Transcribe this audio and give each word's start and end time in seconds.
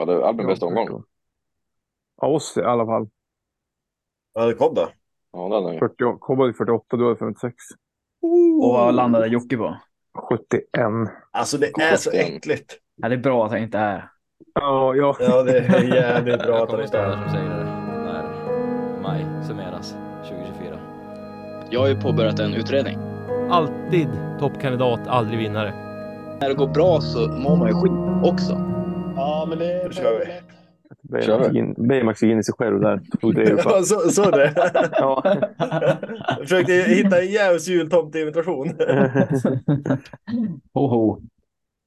Ja, 0.00 0.06
det 0.06 0.12
är 0.12 0.20
Albin 0.20 0.46
bästa 0.46 0.66
omgång. 0.66 1.02
Ja, 2.20 2.28
oss 2.28 2.56
i 2.56 2.62
alla 2.62 2.86
fall. 2.86 3.08
Ja, 4.34 4.46
det 4.46 4.54
kom 4.54 4.74
då. 4.74 4.88
Ja, 5.32 5.48
den 5.48 5.74
är 5.74 5.78
40, 5.78 6.18
Kobbe 6.18 6.52
48, 6.52 6.96
du 6.96 7.04
hade 7.04 7.16
56. 7.16 7.54
Och 8.62 8.72
vad 8.72 8.94
landade 8.94 9.26
Jocke 9.26 9.56
på? 9.56 9.76
71. 10.30 10.62
Alltså 11.30 11.58
det 11.58 11.66
är 11.66 11.96
så 11.96 12.10
äckligt. 12.10 12.78
Ja, 12.96 13.08
det 13.08 13.14
är 13.14 13.18
bra 13.18 13.44
att 13.44 13.50
han 13.50 13.60
inte 13.60 13.78
är. 13.78 14.10
Ja, 14.54 14.94
ja. 14.94 15.16
Ja, 15.20 15.42
det 15.42 15.58
är 15.58 15.94
jävligt 15.94 16.42
bra 16.42 16.54
att 16.54 16.58
han 16.58 16.66
kommer 16.66 16.82
inte 16.82 16.88
stå 16.88 16.98
där 16.98 17.08
är. 17.08 17.22
som 17.22 17.30
säger 17.30 17.50
det 17.50 17.64
när 18.04 18.22
maj 19.02 19.46
summeras 19.46 19.94
2024. 20.28 20.78
Jag 21.70 21.80
har 21.80 21.88
ju 21.88 22.00
påbörjat 22.00 22.38
en 22.38 22.54
utredning. 22.54 22.98
Alltid 23.50 24.08
toppkandidat, 24.38 25.00
aldrig 25.06 25.38
vinnare. 25.38 25.74
När 26.40 26.48
det 26.48 26.54
går 26.54 26.68
bra 26.68 27.00
så 27.00 27.18
mår 27.18 27.56
man 27.56 27.68
ju 27.68 27.74
skit 27.74 28.32
också. 28.32 28.79
Men 29.50 29.58
det 29.58 29.84
Då 29.84 31.20
kör 31.20 31.50
vi. 31.50 31.74
Baymax 31.88 32.22
gick 32.22 32.32
in- 32.32 32.38
i 32.38 32.44
sig 32.44 32.54
själv 32.58 32.80
där. 32.80 33.00
Tog 33.20 33.34
det. 33.34 33.50
Ja, 33.64 33.82
så, 33.82 34.00
så 34.10 34.30
det. 34.30 34.52
Ja. 34.92 35.22
Jag 36.28 36.38
försökte 36.38 36.72
hitta 36.72 37.20
en 37.20 37.26
djävuls 37.26 37.68
jultomteimitation. 37.68 38.68
Ho, 40.74 40.86
ho. 40.86 41.20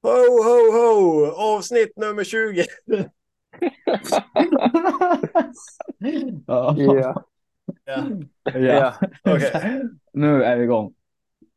Ho, 0.02 0.42
ho, 0.42 0.72
ho! 0.72 1.26
Avsnitt 1.56 1.92
nummer 1.96 2.24
20. 2.24 2.64
Ja. 6.46 6.74
Ja. 6.78 7.24
Ja. 7.84 8.04
ja. 8.52 8.94
Okej, 9.24 9.82
Nu 10.12 10.42
är 10.44 10.56
vi 10.56 10.64
igång. 10.64 10.94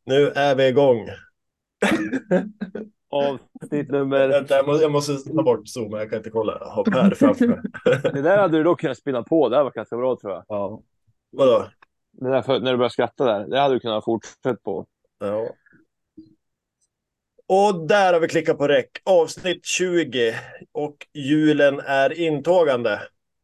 nu 0.05 0.27
är 0.27 0.55
vi 0.55 0.67
igång. 0.67 1.07
Avsnitt 3.09 3.89
nummer... 3.89 4.27
Vänta, 4.27 4.55
jag 4.55 4.91
måste, 4.91 5.17
ta 5.17 5.43
bort 5.43 5.67
zoomen. 5.67 5.99
Jag 5.99 6.09
kan 6.09 6.17
inte 6.17 6.29
kolla. 6.29 6.57
Jag 6.59 6.67
har 6.67 6.83
Per 6.83 7.15
framför 7.15 7.47
mig. 7.47 7.59
Det 8.13 8.21
där 8.21 8.37
hade 8.37 8.57
du 8.57 8.63
dock 8.63 8.79
kunnat 8.79 8.97
spinna 8.97 9.23
på. 9.23 9.49
Det 9.49 9.55
här 9.55 9.63
var 9.63 9.71
ganska 9.71 9.97
bra 9.97 10.17
tror 10.21 10.33
jag. 10.33 10.45
Ja. 10.47 10.81
Vadå? 11.31 11.67
Det 12.11 12.29
där 12.29 12.41
för, 12.41 12.59
när 12.59 12.71
du 12.71 12.77
började 12.77 12.93
skratta 12.93 13.25
där. 13.25 13.47
Det 13.47 13.59
hade 13.59 13.75
du 13.75 13.79
kunnat 13.79 14.05
fortsätta 14.05 14.55
på. 14.63 14.85
Ja. 15.19 15.49
Och 17.47 17.87
där 17.87 18.13
har 18.13 18.19
vi 18.19 18.27
klickat 18.27 18.57
på 18.57 18.67
räck. 18.67 18.89
Avsnitt 19.03 19.65
20. 19.65 20.35
Och 20.71 21.07
julen 21.13 21.79
är 21.79 22.19
intågande. 22.19 23.01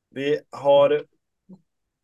Vi 0.10 0.40
har 0.52 1.04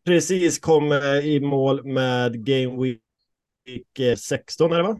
precis 0.04 0.58
kommit 0.58 1.24
i 1.24 1.40
mål 1.40 1.84
med 1.84 2.44
Game 2.44 2.82
Week 2.82 3.98
eh, 3.98 4.16
16 4.16 4.72
är 4.72 4.76
det 4.76 4.82
va? 4.82 4.98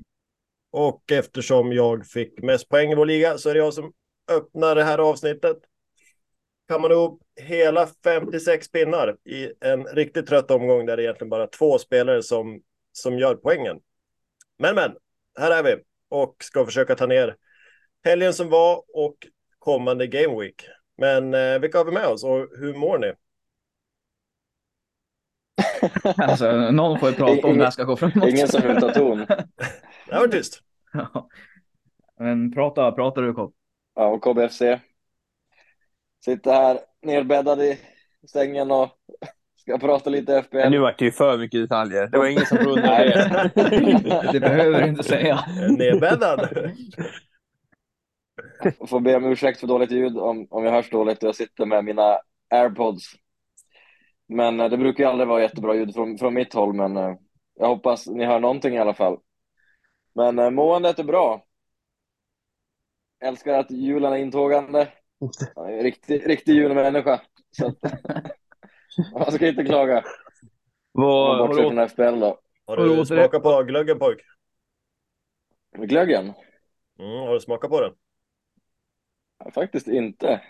Och 0.70 1.12
eftersom 1.12 1.72
jag 1.72 2.06
fick 2.06 2.42
mest 2.42 2.68
poäng 2.68 2.92
i 2.92 2.94
vår 2.94 3.06
liga 3.06 3.38
så 3.38 3.50
är 3.50 3.54
det 3.54 3.60
jag 3.60 3.74
som 3.74 3.92
öppnar 4.30 4.74
det 4.74 4.84
här 4.84 4.98
avsnittet. 4.98 5.56
Kan 6.68 6.80
man 6.80 6.92
upp 6.92 7.18
hela 7.40 7.88
56 8.04 8.70
pinnar 8.70 9.16
i 9.24 9.52
en 9.60 9.84
riktigt 9.84 10.26
trött 10.26 10.50
omgång 10.50 10.86
där 10.86 10.96
det 10.96 11.02
är 11.02 11.04
egentligen 11.04 11.30
bara 11.30 11.46
två 11.46 11.78
spelare 11.78 12.22
som, 12.22 12.60
som 12.92 13.18
gör 13.18 13.34
poängen. 13.34 13.80
Men 14.58 14.74
men, 14.74 14.96
här 15.38 15.50
är 15.50 15.62
vi 15.62 15.76
och 16.08 16.36
ska 16.40 16.64
försöka 16.64 16.94
ta 16.94 17.06
ner 17.06 17.36
helgen 18.04 18.34
som 18.34 18.48
var 18.48 18.82
och 18.94 19.16
kommande 19.58 20.06
Game 20.06 20.40
Week. 20.40 20.66
Men 20.98 21.34
eh, 21.34 21.58
vilka 21.58 21.78
har 21.78 21.84
vi 21.84 21.92
med 21.92 22.06
oss 22.06 22.24
och 22.24 22.48
hur 22.58 22.74
mår 22.74 22.98
ni? 22.98 23.12
Alltså, 26.16 26.70
någon 26.70 26.98
får 26.98 27.08
ju 27.08 27.14
prata 27.14 27.46
om 27.46 27.58
det 27.58 27.64
här 27.64 27.70
ska 27.70 27.84
gå 27.84 27.96
framåt. 27.96 28.28
ingen 28.28 28.48
som 28.48 28.62
vill 28.62 28.80
ta 28.80 28.92
ton. 28.92 29.26
Det 30.10 30.18
var 30.18 30.28
tyst. 30.28 30.60
Ja. 30.92 31.28
Men 32.18 32.52
prata, 32.52 32.92
prata 32.92 33.20
du 33.20 33.34
Kopp. 33.34 33.54
Ja, 33.94 34.06
och 34.06 34.22
KBFC. 34.22 34.62
Sitter 36.24 36.52
här 36.52 36.78
nerbäddad 37.02 37.62
i 37.62 37.78
sängen 38.32 38.70
och 38.70 38.88
ska 39.56 39.78
prata 39.78 40.10
lite 40.10 40.42
FBL. 40.42 40.56
Men 40.56 40.72
nu 40.72 40.78
vart 40.78 40.98
det 40.98 41.04
ju 41.04 41.12
för 41.12 41.38
mycket 41.38 41.60
detaljer. 41.60 42.06
Det 42.06 42.18
var 42.18 42.26
ingen 42.26 42.46
som 42.46 42.58
trodde 42.58 42.80
det. 42.82 43.50
Det 44.32 44.40
behöver 44.40 44.82
du 44.82 44.88
inte 44.88 45.02
säga. 45.02 45.44
Nedbäddad. 45.78 46.48
Jag 48.78 48.88
får 48.88 49.00
be 49.00 49.16
om 49.16 49.24
ursäkt 49.24 49.60
för 49.60 49.66
dåligt 49.66 49.90
ljud 49.90 50.18
om, 50.18 50.46
om 50.50 50.64
jag 50.64 50.72
hörs 50.72 50.90
dåligt. 50.90 51.22
Jag 51.22 51.34
sitter 51.34 51.66
med 51.66 51.84
mina 51.84 52.18
airpods. 52.50 53.04
Men 54.28 54.60
eh, 54.60 54.68
det 54.68 54.76
brukar 54.76 55.04
ju 55.04 55.10
aldrig 55.10 55.28
vara 55.28 55.42
jättebra 55.42 55.74
ljud 55.74 55.94
från, 55.94 56.18
från 56.18 56.34
mitt 56.34 56.54
håll, 56.54 56.72
men 56.72 56.96
eh, 56.96 57.14
jag 57.58 57.68
hoppas 57.68 58.06
ni 58.06 58.24
hör 58.24 58.40
någonting 58.40 58.74
i 58.74 58.78
alla 58.78 58.94
fall. 58.94 59.18
Men 60.14 60.38
eh, 60.38 60.50
måendet 60.50 60.98
är 60.98 61.04
bra. 61.04 61.44
Älskar 63.20 63.58
att 63.58 63.70
julen 63.70 64.12
är 64.12 64.16
intågande. 64.16 64.88
Jag 65.54 65.72
är 65.72 65.76
en 65.76 65.82
riktig, 65.82 66.28
riktig 66.28 66.54
julmänniska. 66.54 67.20
Så 67.50 67.66
att, 67.66 67.76
man 69.12 69.32
ska 69.32 69.48
inte 69.48 69.64
klaga. 69.64 70.04
Vad, 70.92 71.38
har, 71.38 71.54
från 71.54 71.88
FBL 71.88 72.20
då. 72.20 72.40
Har 72.66 72.76
du 72.76 73.06
smakat 73.06 73.42
på 73.42 73.62
glöggen 73.62 73.98
pojk? 73.98 74.18
Glöggen? 75.76 76.32
Mm, 76.98 77.20
har 77.20 77.34
du 77.34 77.40
smakat 77.40 77.70
på 77.70 77.80
den? 77.80 77.92
Faktiskt 79.52 79.88
inte. 79.88 80.40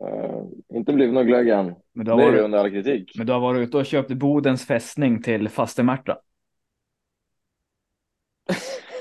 Eh, 0.00 0.42
inte 0.68 0.92
blivit 0.92 1.14
någon 1.14 1.26
glögg 1.26 1.48
än. 1.48 1.74
Men 1.92 2.06
du 2.06 2.12
har 2.12 2.18
varit, 2.18 2.40
under 2.40 2.58
all 2.58 2.70
kritik. 2.70 3.12
men 3.16 3.26
du 3.26 3.32
har 3.32 3.40
varit 3.40 3.68
ute 3.68 3.76
och 3.76 3.86
köpt 3.86 4.12
Bodens 4.12 4.66
fästning 4.66 5.22
till 5.22 5.48
faste 5.48 5.82
Märta. 5.82 6.18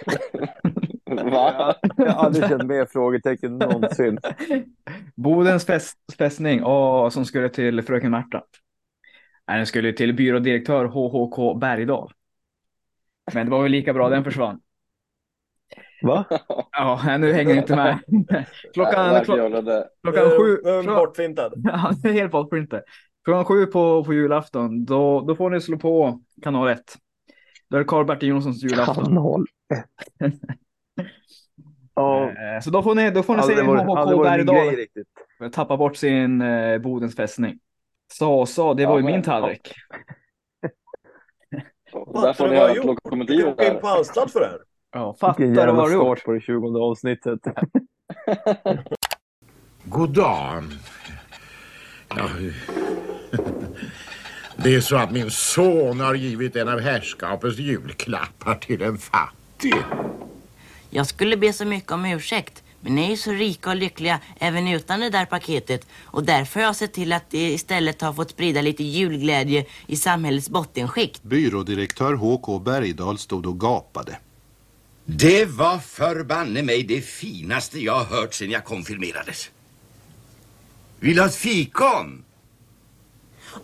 Va? 1.31 1.75
jag 1.97 2.05
har 2.11 2.25
aldrig 2.25 2.49
känt 2.49 2.63
mer 2.63 2.85
frågetecken 2.85 3.57
någonsin. 3.57 4.19
Bodens 5.15 5.65
fäst, 5.65 5.97
fästning, 6.17 6.63
åh, 6.63 7.09
som 7.09 7.25
skulle 7.25 7.49
till 7.49 7.81
fröken 7.81 8.11
Märta. 8.11 8.43
Nej, 9.47 9.57
den 9.57 9.65
skulle 9.65 9.93
till 9.93 10.13
byrådirektör 10.13 10.85
HHK 10.85 11.59
Bergdahl. 11.59 12.11
Men 13.33 13.45
det 13.45 13.51
var 13.51 13.63
väl 13.63 13.71
lika 13.71 13.93
bra, 13.93 14.09
den 14.09 14.23
försvann. 14.23 14.59
Va? 16.03 16.25
Ja, 16.71 17.17
nu 17.19 17.33
hänger 17.33 17.49
jag 17.55 17.57
inte 17.63 17.75
med. 17.75 17.99
Klockan, 18.73 19.09
Verkar 19.09 19.23
klock, 19.25 19.37
göra 19.37 19.61
det. 19.61 19.87
klockan 20.03 20.29
sju. 20.29 20.59
Nu 20.63 20.69
är 20.69 20.73
den 20.75 20.83
klockan- 20.83 20.99
bortfintad. 20.99 21.53
Ja, 21.63 21.93
är 22.09 22.13
helt 22.13 22.31
bortprintad. 22.31 22.81
Klockan 23.23 23.45
sju 23.45 23.65
på, 23.65 24.03
på 24.03 24.13
julafton, 24.13 24.85
då, 24.85 25.21
då 25.21 25.35
får 25.35 25.49
ni 25.49 25.61
slå 25.61 25.77
på 25.77 26.21
kanal 26.43 26.67
1. 26.67 26.81
Då 27.69 27.77
är 27.77 27.79
det 27.81 27.87
Karl-Bertil 27.87 28.29
Jonssons 28.29 28.63
julafton. 28.63 29.05
Kanal 29.05 29.45
Ja, 31.95 32.29
Eh, 32.55 32.61
Så 32.61 32.69
då 32.69 32.83
får 32.83 32.95
ni, 32.95 33.11
då 33.11 33.23
får 33.23 33.35
ni 33.35 33.43
se 33.43 33.61
HHK 33.61 34.23
Bergdahl 34.23 34.85
tappa 35.51 35.77
bort 35.77 35.95
sin 35.97 36.41
eh, 36.41 36.77
Bodens 36.77 37.15
fästning. 37.15 37.59
Så, 38.13 38.45
så, 38.45 38.73
det 38.73 38.85
var 38.85 38.97
ju 38.97 39.03
men- 39.03 39.11
min 39.13 39.21
tallrik. 39.23 39.73
Där 41.91 42.33
får 42.33 42.47
ni 42.47 42.55
Vad 42.55 42.59
har 42.59 42.67
höra 42.67 42.67
du 42.67 42.75
gjort? 42.75 42.83
Du 42.85 42.87
lokomotivet 42.87 43.43
kan 43.43 43.53
åka 43.53 43.73
in 43.73 43.79
på 43.81 43.87
anstalt 43.87 44.31
för 44.31 44.39
det 44.39 44.45
här. 44.45 44.59
Ja, 44.91 45.15
fattar 45.19 45.43
du 45.43 45.71
vad 45.73 45.89
du 45.89 45.93
gjort? 45.93 46.17
start 46.19 46.25
på 46.25 46.31
det 46.31 46.39
20 46.41 46.79
avsnittet. 46.79 47.39
God 49.83 50.13
dag. 50.13 50.63
Ja, 52.15 52.29
det 54.57 54.75
är 54.75 54.79
så 54.81 54.95
att 54.97 55.11
min 55.11 55.29
son 55.31 55.99
har 55.99 56.13
givit 56.15 56.55
en 56.55 56.69
av 56.69 56.79
herrskapets 56.79 57.57
julklappar 57.57 58.55
till 58.55 58.81
en 58.81 58.97
fattig. 58.97 59.44
Jag 60.89 61.07
skulle 61.07 61.37
be 61.37 61.53
så 61.53 61.65
mycket 61.65 61.91
om 61.91 62.05
ursäkt, 62.05 62.63
men 62.81 62.95
ni 62.95 63.05
är 63.05 63.09
ju 63.09 63.17
så 63.17 63.31
rika 63.31 63.69
och 63.69 63.75
lyckliga 63.75 64.19
även 64.39 64.67
utan 64.67 64.99
det 64.99 65.09
där 65.09 65.25
paketet 65.25 65.87
och 66.05 66.23
därför 66.23 66.59
har 66.59 66.67
jag 66.67 66.75
sett 66.75 66.93
till 66.93 67.13
att 67.13 67.29
det 67.29 67.51
istället 67.51 68.01
har 68.01 68.13
fått 68.13 68.31
sprida 68.31 68.61
lite 68.61 68.83
julglädje 68.83 69.65
i 69.87 69.95
samhällets 69.95 70.49
bottenskikt. 70.49 71.23
Byrådirektör 71.23 72.13
H.K. 72.13 72.59
Bergdahl 72.59 73.17
stod 73.17 73.45
och 73.45 73.59
gapade. 73.59 74.17
Det 75.05 75.45
var 75.45 75.79
förbanne 75.79 76.61
mig 76.61 76.83
det 76.83 77.01
finaste 77.01 77.79
jag 77.79 77.93
har 77.93 78.05
hört 78.05 78.33
sedan 78.33 78.51
jag 78.51 78.65
konfirmerades. 78.65 79.51
Vill 80.99 81.15
du 81.15 81.21
ha 81.21 81.27
ett 81.27 81.35
fikon? 81.35 82.23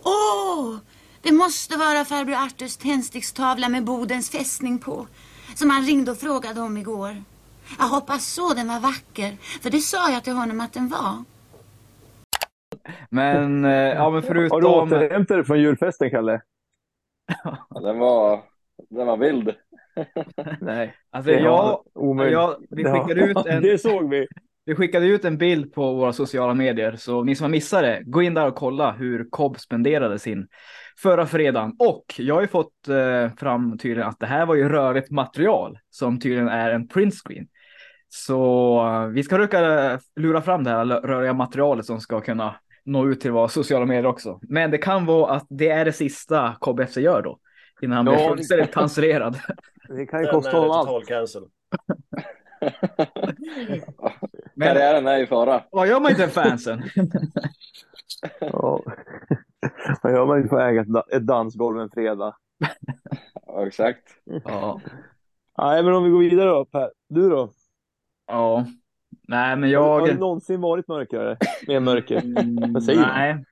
Åh, 0.02 0.76
det 1.22 1.32
måste 1.32 1.76
vara 1.76 2.04
farbror 2.04 2.34
Arturs 2.34 2.76
tändstickstavla 2.76 3.68
med 3.68 3.84
Bodens 3.84 4.30
fästning 4.30 4.78
på. 4.78 5.06
Som 5.54 5.70
han 5.70 5.82
ringde 5.82 6.10
och 6.10 6.16
frågade 6.18 6.60
om 6.60 6.76
igår. 6.76 7.14
Jag 7.78 7.84
hoppas 7.84 8.26
så 8.26 8.54
den 8.54 8.68
var 8.68 8.80
vacker. 8.80 9.32
För 9.62 9.70
det 9.70 9.78
sa 9.80 10.10
jag 10.10 10.24
till 10.24 10.32
honom 10.32 10.60
att 10.60 10.72
den 10.72 10.88
var. 10.88 11.24
Men, 13.10 13.64
eh, 13.64 13.70
ja 13.72 14.10
men 14.10 14.22
Har 14.22 14.34
du 14.34 14.48
förutom... 14.48 14.64
återhämtat 14.64 15.36
dig 15.36 15.44
från 15.44 15.60
julfesten, 15.60 16.10
Kalle? 16.10 16.40
Ja, 17.44 17.80
Den 17.80 17.98
var, 17.98 18.40
den 18.90 19.06
var 19.06 19.16
vild. 19.16 19.54
Nej, 20.60 20.94
alltså 21.10 21.30
Det 21.30 21.38
jag, 21.40 21.84
jag, 21.94 22.56
vi 22.70 22.82
Det 22.82 22.90
var- 22.90 23.00
skickade 23.00 23.20
ut 23.26 23.46
en... 23.46 23.62
Det 23.62 23.78
såg 23.78 24.10
vi. 24.10 24.26
Vi 24.64 24.74
skickade 24.74 25.06
ut 25.06 25.24
en 25.24 25.38
bild 25.38 25.72
på 25.74 25.92
våra 25.94 26.12
sociala 26.12 26.54
medier, 26.54 26.96
så 26.96 27.24
ni 27.24 27.34
som 27.36 27.44
har 27.44 27.50
missat 27.50 27.82
det, 27.82 28.02
gå 28.04 28.22
in 28.22 28.34
där 28.34 28.46
och 28.46 28.54
kolla 28.54 28.92
hur 28.92 29.30
Cobb 29.30 29.58
spenderade 29.60 30.18
sin 30.18 30.46
förra 30.98 31.26
fredagen. 31.26 31.76
Och 31.78 32.04
jag 32.18 32.34
har 32.34 32.42
ju 32.42 32.48
fått 32.48 32.88
eh, 32.88 33.34
fram 33.36 33.78
tydligen 33.78 34.08
att 34.08 34.20
det 34.20 34.26
här 34.26 34.46
var 34.46 34.54
ju 34.54 34.68
rörligt 34.68 35.10
material 35.10 35.78
som 35.90 36.20
tydligen 36.20 36.48
är 36.48 36.70
en 36.70 36.88
printscreen. 36.88 37.46
Så 38.08 38.76
eh, 38.86 39.06
vi 39.06 39.22
ska 39.22 39.36
försöka 39.36 39.98
lura 40.16 40.42
fram 40.42 40.64
det 40.64 40.70
här 40.70 40.84
röriga 40.84 41.32
materialet 41.32 41.86
som 41.86 42.00
ska 42.00 42.20
kunna 42.20 42.54
nå 42.84 43.08
ut 43.08 43.20
till 43.20 43.30
våra 43.32 43.48
sociala 43.48 43.86
medier 43.86 44.06
också. 44.06 44.38
Men 44.42 44.70
det 44.70 44.78
kan 44.78 45.06
vara 45.06 45.32
att 45.34 45.46
det 45.50 45.68
är 45.68 45.84
det 45.84 45.92
sista 45.92 46.56
KBFC 46.60 46.96
gör 46.96 47.22
då. 47.22 47.38
Innan 47.82 47.96
han 47.96 48.06
Ja, 48.06 48.12
blir 48.12 48.22
det- 48.22 48.28
fullständigt 48.36 48.74
cancererad. 48.74 49.38
Det 49.88 50.06
kan 50.06 50.20
ju 50.24 50.30
kosta 50.30 50.56
honom 50.56 50.70
allt. 50.70 50.88
total 50.88 51.04
cancel. 51.04 51.42
Men 54.54 54.68
Karriären 54.68 55.06
är 55.06 55.18
i 55.18 55.26
fara. 55.26 55.62
vad 55.70 55.88
gör 55.88 56.00
man 56.00 56.10
inte 56.10 56.28
fansen? 56.28 56.82
Ja. 58.40 58.82
Vad 60.02 60.12
gör 60.12 60.26
man 60.26 60.42
ju 60.42 60.48
för 60.48 60.56
att 60.60 60.70
äga 60.70 60.80
ett 60.80 60.88
da- 60.88 61.06
ett 61.12 61.26
dansgolv 61.26 61.80
en 61.80 61.90
fredag? 61.90 62.36
Ja, 63.46 63.66
exakt. 63.66 64.02
Ja. 64.44 64.80
Nej, 65.58 65.82
men 65.82 65.94
om 65.94 66.04
vi 66.04 66.10
går 66.10 66.18
vidare 66.18 66.50
då 66.50 66.64
Per. 66.64 66.90
Du 67.08 67.28
då? 67.30 67.52
Ja. 68.26 68.66
Nej, 69.28 69.56
men 69.56 69.74
Har, 69.74 70.00
har 70.00 70.08
jag... 70.08 70.18
någonsin 70.18 70.60
varit 70.60 70.88
mörkare? 70.88 71.36
Mer 71.68 71.80
mörker? 71.80 72.22
Vad 72.72 72.84
säger 72.84 72.98
du? 73.00 73.06
Nej. 73.06 73.44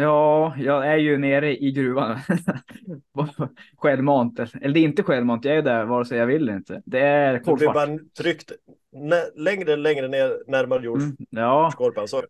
Ja, 0.00 0.54
jag 0.58 0.86
är 0.86 0.96
ju 0.96 1.18
nere 1.18 1.56
i 1.62 1.72
gruvan. 1.72 2.18
självmant. 3.76 4.38
Eller 4.40 4.74
det 4.74 4.80
är 4.80 4.84
inte 4.84 5.02
självmant, 5.02 5.44
jag 5.44 5.56
är 5.56 5.62
där 5.62 5.84
vare 5.84 6.04
sig 6.04 6.18
jag 6.18 6.26
vill 6.26 6.42
eller 6.42 6.56
inte. 6.56 6.82
Det 6.86 7.00
är 7.00 7.32
Du 7.32 7.38
blir 7.38 7.44
kolsvart. 7.44 7.74
bara 7.74 7.98
tryckt 8.18 8.52
längre, 9.34 9.76
längre 9.76 10.08
ner, 10.08 10.42
närmare 10.46 10.84
jordskorpan. 10.84 12.02
Ja, 12.02 12.06
Så 12.06 12.22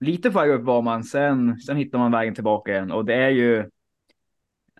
lite 0.00 0.30
på 0.30 0.38
väg 0.38 0.50
upp 0.50 0.62
var 0.62 0.82
man, 0.82 1.04
sen, 1.04 1.58
sen 1.58 1.76
hittar 1.76 1.98
man 1.98 2.12
vägen 2.12 2.34
tillbaka 2.34 2.72
igen. 2.72 2.90
Och 2.90 3.04
det 3.04 3.14
är 3.14 3.30
ju, 3.30 3.70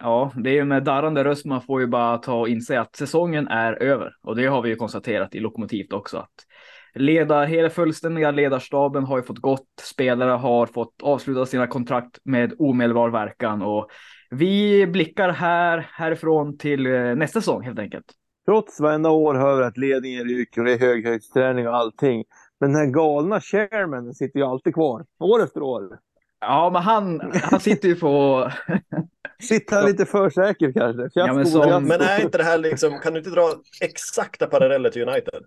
ja, 0.00 0.32
det 0.36 0.50
är 0.50 0.54
ju 0.54 0.64
med 0.64 0.84
darrande 0.84 1.24
röst 1.24 1.44
man 1.44 1.62
får 1.62 1.80
ju 1.80 1.86
bara 1.86 2.18
ta 2.18 2.34
och 2.40 2.48
inse 2.48 2.80
att 2.80 2.96
säsongen 2.96 3.48
är 3.48 3.82
över. 3.82 4.12
Och 4.22 4.36
det 4.36 4.46
har 4.46 4.62
vi 4.62 4.68
ju 4.68 4.76
konstaterat 4.76 5.34
i 5.34 5.40
Lokomotivt 5.40 5.92
också. 5.92 6.18
Att 6.18 6.46
ledar, 6.94 7.46
hela 7.46 7.70
fullständiga 7.70 8.30
ledarstaben 8.30 9.04
har 9.04 9.16
ju 9.16 9.22
fått 9.22 9.38
gått, 9.38 9.68
spelare 9.80 10.30
har 10.30 10.66
fått 10.66 11.02
avsluta 11.02 11.46
sina 11.46 11.66
kontrakt 11.66 12.18
med 12.24 12.52
omedelbar 12.58 13.10
verkan. 13.10 13.62
Och 13.62 13.90
vi 14.30 14.86
blickar 14.86 15.28
här, 15.28 15.88
härifrån 15.92 16.58
till 16.58 16.86
eh, 16.86 17.14
nästa 17.14 17.40
säsong 17.40 17.62
helt 17.62 17.78
enkelt. 17.78 18.04
Trots 18.46 18.80
varenda 18.80 19.10
år 19.10 19.34
hör 19.34 19.56
vi 19.56 19.64
att 19.64 19.76
ledningen 19.76 20.24
ryker 20.24 20.60
och 20.60 20.66
det 20.66 20.72
är 20.72 20.78
höghöjdsträning 20.78 21.68
och 21.68 21.76
allting. 21.76 22.24
Men 22.60 22.72
den 22.72 22.80
här 22.80 22.86
galna 22.86 23.40
chairmanen 23.40 24.14
sitter 24.14 24.38
ju 24.38 24.46
alltid 24.46 24.74
kvar. 24.74 25.06
År 25.18 25.42
efter 25.42 25.62
år. 25.62 25.98
Ja, 26.40 26.70
men 26.72 26.82
han, 26.82 27.20
han 27.42 27.60
sitter 27.60 27.88
ju 27.88 27.96
på... 27.96 28.50
Sitter 29.42 29.76
han 29.76 29.86
lite 29.86 30.06
för 30.06 30.30
säker 30.30 30.72
kanske? 30.72 31.10
Ja, 31.14 31.32
men 31.34 31.46
som-. 31.46 31.84
Men 31.84 32.00
är 32.00 32.20
inte 32.22 32.38
det 32.38 32.44
här 32.44 32.58
liksom, 32.58 32.98
kan 32.98 33.12
du 33.12 33.18
inte 33.18 33.30
dra 33.30 33.54
exakta 33.80 34.46
paralleller 34.46 34.90
till 34.90 35.08
United? 35.08 35.44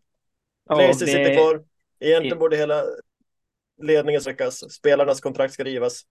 Ja, 0.69 0.75
Glazer 0.75 1.05
det- 1.05 1.11
sitter 1.11 1.35
kvar. 1.35 1.63
Egentligen 1.99 2.39
borde 2.39 2.57
hela 2.57 2.83
ledningen 3.81 4.21
sträckas. 4.21 4.73
Spelarnas 4.73 5.21
kontrakt 5.21 5.53
ska 5.53 5.63
rivas. 5.63 6.01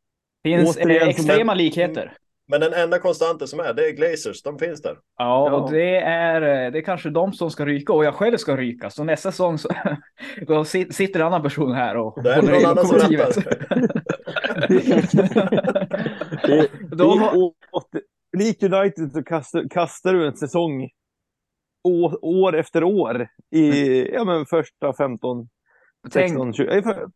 finns 0.43 0.77
eh, 0.77 0.83
Återigen, 0.85 1.09
extrema 1.09 1.55
likheter. 1.55 2.17
Men 2.53 2.61
den 2.61 2.73
enda 2.75 2.99
konstanten 2.99 3.49
som 3.49 3.61
är, 3.61 3.73
det 3.75 3.89
är 3.89 3.93
Glazers. 3.93 4.43
De 4.43 4.59
finns 4.59 4.83
där. 4.83 4.97
Ja, 5.19 5.51
och 5.57 5.71
det 5.73 5.97
är, 6.01 6.41
det 6.71 6.79
är 6.79 6.83
kanske 6.83 7.11
de 7.11 7.33
som 7.33 7.51
ska 7.51 7.67
ryka 7.67 7.93
och 7.93 8.05
jag 8.05 8.15
själv 8.15 8.37
ska 8.37 8.57
ryka. 8.57 8.91
Så 8.91 9.05
nästa 9.05 9.31
säsong 9.31 9.59
så 9.59 9.69
då 10.47 10.65
sit- 10.65 10.93
sitter 10.93 11.21
en 11.21 11.27
annan 11.27 11.43
person 11.43 11.73
här 11.73 11.97
och 11.97 12.19
är 12.19 12.43
det 12.43 12.49
i 12.61 12.63
någon 12.63 12.71
annan 12.71 12.87
som. 12.87 12.99
Det, 16.47 16.69
Då 16.97 17.11
har- 17.11 17.53
är 18.33 18.39
likt 18.39 18.63
United 18.63 19.13
så 19.13 19.23
kastar, 19.23 19.69
kastar 19.71 20.13
du 20.15 20.27
en 20.27 20.37
säsong 20.37 20.89
år, 21.85 22.19
år 22.25 22.57
efter 22.57 22.85
år 22.85 23.29
i 23.51 24.09
ja, 24.15 24.25
men 24.25 24.47
första 24.47 24.93
15, 24.93 25.49
Tänk, 26.13 26.29
16, 26.31 26.53
20 26.53 26.67
eh, 26.77 26.83
för- 26.83 27.07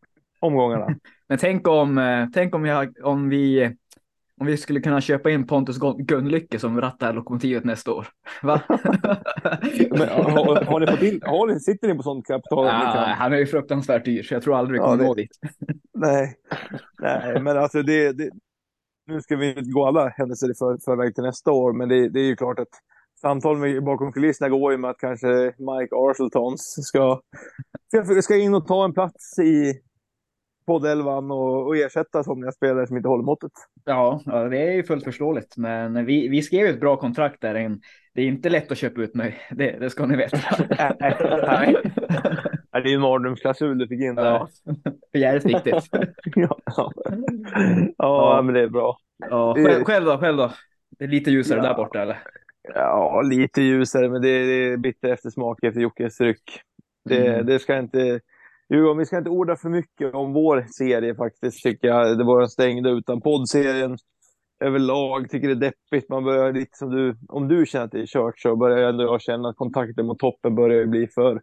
omgångarna. 0.41 0.87
men 1.29 1.39
tänk 1.39 1.69
om, 1.69 1.99
eh, 1.99 2.27
tänk 2.35 2.55
om, 2.55 2.65
jag, 2.65 2.95
om, 3.05 3.29
vi, 3.29 3.77
om 4.41 4.47
vi 4.47 4.57
skulle 4.57 4.81
kunna 4.81 5.01
köpa 5.01 5.31
in 5.31 5.47
Pontus 5.47 5.79
Gun- 5.79 5.97
Gunlycke 6.07 6.59
som 6.59 6.81
rattar 6.81 7.13
lokomotivet 7.13 7.65
nästa 7.65 7.93
år. 7.93 8.07
Va? 8.43 8.61
Men, 9.91 10.09
har, 10.09 10.65
har 10.65 10.81
ni 10.81 10.87
fått 10.87 11.03
in, 11.03 11.21
har 11.25 11.47
ni, 11.55 11.61
sitter 11.61 11.89
ni 11.89 11.95
på 11.95 12.03
sånt 12.03 12.27
kapital? 12.27 12.67
ja, 12.67 12.93
kan? 12.95 13.09
han 13.09 13.33
är 13.33 13.37
ju 13.37 13.47
fruktansvärt 13.47 14.05
dyr 14.05 14.23
så 14.23 14.35
jag 14.35 14.43
tror 14.43 14.57
aldrig 14.57 14.81
vi 14.81 14.85
Ja, 14.85 14.91
kommer 14.91 14.99
det- 15.03 15.09
nå 15.09 15.15
dit. 15.15 15.31
Nej, 15.95 16.35
nej, 17.03 17.41
men 17.43 17.57
alltså 17.59 17.83
det, 17.83 18.13
det, 18.13 18.31
nu 19.07 19.21
ska 19.21 19.37
vi 19.37 19.49
inte 19.49 19.71
gå 19.71 19.87
alla 19.87 20.09
händelser 20.09 20.51
i 20.51 20.55
för, 20.55 20.79
förväg 20.85 21.15
till 21.15 21.25
nästa 21.25 21.51
år, 21.53 21.73
men 21.73 21.89
det, 21.89 22.09
det 22.09 22.21
är 22.21 22.25
ju 22.25 22.37
klart 22.37 22.59
att 22.59 22.69
samtal 23.21 23.57
med, 23.59 23.85
bakom 23.85 24.13
kulisserna 24.13 24.49
går 24.49 24.73
ju 24.73 24.79
med 24.79 24.91
att 24.91 24.99
kanske 24.99 25.29
Mike 25.47 25.95
Arseltons 25.97 26.75
ska, 26.87 27.21
ska 28.23 28.37
in 28.37 28.55
och 28.55 28.67
ta 28.67 28.85
en 28.85 28.93
plats 28.95 29.39
i 29.39 29.73
poddelvan 30.67 31.31
och, 31.31 31.67
och 31.67 31.77
ersätta 31.77 32.25
somliga 32.25 32.53
spelare 32.53 32.87
som 32.87 32.97
inte 32.97 33.09
håller 33.09 33.25
måttet. 33.25 33.53
Ja, 33.85 34.21
ja, 34.27 34.45
det 34.49 34.59
är 34.59 34.73
ju 34.73 34.83
fullt 34.85 35.05
förståeligt. 35.05 35.57
Men 35.57 36.05
vi, 36.07 36.29
vi 36.29 36.43
skrev 36.43 36.67
ju 36.67 36.73
ett 36.73 36.81
bra 36.81 36.97
kontrakt 36.97 37.41
där. 37.41 37.79
Det 38.15 38.23
är 38.23 38.27
inte 38.27 38.49
lätt 38.49 38.73
att 38.73 38.79
köpa 38.79 39.01
ut 39.01 39.15
mig. 39.15 39.39
Det, 39.51 39.71
det 39.81 39.91
ska 39.91 40.07
ni 40.07 40.17
veta. 40.17 40.39
Nej. 41.47 41.77
Det 42.73 42.79
är 42.79 42.87
ju 42.89 42.95
en 42.95 43.01
mardrömsklausul 43.01 43.79
du 43.79 43.89
fick 43.89 44.01
in 44.01 44.15
där. 44.15 44.25
Ja, 44.25 44.49
för 45.13 45.19
jävligt 45.19 45.45
viktigt. 45.45 45.75
Ja, 46.35 46.59
ja. 46.65 46.93
ja, 47.99 48.43
men 48.45 48.55
det 48.55 48.61
är 48.61 48.69
bra. 48.69 48.97
Ja, 49.31 49.55
själv, 49.55 49.85
själv 49.85 50.05
då? 50.07 50.19
Själv 50.19 50.37
då? 50.37 50.53
Det 50.99 51.05
är 51.05 51.09
lite 51.09 51.31
ljusare 51.31 51.59
Ja. 51.59 51.63
där 51.65 51.75
borta 51.75 52.03
eller? 52.03 52.19
Ja, 52.75 53.23
lite 53.25 53.63
ljusare, 53.63 54.09
men 54.09 54.23
det 54.23 54.29
är, 54.29 54.47
det 54.47 54.73
är 54.73 54.77
bitter 54.77 55.09
eftersmak 55.13 55.65
efter 55.65 55.81
Jockes 55.81 56.21
ryck. 56.21 56.61
Det, 57.09 57.27
Mm. 57.29 57.47
det 57.47 57.59
ska 57.59 57.79
inte... 57.79 58.21
Djurgården, 58.71 58.99
vi 58.99 59.07
ska 59.07 59.19
inte 59.19 59.31
orda 59.31 59.57
för 59.57 59.69
mycket 59.69 60.15
om 60.15 60.33
vår 60.33 60.67
serie 60.79 61.15
faktiskt, 61.15 61.63
tycker 61.63 61.89
jag. 61.89 62.19
Det 62.19 62.25
var 62.25 62.41
den 62.41 62.49
stängda 62.49 62.91
utan 62.91 63.21
poddserien 63.21 63.99
överlag. 64.61 65.31
Tycker 65.31 65.49
det 65.49 65.55
är 65.55 65.71
deppigt. 65.71 66.09
Man 66.09 66.25
börjar 66.25 66.53
lite 66.53 66.77
som 66.79 66.91
du, 66.91 67.17
om 67.29 67.49
du 67.49 67.67
känner 67.67 67.85
att 67.85 67.93
det 67.93 68.01
är 68.01 68.07
kört 68.07 68.39
så 68.39 68.57
börjar 68.57 68.89
ändå 68.89 69.05
jag 69.05 69.23
känna 69.23 69.49
att 69.49 69.57
kontakten 69.57 70.07
mot 70.07 70.19
toppen 70.19 70.55
börjar 70.55 70.87
bli 70.87 71.07
för, 71.07 71.43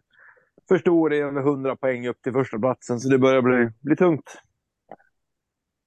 för 0.68 0.78
stor. 0.78 1.10
Det 1.10 1.18
är 1.18 1.30
med 1.30 1.42
100 1.42 1.76
poäng 1.76 2.08
upp 2.08 2.22
till 2.22 2.32
första 2.32 2.58
platsen, 2.58 3.00
så 3.00 3.08
det 3.08 3.18
börjar 3.18 3.42
bli, 3.42 3.68
bli 3.80 3.96
tungt. 3.96 4.42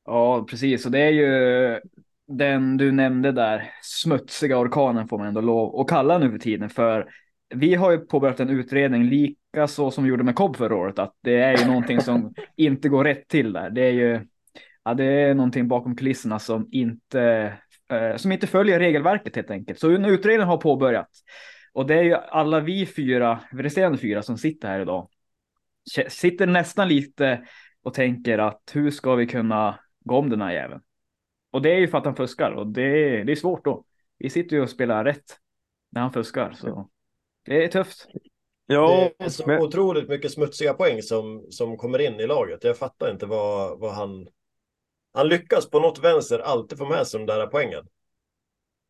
Ja, 0.06 0.46
precis. 0.50 0.86
Och 0.86 0.92
det 0.92 1.00
är 1.00 1.12
ju 1.12 1.80
den 2.28 2.78
du 2.78 2.92
nämnde 2.92 3.32
där, 3.32 3.72
smutsiga 3.82 4.58
orkanen 4.58 5.08
får 5.08 5.18
man 5.18 5.28
ändå 5.28 5.42
lov 5.42 5.80
att 5.80 5.88
kalla 5.88 6.18
nu 6.18 6.32
för 6.32 6.38
tiden. 6.38 6.70
För 6.70 7.10
vi 7.56 7.76
har 7.76 7.92
ju 7.92 7.98
påbörjat 7.98 8.40
en 8.40 8.50
utredning, 8.50 9.04
lika 9.04 9.68
så 9.68 9.92
som 9.92 10.04
vi 10.04 10.10
gjorde 10.10 10.24
med 10.24 10.36
Cobb 10.36 10.56
förra 10.56 10.76
året, 10.76 11.00
att 11.00 11.16
det 11.22 11.36
är 11.36 11.58
ju 11.58 11.66
någonting 11.66 12.02
som 12.02 12.34
inte 12.56 12.90
går 12.90 13.04
rätt 13.04 13.28
till 13.28 13.54
där. 13.54 13.70
Det 13.70 13.82
är 13.82 13.92
ju 13.92 14.22
ja, 14.88 14.94
det 14.94 15.06
är 15.06 15.34
någonting 15.34 15.68
bakom 15.68 15.96
kulisserna 15.96 16.40
som 16.40 16.68
inte, 16.72 17.54
eh, 17.90 18.16
som 18.16 18.32
inte 18.32 18.48
följer 18.48 18.80
regelverket 18.80 19.36
helt 19.36 19.52
enkelt. 19.52 19.80
Så 19.80 19.96
en 19.96 20.06
utredning 20.06 20.48
har 20.48 20.58
påbörjats. 20.58 21.24
Och 21.74 21.88
det 21.88 21.96
är 21.96 22.04
ju 22.04 22.14
alla 22.14 22.60
vi 22.60 22.86
fyra, 22.86 23.40
resterande 23.52 23.98
fyra 23.98 24.22
som 24.22 24.38
sitter 24.38 24.68
här 24.68 24.80
idag, 24.80 25.10
sitter 26.08 26.48
nästan 26.48 26.88
lite 26.88 27.46
och 27.84 27.94
tänker 27.94 28.38
att 28.38 28.72
hur 28.74 28.92
ska 28.92 29.16
vi 29.16 29.28
kunna 29.28 29.80
gå 30.00 30.18
om 30.18 30.30
den 30.30 30.42
här 30.42 30.52
jäveln? 30.52 30.82
Och 31.52 31.62
det 31.62 31.72
är 31.72 31.80
ju 31.80 31.88
för 31.88 31.98
att 31.98 32.06
han 32.06 32.16
fuskar 32.16 32.52
och 32.52 32.68
det 32.68 32.82
är, 32.82 33.26
det 33.26 33.32
är 33.32 33.36
svårt 33.36 33.66
då. 33.66 33.86
Vi 34.18 34.30
sitter 34.30 34.56
ju 34.56 34.62
och 34.62 34.70
spelar 34.70 35.04
rätt 35.06 35.38
när 35.92 36.02
han 36.02 36.14
fuskar, 36.14 36.52
så 36.52 36.90
det 37.48 37.64
är 37.64 37.68
tufft. 37.68 38.08
Ja, 38.66 39.12
det 39.20 39.26
är 39.26 39.30
så 39.30 39.48
men- 39.48 39.62
otroligt 39.62 40.10
mycket 40.10 40.32
smutsiga 40.32 40.74
poäng 40.74 41.02
som, 41.02 41.46
som 41.52 41.78
kommer 41.78 42.00
in 42.00 42.20
i 42.20 42.28
laget. 42.28 42.64
Jag 42.64 42.78
fattar 42.78 43.12
inte 43.12 43.26
vad, 43.26 43.80
vad 43.80 43.94
han... 43.94 44.28
Han 45.14 45.28
lyckas 45.28 45.70
på 45.70 45.80
något 45.80 46.00
vänster 46.00 46.40
alltid 46.40 46.78
få 46.78 46.86
med 46.86 47.08
sig 47.08 47.20
de 47.20 47.26
där 47.26 47.48
poängen. 47.48 47.88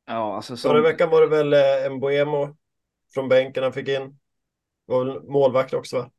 Ja, 0.06 0.36
alltså 0.36 0.58
som... 0.58 0.72
Förra 0.72 0.82
veckan 0.82 1.10
var 1.10 1.22
det 1.22 1.28
väl 1.28 1.54
eh, 1.54 1.90
Mbuemo 1.96 2.58
från 3.14 3.30
bänken 3.30 3.64
han 3.64 3.74
fick 3.74 3.88
in. 3.88 4.20
Var 4.86 5.06
väl 5.06 5.24
målvakt 5.24 5.74
också 5.74 5.98
va? 5.98 6.12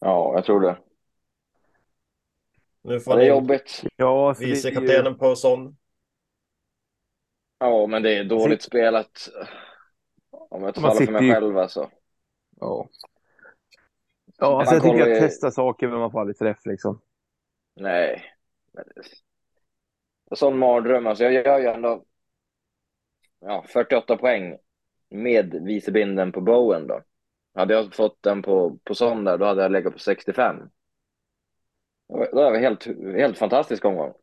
Ja, 0.00 0.32
jag 0.34 0.44
tror 0.44 0.60
det. 0.60 0.78
Nu 2.82 3.00
får 3.00 3.12
Ja, 3.12 3.16
han 3.16 3.18
det 3.20 3.24
är 3.26 3.28
jobbigt. 3.34 3.82
Ja, 3.96 4.34
det 4.38 4.44
är 4.44 4.48
ju- 4.48 4.54
vicekaptenen 4.54 5.18
på 5.18 5.36
sån. 5.36 5.76
Ja, 7.58 7.86
men 7.86 8.02
det 8.02 8.14
är 8.18 8.24
dåligt 8.24 8.62
spelat. 8.62 9.28
Om 10.58 10.64
jag 10.64 10.76
Man 10.76 10.82
talar 10.82 10.90
för 10.90 10.98
sitter 10.98 11.12
mig 11.12 11.24
ju- 11.26 11.32
själv 11.34 11.58
alltså. 11.58 11.90
Ja. 12.60 12.88
Ja, 14.38 14.58
alltså 14.60 14.74
jag 14.74 14.82
tycker 14.82 15.02
att 15.02 15.08
ju- 15.08 15.20
testa 15.20 15.50
saker 15.50 15.88
men 15.88 15.98
man 15.98 16.10
får 16.10 16.20
aldrig 16.20 16.38
träff 16.38 16.66
liksom. 16.66 17.00
Nej. 17.76 18.24
Det- 18.72 18.82
En 20.30 20.36
sån 20.36 20.58
mardröm. 20.58 21.06
Alltså 21.06 21.24
jag 21.24 21.32
gör 21.32 21.58
ju 21.58 21.66
ändå 21.66 22.04
ja, 23.40 23.64
48 23.68 24.16
poäng 24.16 24.58
med 25.10 25.54
vicebinden 25.64 26.32
på 26.32 26.40
Bowen 26.40 26.86
då. 26.86 27.02
Hade 27.54 27.74
jag 27.74 27.94
fått 27.94 28.22
den 28.22 28.42
på, 28.42 28.78
på 28.84 28.94
sån 28.94 29.24
där, 29.24 29.38
då 29.38 29.44
hade 29.46 29.62
jag 29.62 29.72
legat 29.72 29.92
på 29.92 29.98
65. 29.98 30.56
Då 32.08 32.26
var- 32.32 32.52
det 32.52 32.58
helt, 32.58 32.86
helt 33.16 33.38
fantastisk 33.38 33.84
omgång. 33.84 34.14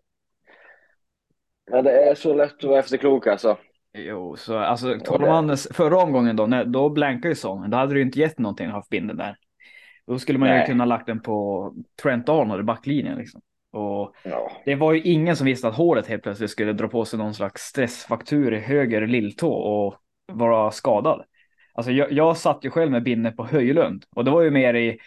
Men 1.72 1.84
det 1.84 1.92
är 2.10 2.15
så 2.15 2.34
lätt 2.34 2.54
att 2.54 2.63
vara 2.63 2.80
efterklok 2.80 3.27
alltså. 3.27 3.58
Jo, 3.98 4.36
så 4.38 4.58
alltså 4.58 5.00
talar 5.00 5.28
man 5.28 5.58
förra 5.58 5.98
omgången 5.98 6.36
då, 6.36 6.46
när, 6.48 6.66
då 6.66 6.90
blankade 6.90 7.30
ju 7.30 7.36
sången. 7.36 7.70
Då 7.70 7.78
hade 7.78 7.94
du 7.94 8.00
ju 8.00 8.06
inte 8.06 8.20
gett 8.20 8.40
någonting 8.40 8.66
att 8.66 8.72
ha 8.72 8.80
haft 8.80 8.90
binden 8.90 9.18
där. 9.18 9.38
Då 10.08 10.20
skulle 10.20 10.40
man 10.40 10.50
ju 10.50 10.56
Nej. 10.56 10.66
kunna 10.68 10.84
ha 10.84 10.90
lagt 10.90 11.06
den 11.06 11.20
på 11.22 11.74
Trent 12.04 12.30
Arnold 12.30 12.60
i 12.60 12.64
backlinjen. 12.64 13.18
Liksom. 13.18 13.42
Och 13.72 14.16
Ja. 14.24 14.52
det 14.66 14.75
var 14.75 14.94
ju 14.94 15.02
ingen 15.02 15.36
som 15.36 15.46
visste 15.46 15.68
att 15.68 15.75
håret 15.75 16.08
helt 16.08 16.24
plötsligt 16.24 16.50
skulle 16.50 16.74
dra 16.74 16.88
på 16.88 17.06
sig 17.06 17.20
någon 17.20 17.34
slags 17.34 17.62
stressfaktur 17.62 18.54
i 18.54 18.60
höger 18.60 19.08
lilltå 19.08 19.54
och 19.54 19.96
vara 20.32 20.72
skadad. 20.72 21.24
Alltså 21.74 21.92
jag, 21.92 22.12
jag 22.12 22.38
satt 22.38 22.66
ju 22.66 22.70
själv 22.70 22.92
med 22.92 23.04
binne 23.04 23.32
på 23.32 23.46
Höjlund 23.46 24.06
och 24.16 24.25
det 24.25 24.32
var 24.32 24.42
ju 24.42 24.52
mer 24.52 24.74
i 24.74 24.98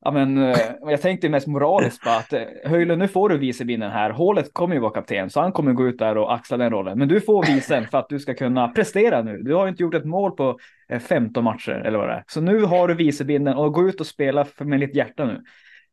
Ja, 0.00 0.20
eh, 0.20 0.26
men 0.26 0.54
jag 0.90 1.02
tänkte 1.02 1.28
mest 1.28 1.46
moraliskt 1.46 2.02
på 2.02 2.10
att 2.10 2.32
Höjle, 2.32 2.60
Höjlund, 2.64 2.98
nu 2.98 3.08
får 3.08 3.28
du 3.28 3.38
vicebinden 3.38 3.90
här. 3.90 4.10
Hålet 4.10 4.52
kommer 4.52 4.74
ju 4.74 4.80
vara 4.80 4.92
kapten, 4.92 5.30
så 5.30 5.40
han 5.40 5.52
kommer 5.52 5.72
gå 5.72 5.88
ut 5.88 5.98
där 5.98 6.18
och 6.18 6.34
axla 6.34 6.56
den 6.56 6.70
rollen. 6.70 6.98
Men 6.98 7.08
du 7.08 7.20
får 7.20 7.46
visen 7.46 7.86
för 7.86 7.98
att 7.98 8.08
du 8.08 8.18
ska 8.18 8.34
kunna 8.34 8.68
prestera 8.68 9.22
nu. 9.22 9.38
Du 9.42 9.54
har 9.54 9.64
ju 9.64 9.70
inte 9.70 9.82
gjort 9.82 9.94
ett 9.94 10.04
mål 10.04 10.30
på 10.30 10.58
eh, 10.88 10.98
15 10.98 11.44
matcher 11.44 11.82
eller 11.86 11.98
vad 11.98 12.08
det 12.08 12.14
är. 12.14 12.24
Så 12.26 12.40
nu 12.40 12.62
har 12.62 12.88
du 12.88 12.94
vicebinden 12.94 13.56
och 13.56 13.72
gå 13.72 13.88
ut 13.88 14.00
och 14.00 14.06
spela 14.06 14.46
med 14.58 14.80
ditt 14.80 14.94
hjärta 14.94 15.24
nu. 15.24 15.42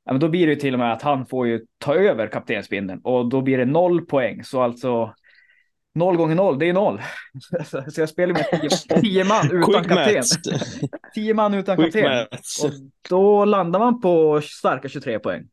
Ja, 0.06 0.14
men 0.14 0.20
då 0.20 0.30
blir 0.30 0.48
det 0.48 0.54
ju 0.54 0.60
till 0.60 0.74
och 0.74 0.80
med 0.80 0.94
att 0.94 1.02
han 1.02 1.26
får 1.26 1.48
ju 1.48 1.66
ta 1.78 1.96
över 1.96 2.28
kaptensbindeln 2.28 3.02
och 3.04 3.30
då 3.30 3.42
blir 3.42 3.58
det 3.58 3.66
noll 3.66 4.06
poäng. 4.06 4.44
Så 4.44 4.62
alltså 4.62 5.14
noll 5.98 6.18
gånger 6.18 6.36
noll, 6.36 6.60
det 6.60 6.70
är 6.70 6.74
noll. 6.74 7.02
Så 7.92 8.02
jag 8.02 8.10
spelar 8.10 8.34
med 8.34 8.48
tio, 8.62 9.00
tio 9.02 9.24
man 9.24 9.52
utan 9.52 9.84
kapten. 9.84 10.24
Tio 11.16 11.34
man 11.34 11.54
utan 11.54 11.78
Quick 11.78 11.94
kapten. 11.94 12.12
maths. 12.32 12.64
Och 12.64 12.72
då 13.10 13.46
landar 13.46 13.80
man 13.80 14.02
på 14.02 14.42
starka 14.44 14.90
23 14.90 15.20
poäng. 15.20 15.44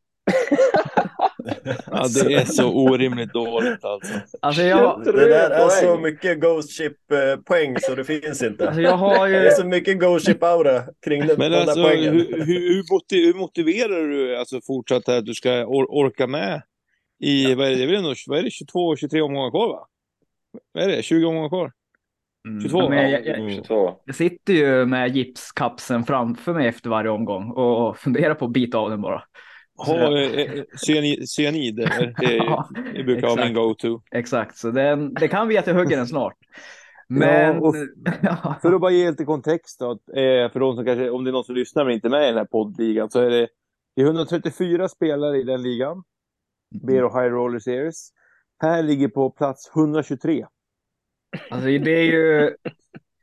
Ja, 1.85 2.05
det 2.25 2.33
är 2.33 2.45
så 2.45 2.73
orimligt 2.73 3.33
dåligt 3.33 3.83
alltså. 3.85 4.13
Alltså 4.41 4.61
jag, 4.61 5.01
Det 5.05 5.11
där 5.11 5.49
är 5.49 5.69
så 5.69 5.97
mycket 5.97 6.39
Ghost 6.41 6.77
Ship-poäng 6.77 7.75
så 7.81 7.95
det 7.95 8.03
finns 8.03 8.43
inte. 8.43 8.67
Alltså, 8.67 8.81
jag 8.81 8.97
har 8.97 9.27
ju- 9.27 9.33
Det 9.33 9.47
är 9.47 9.51
så 9.51 9.65
mycket 9.65 9.99
Ghost 9.99 10.27
Ship-aura 10.27 10.83
kring 11.05 11.27
den, 11.27 11.37
Men 11.39 11.51
de 11.51 11.57
alltså, 11.57 11.75
där 11.75 11.83
poängen. 11.83 12.13
hur, 12.13 12.45
hur, 12.45 12.45
hur, 12.45 12.93
motiv, 12.93 13.25
hur 13.25 13.33
motiverar 13.33 14.07
du 14.07 14.37
alltså 14.37 14.59
fortsatt 14.67 15.09
att 15.09 15.25
du 15.25 15.33
ska 15.33 15.49
or, 15.51 15.85
orka 15.89 16.27
med 16.27 16.61
i, 17.19 17.55
vad 17.55 17.67
är 17.67 17.75
det, 17.75 17.85
vad 18.27 18.39
är 18.39 18.43
det, 18.43 18.51
22, 18.51 18.95
23 18.95 19.21
omgångar 19.21 19.49
kvar 19.51 19.67
va? 19.67 19.87
Vad 20.71 20.83
är 20.83 20.87
det, 20.87 21.03
20 21.03 21.25
omgångar 21.25 21.49
kvar? 21.49 21.71
22? 22.63 22.81
Mm. 22.81 23.11
jag, 23.11 23.27
Mm, 23.27 23.47
jag, 23.47 23.55
22. 23.55 23.95
jag 24.05 24.15
sitter 24.15 24.53
ju 24.53 24.85
med 24.85 25.15
gipskapseln 25.15 26.03
framför 26.03 26.53
mig 26.53 26.67
efter 26.67 26.89
varje 26.89 27.09
omgång 27.09 27.51
och, 27.51 27.97
funderar 27.97 28.33
på 28.35 28.45
att 28.45 28.51
bita 28.51 28.77
av 28.77 28.89
den 28.89 29.01
bara. 29.01 29.23
Ha 29.77 29.95
jag- 29.97 30.23
eh, 30.23 30.53
eh, 30.53 30.63
cyanid, 30.87 31.29
cyanid? 31.29 31.75
Det, 32.19 32.25
är- 32.25 32.35
Ja, 32.35 32.69
det 32.93 33.03
brukar 33.03 33.27
vara 33.27 33.45
min 33.45 33.53
go-to. 33.53 34.01
Exakt, 34.11 34.57
så 34.57 34.71
den, 34.71 35.13
det 35.13 35.27
kan 35.27 35.47
bli 35.47 35.57
att 35.57 35.67
jag 35.67 35.73
hugger 35.75 35.97
den 35.97 36.07
snart. 36.07 36.33
Men... 37.09 37.55
Ja, 37.55 37.59
och 37.59 37.75
För 38.61 38.73
att 38.73 38.81
bara 38.81 38.91
ge 38.91 39.09
lite 39.09 39.25
kontext 39.25 39.79
då, 39.79 39.91
eh, 39.91 40.51
för 40.51 40.59
de 40.59 40.75
som 40.75 40.85
kanske, 40.85 41.09
om 41.09 41.23
det 41.23 41.29
är 41.29 41.31
någon 41.31 41.43
som 41.43 41.55
lyssnar 41.55 41.85
men 41.85 41.93
inte 41.93 42.07
är 42.07 42.09
med 42.09 42.23
i 42.23 42.27
den 42.27 42.37
här 42.37 42.45
poddligan, 42.45 43.09
så 43.09 43.19
är 43.19 43.29
det, 43.29 43.47
det 43.95 44.01
är 44.01 44.05
134 44.05 44.87
spelare 44.89 45.37
i 45.37 45.43
den 45.43 45.61
ligan. 45.63 46.03
Bero 46.87 47.07
High 47.19 47.31
Roller 47.33 47.59
Series. 47.59 48.09
Här 48.59 48.83
ligger 48.83 49.07
på 49.07 49.29
plats 49.29 49.71
123. 49.75 50.45
Alltså 51.49 51.65
det 51.65 51.91
är 51.91 52.03
ju... 52.03 52.55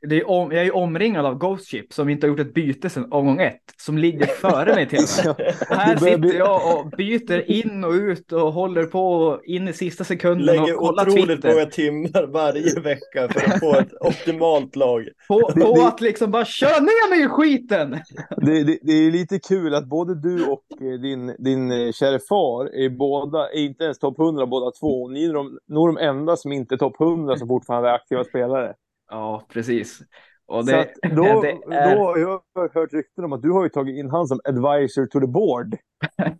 Det 0.07 0.15
är 0.21 0.29
om, 0.29 0.51
jag 0.51 0.65
är 0.65 0.75
omringad 0.75 1.25
av 1.25 1.37
Ghost 1.37 1.69
Ship 1.71 1.93
som 1.93 2.09
inte 2.09 2.27
har 2.27 2.29
gjort 2.29 2.39
ett 2.39 2.53
byte 2.53 2.89
sedan 2.89 3.11
omgång 3.11 3.41
ett. 3.41 3.61
Som 3.77 3.97
ligger 3.97 4.25
före 4.25 4.75
mig 4.75 4.89
till 4.89 4.99
och 4.99 5.37
med. 5.39 5.55
Här 5.69 5.93
Det 5.93 5.99
sitter 5.99 6.37
jag 6.37 6.79
och 6.79 6.89
byter 6.89 7.51
in 7.51 7.83
och 7.83 7.91
ut 7.91 8.31
och 8.31 8.53
håller 8.53 8.85
på 8.85 9.39
in 9.43 9.67
i 9.67 9.73
sista 9.73 10.03
sekunden 10.03 10.45
Lägger 10.45 10.73
och 10.73 10.87
kollar 10.87 11.09
otroligt 11.09 11.27
Twitter. 11.27 11.49
många 11.49 11.65
timmar 11.65 12.27
varje 12.27 12.79
vecka 12.79 13.29
för 13.29 13.53
att 13.53 13.59
få 13.59 13.75
ett 13.75 13.93
optimalt 14.01 14.75
lag. 14.75 15.07
På, 15.27 15.51
på 15.51 15.81
att 15.81 16.01
liksom 16.01 16.31
bara 16.31 16.45
köra 16.45 16.79
ner 16.79 17.09
mig 17.09 17.25
i 17.25 17.27
skiten! 17.27 17.91
Det, 18.37 18.63
det, 18.63 18.79
det 18.81 18.93
är 18.93 19.11
lite 19.11 19.39
kul 19.39 19.75
att 19.75 19.85
både 19.85 20.21
du 20.21 20.45
och 20.45 20.63
eh, 20.81 20.99
din, 21.01 21.35
din 21.39 21.71
eh, 21.71 21.91
kära 21.91 22.19
far 22.29 22.65
är 22.65 22.89
båda, 22.89 23.49
är 23.49 23.59
inte 23.59 23.83
ens 23.83 23.99
topp 23.99 24.19
100 24.19 24.45
båda 24.45 24.71
två. 24.71 25.07
Ni 25.07 25.25
är 25.25 25.33
de, 25.33 25.57
nog 25.67 25.87
de 25.87 25.97
enda 25.97 26.35
som 26.35 26.51
inte 26.51 26.75
är 26.75 26.77
topp 26.77 27.01
100 27.01 27.37
som 27.37 27.47
fortfarande 27.47 27.89
är 27.89 27.93
aktiva 27.93 28.23
spelare. 28.23 28.73
Ja, 29.13 29.45
precis. 29.49 29.99
Och 30.47 30.65
Så 30.65 30.71
det, 30.71 30.79
att 30.79 30.91
då, 31.15 31.41
det 31.41 31.49
är... 31.49 31.95
då 31.95 32.03
har 32.03 32.17
jag 32.17 32.41
hört 32.73 32.93
rykten 32.93 33.23
om 33.23 33.33
att 33.33 33.41
du 33.41 33.51
har 33.51 33.63
ju 33.63 33.69
tagit 33.69 33.95
in 33.95 34.09
han 34.09 34.27
som 34.27 34.39
advisor 34.43 35.05
to 35.05 35.19
the 35.19 35.27
board 35.27 35.73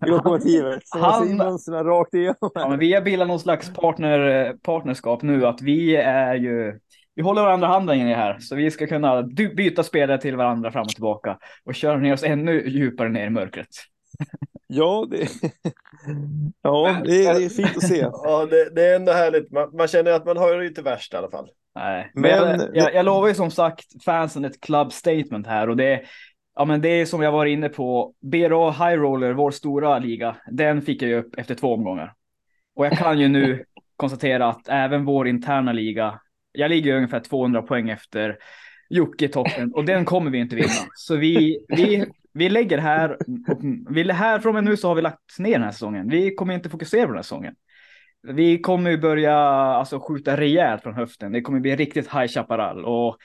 i 0.05 0.09
lokomotivet. 0.09 0.81
Som 0.87 1.01
Han- 1.01 1.37
mönstren 1.37 1.85
rakt 1.85 2.13
igenom. 2.13 2.35
Ja, 2.53 2.69
men 2.69 2.79
vi 2.79 2.93
har 2.93 3.01
bildat 3.01 3.27
någon 3.27 3.39
slags 3.39 3.73
partner, 3.73 4.53
partnerskap 4.63 5.21
nu, 5.21 5.45
att 5.45 5.61
vi 5.61 5.95
är 5.95 6.35
ju... 6.35 6.79
Vi 7.15 7.21
håller 7.23 7.41
varandra 7.41 7.67
handen 7.67 7.99
i 7.99 8.09
det 8.09 8.15
här, 8.15 8.39
så 8.39 8.55
vi 8.55 8.71
ska 8.71 8.87
kunna 8.87 9.23
byta 9.57 9.83
spelare 9.83 10.21
till 10.21 10.35
varandra 10.35 10.71
fram 10.71 10.81
och 10.83 10.89
tillbaka 10.89 11.37
och 11.65 11.75
köra 11.75 11.97
ner 11.97 12.13
oss 12.13 12.23
ännu 12.23 12.69
djupare 12.69 13.09
ner 13.09 13.27
i 13.27 13.29
mörkret. 13.29 13.67
Ja, 14.67 15.07
det, 15.11 15.27
ja, 16.61 17.01
det, 17.05 17.25
är, 17.25 17.33
det 17.39 17.45
är 17.45 17.49
fint 17.49 17.77
att 17.77 17.87
se. 17.87 17.97
Ja, 17.97 18.45
det, 18.45 18.69
det 18.75 18.87
är 18.87 18.95
ändå 18.95 19.11
härligt. 19.11 19.51
Man, 19.51 19.75
man 19.75 19.87
känner 19.87 20.11
att 20.11 20.25
man 20.25 20.37
har 20.37 20.57
det 20.57 20.67
inte 20.67 20.81
värst 20.81 21.13
i 21.13 21.17
alla 21.17 21.29
fall. 21.29 21.49
Nej, 21.75 22.11
men, 22.13 22.21
Men- 22.21 22.59
jag, 22.59 22.69
jag, 22.73 22.93
jag 22.93 23.05
lovar 23.05 23.27
ju 23.27 23.33
som 23.33 23.51
sagt 23.51 24.03
fansen 24.03 24.45
ett 24.45 24.61
club 24.61 24.93
statement 24.93 25.47
här 25.47 25.69
och 25.69 25.77
det, 25.77 26.01
ja, 26.55 26.65
men 26.65 26.81
det 26.81 26.89
är 26.89 27.05
som 27.05 27.21
jag 27.21 27.31
var 27.31 27.45
inne 27.45 27.69
på. 27.69 28.13
BRA 28.21 28.71
High 28.71 29.01
Roller, 29.01 29.33
vår 29.33 29.51
stora 29.51 29.99
liga, 29.99 30.35
den 30.51 30.81
fick 30.81 31.01
jag 31.01 31.09
ju 31.09 31.15
upp 31.19 31.35
efter 31.37 31.55
två 31.55 31.73
omgångar. 31.73 32.13
Och 32.75 32.85
jag 32.85 32.97
kan 32.97 33.19
ju 33.19 33.27
nu 33.27 33.63
konstatera 33.97 34.47
att 34.49 34.67
även 34.67 35.05
vår 35.05 35.27
interna 35.27 35.73
liga, 35.73 36.19
jag 36.51 36.69
ligger 36.69 36.91
ju 36.91 36.97
ungefär 36.97 37.19
200 37.19 37.61
poäng 37.61 37.89
efter 37.89 38.37
Jocke 38.89 39.27
toppen 39.27 39.73
och 39.73 39.85
den 39.85 40.05
kommer 40.05 40.31
vi 40.31 40.37
inte 40.37 40.55
vinna. 40.55 40.67
Så 40.95 41.15
vi, 41.15 41.65
vi, 41.67 42.05
vi 42.33 42.49
lägger 42.49 42.77
här, 42.77 43.17
vi, 43.89 44.11
här 44.11 44.39
från 44.39 44.49
och 44.49 44.63
med 44.63 44.63
nu 44.63 44.77
så 44.77 44.87
har 44.87 44.95
vi 44.95 45.01
lagt 45.01 45.39
ner 45.39 45.51
den 45.51 45.63
här 45.63 45.71
säsongen. 45.71 46.09
Vi 46.09 46.35
kommer 46.35 46.53
inte 46.53 46.69
fokusera 46.69 47.01
på 47.01 47.07
den 47.07 47.15
här 47.15 47.23
säsongen. 47.23 47.55
Vi 48.27 48.59
kommer 48.59 48.91
ju 48.91 48.97
börja 48.97 49.35
alltså, 49.35 49.99
skjuta 49.99 50.37
rejält 50.37 50.83
från 50.83 50.93
höften. 50.93 51.31
Det 51.31 51.41
kommer 51.41 51.59
bli 51.59 51.75
riktigt 51.75 52.13
High 52.13 52.27
Chaparral. 52.27 52.85
Och 52.85 53.17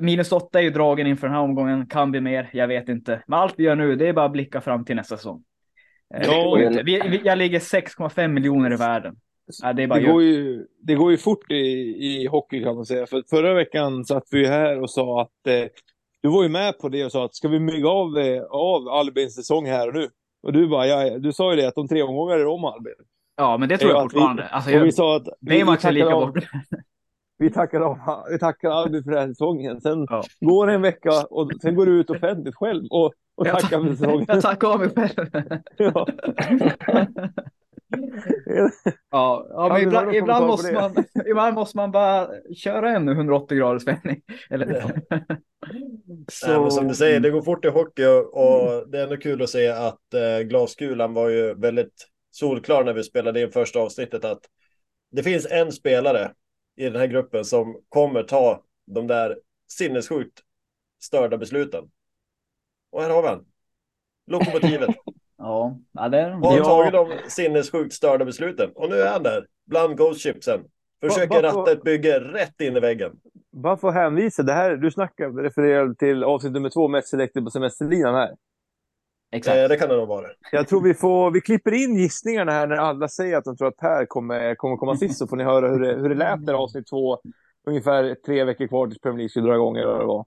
minus 0.00 0.32
åtta 0.32 0.58
är 0.58 0.62
ju 0.62 0.70
dragen 0.70 1.06
inför 1.06 1.26
den 1.26 1.36
här 1.36 1.42
omgången. 1.42 1.86
Kan 1.86 2.10
bli 2.10 2.20
mer, 2.20 2.50
jag 2.52 2.68
vet 2.68 2.88
inte. 2.88 3.22
Men 3.26 3.38
allt 3.38 3.54
vi 3.56 3.64
gör 3.64 3.74
nu, 3.76 3.96
det 3.96 4.08
är 4.08 4.12
bara 4.12 4.24
att 4.26 4.32
blicka 4.32 4.60
fram 4.60 4.84
till 4.84 4.96
nästa 4.96 5.16
säsong. 5.16 5.42
Eh, 6.14 6.22
Ja, 6.26 6.56
men- 6.58 6.84
vi, 6.84 7.00
vi, 7.08 7.20
jag 7.24 7.38
ligger 7.38 7.58
6,5 7.58 8.28
miljoner 8.28 8.72
i 8.72 8.76
världen. 8.76 9.16
Ja, 9.62 9.72
det 9.72 9.86
Det 9.86 10.00
går, 10.00 10.22
ju, 10.22 10.66
det 10.82 10.94
går 10.94 11.10
ju 11.10 11.16
fort 11.16 11.50
i, 11.50 11.56
i 11.56 12.26
hockey 12.26 12.62
kan 12.62 12.74
man 12.74 12.86
säga. 12.86 13.06
För 13.06 13.22
förra 13.30 13.54
veckan 13.54 14.04
satt 14.04 14.24
vi 14.30 14.38
ju 14.38 14.46
här 14.46 14.80
och 14.80 14.90
sa 14.90 15.22
att 15.22 15.46
eh, 15.46 15.68
du 16.22 16.28
var 16.28 16.42
ju 16.42 16.48
med 16.48 16.78
på 16.78 16.88
det 16.88 17.04
och 17.04 17.12
sa 17.12 17.24
att 17.24 17.34
ska 17.34 17.48
vi 17.48 17.60
mygga 17.60 17.88
av, 17.88 18.18
eh, 18.18 18.42
av 18.42 18.88
Albins 18.88 19.34
säsong 19.34 19.66
här 19.66 19.88
och 19.88 19.94
nu? 19.94 20.08
Och 20.42 20.52
du 20.52 20.68
bara, 20.68 20.86
ja, 20.86 21.18
du 21.18 21.32
sa 21.32 21.50
ju 21.50 21.56
det 21.60 21.68
att 21.68 21.78
om 21.78 21.88
tre 21.88 22.02
omgångar 22.02 22.34
är 22.34 22.38
det 22.38 22.46
om 22.46 22.64
Albin. 22.64 22.94
Ja, 23.36 23.56
men 23.58 23.68
det 23.68 23.78
tror 23.78 23.90
Ja, 23.90 23.96
jag 23.96 24.02
vi- 24.04 24.08
fortfarande. 24.10 24.46
Alltså, 24.48 24.70
och 24.70 24.76
jag, 24.76 24.84
vi 24.84 24.92
sa 24.92 25.16
att 25.16 25.24
det 25.24 25.30
vi- 25.40 25.60
är 25.60 25.86
vi 25.88 25.92
lika 25.92 26.10
bort. 26.10 26.38
Vi 27.38 27.50
tackar, 27.50 27.80
av, 27.80 27.98
vi 28.30 28.38
tackar 28.38 28.70
Albin 28.70 29.04
för 29.04 29.10
den 29.10 29.20
här 29.20 29.28
säsongen. 29.28 29.80
Sen 29.80 30.06
går 30.40 30.66
det 30.66 30.72
en 30.72 30.82
vecka 30.82 31.10
och 31.30 31.50
sen 31.62 31.74
går 31.74 31.86
du 31.86 31.92
ut 32.00 32.10
offentligt 32.10 32.54
själv 32.54 32.84
och, 32.90 33.12
och 33.36 33.46
tackar 33.46 33.60
för 33.68 33.88
tack- 33.88 33.98
säsongen. 33.98 34.24
Jag 34.28 34.42
tackar 34.42 34.68
av 34.68 34.78
mig 34.80 34.88
själv. 34.90 35.28
Ja. 35.76 36.06
Ja, 39.10 39.46
ja 39.50 39.68
men 39.72 39.82
ibland, 39.82 40.14
ibland, 40.14 40.46
måste 40.46 40.72
man, 40.72 40.94
ibland 41.30 41.54
måste 41.54 41.76
man 41.76 41.90
bara 41.92 42.28
köra 42.56 42.90
en 42.90 43.08
180 43.08 43.58
graders 43.58 43.86
vändning. 43.86 44.20
Eller... 44.50 45.00
Nej, 46.46 46.60
men 46.60 46.70
som 46.70 46.88
du 46.88 46.94
säger, 46.94 47.20
det 47.20 47.30
går 47.30 47.42
fort 47.42 47.64
i 47.64 47.68
hockey 47.68 48.04
och, 48.06 48.34
och 48.36 48.88
det 48.90 48.98
är 48.98 49.02
ändå 49.02 49.16
kul 49.16 49.42
att 49.42 49.48
se 49.48 49.68
att 49.68 50.14
eh, 50.14 50.44
glaskulan 50.44 51.14
var 51.14 51.28
ju 51.28 51.54
väldigt 51.54 52.06
solklar 52.36 52.84
när 52.84 52.92
vi 52.92 53.02
spelade 53.02 53.40
in 53.42 53.50
första 53.50 53.78
avsnittet 53.78 54.24
att 54.24 54.40
det 55.10 55.22
finns 55.22 55.46
en 55.50 55.72
spelare 55.72 56.32
i 56.76 56.84
den 56.84 56.96
här 56.96 57.06
gruppen 57.06 57.44
som 57.44 57.80
kommer 57.88 58.22
ta 58.22 58.62
de 58.86 59.06
där 59.06 59.38
sinnessjukt 59.68 60.40
störda 61.02 61.36
besluten. 61.38 61.84
Och 62.92 63.02
här 63.02 63.10
har 63.10 63.22
vi 63.22 63.28
han. 63.28 63.44
Lokomotivet. 64.26 64.90
Ja, 65.38 65.78
ja 65.92 66.08
det 66.08 66.22
Har 66.22 66.60
tagit 66.64 66.92
de 66.92 67.30
sinnessjukt 67.30 67.92
störda 67.92 68.24
besluten. 68.24 68.70
Och 68.74 68.90
nu 68.90 68.96
är 68.96 69.12
han 69.12 69.22
där, 69.22 69.46
bland 69.66 69.96
Ghost 69.96 70.20
Chipsen. 70.20 70.60
Försöker 71.00 71.42
Va- 71.42 71.42
va- 71.42 71.48
ratta 71.60 71.72
ett 71.72 71.82
bygge 71.82 72.20
rätt 72.20 72.60
in 72.60 72.76
i 72.76 72.80
väggen. 72.80 73.12
Bara 73.52 73.76
för 73.76 73.88
att 73.88 73.94
hänvisa, 73.94 74.42
det 74.42 74.52
här, 74.52 74.76
du 74.76 74.90
snackar, 74.90 75.42
refererar 75.42 75.94
till 75.94 76.24
avsnitt 76.24 76.52
nummer 76.52 76.70
två, 76.70 76.88
Mest 76.88 77.08
Selected 77.08 77.44
på 77.44 77.50
semesterlinan 77.50 78.14
här. 78.14 78.36
Exakt. 79.32 79.56
Eh, 79.56 79.68
det 79.68 79.76
kan 79.76 79.88
det 79.88 79.96
nog 79.96 80.08
vara. 80.08 80.26
Jag 80.52 80.68
tror 80.68 80.82
vi 80.82 80.94
får, 80.94 81.30
vi 81.30 81.40
klipper 81.40 81.72
in 81.72 81.96
gissningarna 81.96 82.52
här 82.52 82.66
när 82.66 82.76
alla 82.76 83.08
säger 83.08 83.36
att 83.36 83.44
de 83.44 83.56
tror 83.56 83.68
att 83.68 83.76
Per 83.76 84.06
kommer, 84.06 84.54
kommer 84.54 84.76
komma 84.76 84.96
sist 84.96 85.18
så 85.18 85.26
får 85.26 85.36
ni 85.36 85.44
höra 85.44 85.68
hur 85.68 85.80
det, 85.80 85.94
hur 85.94 86.08
det 86.08 86.14
lät 86.14 86.40
när 86.40 86.54
avsnitt 86.54 86.86
två, 86.86 87.18
ungefär 87.66 88.14
tre 88.26 88.44
veckor 88.44 88.66
kvar 88.66 88.86
tills 88.86 89.00
Premier 89.00 89.18
League 89.18 89.28
skulle 89.28 89.46
dra 89.46 89.54
igång 89.54 89.76
eller 89.76 89.92
vad 89.92 90.00
det 90.00 90.06
var. 90.06 90.24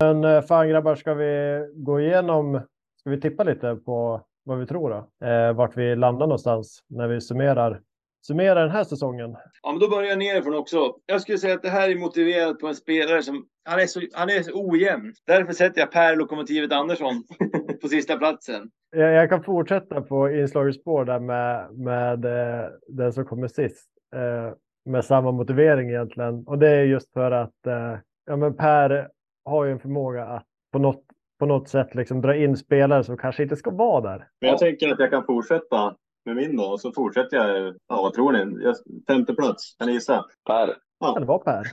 Men 0.00 0.24
eh, 0.24 0.42
fan 0.42 0.68
grabbar, 0.68 0.94
ska 0.94 1.14
vi 1.14 1.60
gå 1.74 2.00
igenom, 2.00 2.60
ska 3.00 3.10
vi 3.10 3.20
tippa 3.20 3.44
lite 3.44 3.76
på 3.84 4.20
vad 4.44 4.58
vi 4.58 4.66
tror 4.66 4.90
då? 4.90 5.26
Eh, 5.26 5.52
vart 5.52 5.76
vi 5.76 5.96
landar 5.96 6.26
någonstans 6.26 6.84
när 6.88 7.08
vi 7.08 7.20
summerar 7.20 7.80
summera 8.26 8.60
den 8.60 8.70
här 8.70 8.84
säsongen? 8.84 9.36
Ja, 9.62 9.70
men 9.70 9.80
då 9.80 9.88
börjar 9.88 10.08
jag 10.08 10.18
nerifrån 10.18 10.54
också. 10.54 10.94
Jag 11.06 11.20
skulle 11.20 11.38
säga 11.38 11.54
att 11.54 11.62
det 11.62 11.68
här 11.68 11.90
är 11.90 11.96
motiverat 11.96 12.58
på 12.58 12.66
en 12.66 12.74
spelare 12.74 13.22
som 13.22 13.46
han 13.64 13.80
är 13.80 13.86
så, 13.86 14.00
han 14.12 14.28
är 14.28 14.42
så 14.42 14.70
ojämn. 14.70 15.12
Därför 15.26 15.52
sätter 15.52 15.80
jag 15.80 15.92
Per 15.92 16.16
Lokomotivet 16.16 16.72
Andersson 16.72 17.22
på 17.82 17.88
sista 17.88 18.16
platsen. 18.16 18.70
Jag, 18.90 19.12
jag 19.12 19.28
kan 19.28 19.42
fortsätta 19.42 20.00
på 20.00 20.30
inslagets 20.30 20.80
spår 20.80 21.04
där 21.04 21.20
med, 21.20 21.78
med 21.78 22.24
eh, 22.24 22.66
den 22.88 23.12
som 23.12 23.24
kommer 23.24 23.48
sist. 23.48 23.88
Eh, 24.14 24.54
med 24.88 25.04
samma 25.04 25.32
motivering 25.32 25.88
egentligen. 25.88 26.44
Och 26.46 26.58
det 26.58 26.68
är 26.68 26.84
just 26.84 27.12
för 27.12 27.30
att 27.30 27.66
eh, 27.66 27.98
ja, 28.26 28.36
men 28.36 28.56
Per 28.56 29.08
har 29.44 29.64
ju 29.64 29.72
en 29.72 29.78
förmåga 29.78 30.24
att 30.24 30.46
på 30.72 30.78
något, 30.78 31.04
på 31.38 31.46
något 31.46 31.68
sätt 31.68 31.94
liksom 31.94 32.20
dra 32.20 32.36
in 32.36 32.56
spelare 32.56 33.04
som 33.04 33.16
kanske 33.16 33.42
inte 33.42 33.56
ska 33.56 33.70
vara 33.70 34.00
där. 34.00 34.28
Men 34.40 34.50
jag 34.50 34.58
tänker 34.58 34.92
att 34.92 34.98
jag 34.98 35.10
kan 35.10 35.24
fortsätta 35.24 35.96
med 36.24 36.36
min 36.36 36.56
då. 36.56 36.64
Och 36.64 36.80
så 36.80 36.92
fortsätter 36.92 37.36
jag. 37.36 37.74
Ja, 37.88 38.02
vad 38.02 38.14
tror 38.14 38.32
ni? 38.32 38.64
Jag, 38.64 38.76
femte 39.06 39.34
plats. 39.34 39.76
Kan 39.78 39.86
ni 39.86 39.92
gissa? 39.92 40.24
Per. 40.46 40.76
Ja, 41.00 41.18
det 41.18 41.26
var 41.26 41.38
Per. 41.38 41.66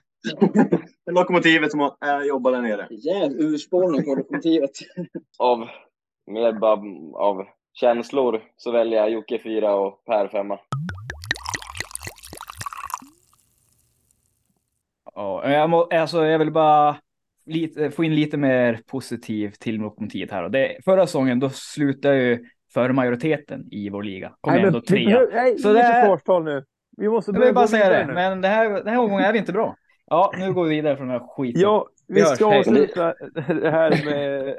Lokomotivet 1.12 1.72
som 1.72 1.82
äh, 1.82 2.28
jobbar 2.28 2.52
där 2.52 2.62
nere. 2.62 2.88
Jävla 2.90 3.44
urspårning 3.44 4.04
på 4.04 4.16
lokomotivet. 4.16 4.72
Av 5.40 5.68
mer 6.32 6.54
bara 6.54 6.80
av 7.16 7.46
känslor 7.74 8.42
så 8.58 8.72
väljer 8.72 9.00
jag 9.00 9.10
Jocke 9.10 9.40
fyra 9.44 9.76
och 9.76 10.06
Per 10.06 10.28
femma. 10.28 10.60
Ja, 15.16 15.52
jag, 15.52 15.70
må, 15.70 15.84
alltså, 15.84 16.26
jag 16.26 16.40
vill 16.40 16.52
bara 16.52 16.98
lite, 17.46 17.92
få 17.92 18.04
in 18.04 18.16
lite 18.16 18.38
mer 18.38 18.82
positivt 18.88 19.60
till 19.60 19.76
lokomotivet 19.76 20.32
här. 20.32 20.50
Det, 20.50 20.78
förra 20.86 21.08
säsongen 21.08 21.40
då 21.40 21.50
slutade 21.50 22.18
ju 22.18 22.46
för 22.76 22.90
majoriteten 22.90 23.68
i 23.72 23.90
vår 23.90 24.04
liga. 24.04 24.34
Kom 24.42 24.54
Nej, 24.54 24.62
men 24.62 24.68
ändå 24.68 24.82
trea. 24.82 25.28
Nej, 25.34 25.58
Så 25.58 25.74
det 25.74 25.80
är- 25.82 26.02
försvarstal 26.02 26.44
nu. 26.44 26.66
Vi 26.98 27.10
måste 27.10 27.30
Jag 27.32 27.36
börja 27.36 27.46
vill 27.48 27.56
bara 27.56 27.68
säga 27.68 27.90
det, 27.90 28.06
nu. 28.08 28.14
men 28.14 28.42
det 28.42 28.48
här, 28.48 28.70
den 28.70 28.88
här 28.88 29.00
omgången 29.00 29.26
är 29.26 29.34
vi 29.34 29.40
inte 29.40 29.54
bra. 29.54 29.76
Ja, 30.06 30.32
nu 30.38 30.54
går 30.54 30.64
vi 30.64 30.70
vidare 30.70 30.98
från 30.98 31.08
den 31.08 31.20
här 31.20 31.28
skiten. 31.28 31.62
Ja, 31.62 31.88
vi 32.08 32.22
hörs, 32.22 32.30
ska 32.36 32.58
avsluta 32.60 33.14
det 33.62 33.72
här 33.72 34.06
med... 34.06 34.56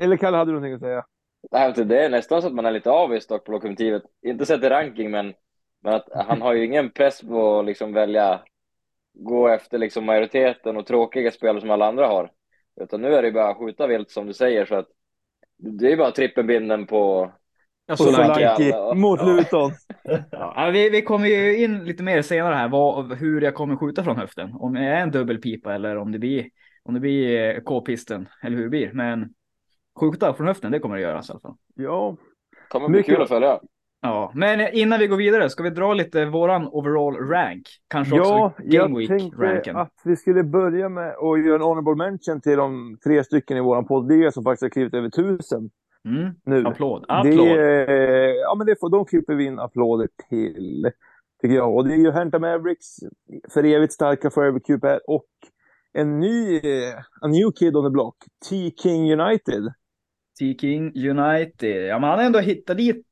Eller 0.00 0.16
Kalle, 0.16 0.36
hade 0.36 0.50
du 0.50 0.54
någonting 0.54 0.74
att 0.74 0.80
säga? 0.80 1.04
Nej, 1.52 1.72
men 1.76 1.88
det 1.88 2.04
är 2.04 2.10
nästan 2.10 2.42
så 2.42 2.48
att 2.48 2.54
man 2.54 2.66
är 2.66 2.70
lite 2.70 2.90
avis 2.90 3.26
dock 3.26 3.44
på 3.44 3.52
lokomotivet. 3.52 4.02
Inte 4.26 4.46
sett 4.46 4.64
i 4.64 4.68
ranking, 4.68 5.10
men, 5.10 5.32
men 5.82 5.94
att 5.94 6.08
han 6.26 6.42
har 6.42 6.52
ju 6.54 6.64
ingen 6.64 6.90
press 6.90 7.20
på 7.22 7.58
att 7.58 7.64
liksom 7.66 7.92
välja 7.92 8.40
gå 9.14 9.48
efter 9.48 9.78
liksom 9.78 10.04
majoriteten 10.04 10.76
och 10.76 10.86
tråkiga 10.86 11.30
spelare 11.30 11.60
som 11.60 11.70
alla 11.70 11.86
andra 11.86 12.06
har. 12.06 12.30
Utan 12.80 13.02
nu 13.02 13.14
är 13.14 13.22
det 13.22 13.28
ju 13.28 13.34
bara 13.34 13.48
att 13.50 13.56
skjuta 13.56 13.86
vilt 13.86 14.10
som 14.10 14.26
du 14.26 14.32
säger, 14.32 14.66
så 14.66 14.74
att 14.74 14.86
det 15.62 15.92
är 15.92 15.96
bara 15.96 16.10
trippelbinden 16.10 16.86
på 16.86 17.32
Solanke 17.96 18.74
mot 18.94 19.20
Ja. 19.20 19.26
Luton. 19.26 19.72
Ja, 20.30 20.70
vi, 20.72 20.90
vi 20.90 21.02
kommer 21.02 21.28
ju 21.28 21.56
in 21.64 21.84
lite 21.84 22.02
mer 22.02 22.22
senare 22.22 22.54
här 22.54 22.68
vad, 22.68 23.12
hur 23.12 23.40
jag 23.40 23.54
kommer 23.54 23.76
skjuta 23.76 24.04
från 24.04 24.16
höften. 24.16 24.52
Om 24.52 24.74
det 24.74 24.80
är 24.80 25.02
en 25.02 25.10
dubbelpipa 25.10 25.74
eller 25.74 25.96
om 25.96 26.12
det 26.12 26.18
blir, 26.18 26.46
om 26.82 26.94
det 26.94 27.00
blir 27.00 27.54
eh, 27.54 27.60
k-pisten 27.60 28.28
eller 28.42 28.56
hur 28.56 28.62
det 28.62 28.70
blir. 28.70 28.90
Men 28.92 29.28
skjuta 30.00 30.34
från 30.34 30.46
höften, 30.46 30.72
det 30.72 30.78
kommer 30.78 30.96
det 30.96 31.02
göras 31.02 31.28
i 31.28 31.32
alla 31.32 31.40
fall. 31.40 31.56
Ja. 31.74 32.16
kommer 32.68 32.88
bli 32.88 32.98
Mycket 32.98 33.14
kul 33.14 33.22
att 33.22 33.28
följa. 33.28 33.60
Ja, 34.04 34.32
men 34.34 34.74
innan 34.74 34.98
vi 34.98 35.06
går 35.06 35.16
vidare 35.16 35.50
ska 35.50 35.62
vi 35.62 35.70
dra 35.70 35.94
lite 35.94 36.24
våran 36.24 36.68
overall 36.68 37.16
rank. 37.16 37.62
Kanske 37.88 38.16
Ja, 38.16 38.46
också 38.46 38.62
Game 38.62 39.00
jag 39.02 39.08
tänkte 39.18 39.72
att 39.72 39.92
vi 40.04 40.16
skulle 40.16 40.42
börja 40.44 40.88
med 40.88 41.08
att 41.08 41.44
göra 41.44 41.54
en 41.54 41.60
honorable 41.62 41.94
mention 41.94 42.40
till 42.40 42.56
de 42.56 42.98
tre 43.04 43.24
stycken 43.24 43.56
i 43.56 43.60
vår 43.60 43.82
poddliga 43.82 44.32
som 44.32 44.44
faktiskt 44.44 44.62
har 44.62 44.70
klivit 44.70 44.94
över 44.94 45.10
tusen 45.10 45.70
Mm. 46.04 46.34
nu. 46.44 46.66
Applåd. 46.66 47.04
Applåd. 47.08 47.46
Det, 47.48 47.86
eh, 47.86 48.34
ja, 48.34 48.54
men 48.58 48.66
det 48.66 48.76
får, 48.80 48.90
de 48.90 49.04
klipper 49.04 49.34
vi 49.34 49.44
in 49.44 49.58
applåder 49.58 50.08
till, 50.28 50.90
tycker 51.42 51.54
jag. 51.56 51.76
Och 51.76 51.88
det 51.88 51.94
är 51.94 51.98
ju 51.98 52.10
Hanta 52.10 52.38
Mavericks, 52.38 52.86
för 53.50 53.64
evigt 53.64 53.92
starka 53.92 54.30
Forever 54.30 54.86
här, 54.88 55.00
och 55.10 55.26
en 55.92 56.20
ny, 56.20 56.56
eh, 56.56 56.98
a 57.20 57.26
new 57.26 57.52
kid 57.58 57.76
on 57.76 57.84
the 57.84 57.90
block, 57.90 58.16
T-King 58.48 59.12
United. 59.20 59.72
T-King 60.38 60.92
United. 61.10 61.86
Ja, 61.86 61.98
men 61.98 62.10
han 62.10 62.18
har 62.18 62.26
ändå 62.26 62.38
hittat 62.38 62.76
dit 62.76 63.06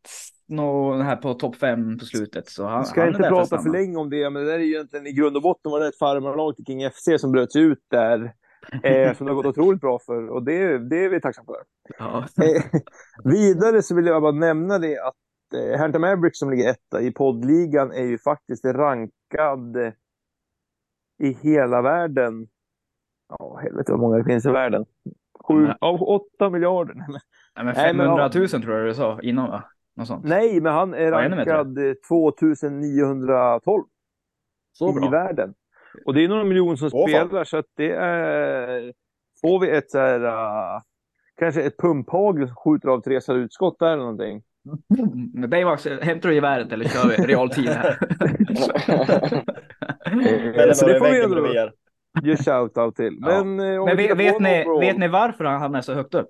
nå 0.51 1.03
här 1.03 1.17
på 1.17 1.35
topp 1.35 1.57
fem 1.57 1.99
på 1.99 2.05
slutet. 2.05 2.49
Så 2.49 2.67
han, 2.67 2.85
ska 2.85 3.01
han 3.01 3.09
inte 3.09 3.29
prata 3.29 3.47
stanna. 3.47 3.63
för 3.63 3.71
länge 3.71 3.97
om 3.97 4.11
det, 4.11 4.31
men 4.31 4.45
det 4.45 4.55
är 4.55 4.59
ju 4.59 4.75
egentligen 4.75 5.07
i 5.07 5.13
grund 5.13 5.37
och 5.37 5.43
botten 5.43 5.73
var 5.73 5.81
det 5.81 5.89
ett 5.89 5.99
farmarlag 5.99 6.57
till 6.57 6.65
King 6.65 6.91
FC 6.91 7.09
som 7.19 7.33
bröt 7.33 7.53
sig 7.53 7.63
ut 7.63 7.85
där. 7.91 8.35
Eh, 8.83 9.15
som 9.17 9.27
det 9.27 9.33
har 9.33 9.37
gått 9.43 9.47
otroligt 9.47 9.81
bra 9.81 9.99
för 10.07 10.29
och 10.29 10.43
det, 10.43 10.79
det 10.79 11.05
är 11.05 11.09
vi 11.09 11.21
tacksamma 11.21 11.47
för. 11.47 11.65
Ja. 11.99 12.27
Eh, 12.45 12.81
vidare 13.25 13.83
så 13.83 13.95
vill 13.95 14.07
jag 14.07 14.23
bara 14.23 14.33
nämna 14.33 14.79
det 14.79 14.99
att 14.99 15.15
eh, 15.55 15.79
Hanta 15.79 15.99
Mavericks 15.99 16.39
som 16.39 16.51
ligger 16.51 16.71
etta 16.71 17.01
i 17.01 17.11
poddligan 17.11 17.93
är 17.93 18.05
ju 18.05 18.19
faktiskt 18.19 18.65
rankad 18.65 19.77
i 21.23 21.33
hela 21.33 21.83
världen. 21.83 22.49
Ja, 23.29 23.61
helvete 23.63 23.93
vad 23.93 24.01
många 24.01 24.17
det 24.17 24.25
finns 24.25 24.47
i 24.47 24.51
världen. 24.51 24.85
Sju 25.49 25.69
av 25.81 26.03
åtta 26.03 26.51
miljarder. 26.51 26.95
Nej, 26.95 27.07
men, 27.09 27.21
Nej, 27.57 27.65
men 27.65 27.75
Nej, 27.75 27.95
men 27.95 28.07
500 28.07 28.31
ja. 28.35 28.41
000 28.41 28.49
tror 28.49 28.77
jag 28.77 28.87
du 28.87 28.95
sa 28.95 29.21
innan 29.21 29.51
va? 29.51 29.65
Något 30.01 30.09
sånt. 30.09 30.25
nej, 30.25 30.61
men 30.61 30.73
han 30.73 30.95
är 30.95 31.03
Ja, 31.03 31.11
rankad 31.11 31.79
eh, 31.79 31.95
2912 32.09 33.85
Så 34.73 34.91
i 34.91 34.93
bra. 34.93 35.11
världen. 35.11 35.55
Och 36.07 36.15
det 36.15 36.25
är 36.25 36.29
några 36.29 36.45
miljoner 36.45 36.77
som 36.77 36.91
Åh, 36.93 37.11
fan. 37.11 37.27
spelar 37.29 37.45
så 37.45 37.57
att 37.57 37.67
det 37.77 37.93
är... 37.93 38.93
Får 39.41 39.61
vi 39.61 39.71
ett 39.71 39.91
så 39.91 39.99
här... 39.99 40.25
Uh, 40.25 40.81
kanske 41.39 41.63
ett 41.63 41.77
pumphagel 41.79 42.47
som 42.47 42.57
skjuter 42.57 42.89
av 42.89 43.01
Therese 43.01 43.29
utskott 43.29 43.79
där 43.79 43.87
eller 43.93 44.03
någonting. 44.03 44.43
Men 45.35 45.51
Baymax, 45.51 45.87
hämtar 45.87 46.29
du 46.29 46.35
geväret 46.35 46.73
eller 46.73 46.85
kör 46.85 47.09
vi 47.09 47.17
realtid 47.27 47.69
här? 47.69 47.99
Eller 50.61 50.73
så 50.73 50.87
det 50.87 50.97
i 50.97 50.99
får 50.99 51.07
vi 51.11 51.23
ändå 51.25 51.71
ge 52.23 52.35
shout-out 52.37 52.93
till. 52.95 53.19
Ja. 53.21 53.45
Men, 53.45 53.73
eh, 53.73 53.81
om 53.81 53.85
Men 53.87 53.97
vi 53.97 54.07
vet, 54.07 54.19
vet, 54.19 54.41
ni, 54.41 54.65
vet 54.81 54.99
ni 54.99 55.09
varför 55.09 55.45
han 55.45 55.61
hamnar 55.61 55.81
så 55.81 55.95
högt 55.95 56.15
upp? 56.15 56.29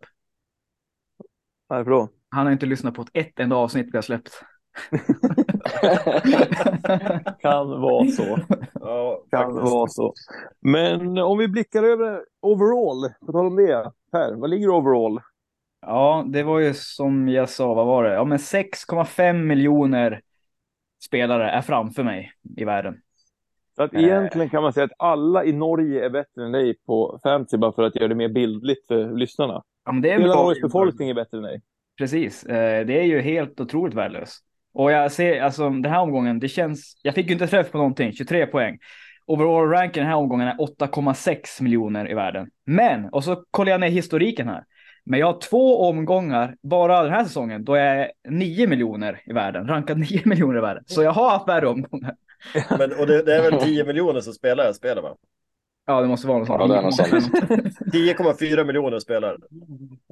Varför 1.66 1.90
då? 1.90 2.09
Han 2.30 2.46
har 2.46 2.52
inte 2.52 2.66
lyssnat 2.66 2.94
på 2.94 3.04
ett 3.12 3.40
enda 3.40 3.56
avsnitt 3.56 3.86
vi 3.92 3.96
har 3.96 4.02
släppt. 4.02 4.42
Kan 7.40 7.68
vara 7.80 8.06
så. 8.06 8.38
Ja, 8.74 9.22
Kan 9.30 9.54
vara 9.54 9.88
så. 9.88 10.14
Men 10.60 11.18
om 11.18 11.38
vi 11.38 11.48
blickar 11.48 11.82
över 11.82 12.24
overall, 12.40 13.10
på 13.26 13.32
tal 13.32 13.46
om 13.46 13.56
det. 13.56 13.90
Per, 14.12 14.34
vad 14.34 14.50
ligger 14.50 14.68
overall? 14.68 15.20
Ja, 15.86 16.24
det 16.28 16.42
var 16.42 16.58
ju 16.58 16.74
som 16.74 17.28
jag 17.28 17.48
sa, 17.48 17.74
vad 17.74 17.86
var 17.86 18.04
det? 18.04 18.14
Ja, 18.14 18.24
men 18.24 18.38
6,5 18.38 19.32
miljoner 19.32 20.20
spelare 21.04 21.50
är 21.50 21.62
framför 21.62 22.02
mig 22.04 22.32
i 22.56 22.64
världen. 22.64 22.96
Så 23.76 23.82
att 23.82 23.94
Eh. 23.94 24.04
egentligen 24.04 24.50
kan 24.50 24.62
man 24.62 24.72
säga 24.72 24.84
att 24.84 24.92
alla 24.98 25.44
i 25.44 25.52
Norge 25.52 26.04
är 26.04 26.10
bättre 26.10 26.44
än 26.44 26.52
dig 26.52 26.74
på 26.86 27.18
fantasy 27.22 27.56
bara 27.56 27.72
för 27.72 27.82
att 27.82 27.96
göra 27.96 28.08
det 28.08 28.14
mer 28.14 28.28
bildligt 28.28 28.86
för 28.86 29.16
lyssnarna. 29.16 29.62
Ja, 29.84 29.92
men 29.92 30.02
det 30.02 30.10
är 30.10 30.18
Hela. 30.18 30.34
Norges 30.34 30.62
befolkning 30.62 31.10
är 31.10 31.14
bättre 31.14 31.36
än 31.36 31.42
dig. 31.42 31.62
Precis, 32.00 32.44
eh, 32.44 32.86
det 32.86 32.98
är 32.98 33.02
ju 33.02 33.20
helt 33.20 33.60
otroligt 33.60 33.94
värdelöst. 33.94 34.44
Och 34.74 34.92
jag 34.92 35.12
ser, 35.12 35.40
alltså 35.40 35.70
den 35.70 35.92
här 35.92 36.00
omgången, 36.00 36.40
det 36.40 36.48
känns, 36.48 37.00
jag 37.02 37.14
fick 37.14 37.26
ju 37.26 37.32
inte 37.32 37.46
träff 37.46 37.70
på 37.70 37.78
någonting, 37.78 38.12
23 38.12 38.46
poäng. 38.46 38.78
Overall 39.26 39.68
ranken 39.68 40.00
den 40.02 40.10
här 40.10 40.16
omgången 40.16 40.48
är 40.48 40.56
8,6 40.56 41.62
miljoner 41.62 42.10
i 42.10 42.14
världen. 42.14 42.50
Men, 42.66 43.04
och 43.04 43.24
så 43.24 43.44
kollar 43.50 43.72
jag 43.72 43.80
ner 43.80 43.88
historiken 43.88 44.48
här. 44.48 44.64
Men 45.04 45.20
jag 45.20 45.26
har 45.26 45.40
två 45.40 45.88
omgångar, 45.88 46.56
bara 46.62 47.02
den 47.02 47.12
här 47.12 47.24
säsongen, 47.24 47.64
då 47.64 47.76
jag 47.76 47.86
är 47.86 48.12
9 48.28 48.66
miljoner 48.66 49.20
i 49.24 49.32
världen, 49.32 49.68
rankad 49.68 49.98
9 50.10 50.22
miljoner 50.24 50.58
i 50.58 50.60
världen. 50.60 50.84
Så 50.86 51.02
jag 51.02 51.12
har 51.12 51.30
haft 51.30 51.48
värre 51.48 51.68
omgångar. 51.68 52.14
Men, 52.78 52.92
och 52.92 53.06
det, 53.06 53.22
det 53.22 53.36
är 53.36 53.50
väl 53.50 53.60
10 53.60 53.84
miljoner 53.84 54.20
som 54.20 54.32
spelar 54.32 54.64
här 54.64 54.72
spelet 54.72 55.04
va? 55.04 55.16
Ja, 55.86 56.00
det 56.00 56.08
måste 56.08 56.26
vara 56.26 56.38
något 56.38 56.46
sånt. 56.46 56.60
Ja, 56.60 56.66
det 56.66 56.76
är 56.76 56.82
något 56.82 56.96
sånt. 56.96 57.10
10,4 57.94 58.64
miljoner 58.64 58.98
spelar. 58.98 59.36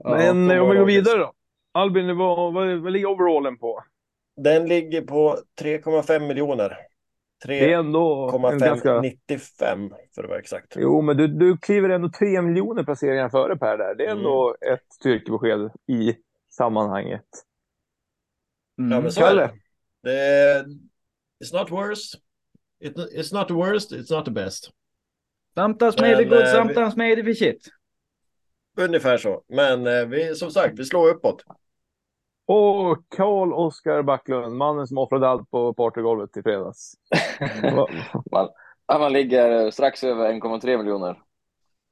Men 0.05 0.51
eh, 0.51 0.63
om 0.63 0.71
vi 0.71 0.77
går 0.77 0.87
vidare 0.87 1.19
då. 1.19 1.33
Albin, 1.79 2.17
vad, 2.17 2.55
vad, 2.55 2.79
vad 2.79 2.93
ligger 2.93 3.07
overallen 3.07 3.59
på? 3.59 3.85
Den 4.37 4.67
ligger 4.69 5.03
på 5.03 5.39
3,5 5.61 6.19
miljoner. 6.29 6.77
Det 7.47 7.73
är 7.73 7.79
ändå 7.79 8.31
en 8.53 8.59
ganska... 8.59 8.89
3,595 9.01 9.91
för 10.15 10.23
att 10.25 10.29
vara 10.29 10.39
exakt. 10.39 10.73
Jo, 10.77 11.01
men 11.03 11.17
du, 11.17 11.27
du 11.29 11.57
kliver 11.59 11.89
ändå 11.89 12.09
tre 12.19 12.43
miljoner 12.43 12.85
placeringar 12.85 13.29
före 13.29 13.57
Per 13.57 13.79
där. 13.79 13.95
Det 13.95 14.07
är 14.07 14.11
ändå 14.11 14.55
Mm. 14.63 14.75
ett 14.75 14.93
styrkebesked 14.93 15.71
i 15.87 16.17
sammanhanget. 16.51 17.25
Mm. 18.79 18.93
Ja, 18.93 19.01
men 19.01 19.13
så 19.13 19.25
är 19.25 19.35
det. 19.37 19.51
det 20.03 20.19
är, 20.21 20.65
it's 21.45 21.53
not 21.61 21.71
worse. 21.71 22.19
It, 22.81 22.97
it's 22.97 23.35
not 23.35 23.49
the 23.49 23.55
worst, 23.55 23.93
it's 23.93 24.17
not 24.17 24.25
the 24.25 24.31
best. 24.31 24.71
Sometimes 25.55 26.01
maybe 26.01 26.17
Men, 26.17 26.29
good, 26.29 26.39
eh, 26.39 26.45
vi- 26.45 26.53
sometimes 26.57 26.97
maybe 26.97 27.35
shit. 27.35 27.69
Ungefär 28.79 29.19
så. 29.19 29.43
Men 29.49 29.87
eh, 29.87 30.05
vi, 30.07 30.35
som 30.35 30.51
sagt, 30.51 30.79
vi 30.79 30.85
slår 30.85 31.09
uppåt. 31.11 31.45
Och 32.51 32.99
Karl 33.17 33.53
Oskar 33.53 34.03
Backlund, 34.03 34.57
mannen 34.57 34.87
som 34.87 34.99
offrade 34.99 35.29
allt 35.29 35.51
på 35.51 35.75
partygolvet 35.75 36.37
i 36.37 36.43
fredags. 36.43 36.95
Man, 38.33 38.49
man 39.01 39.13
ligger 39.13 39.71
strax 39.71 40.05
över 40.05 40.33
1,3 40.33 40.79
miljoner 40.79 41.19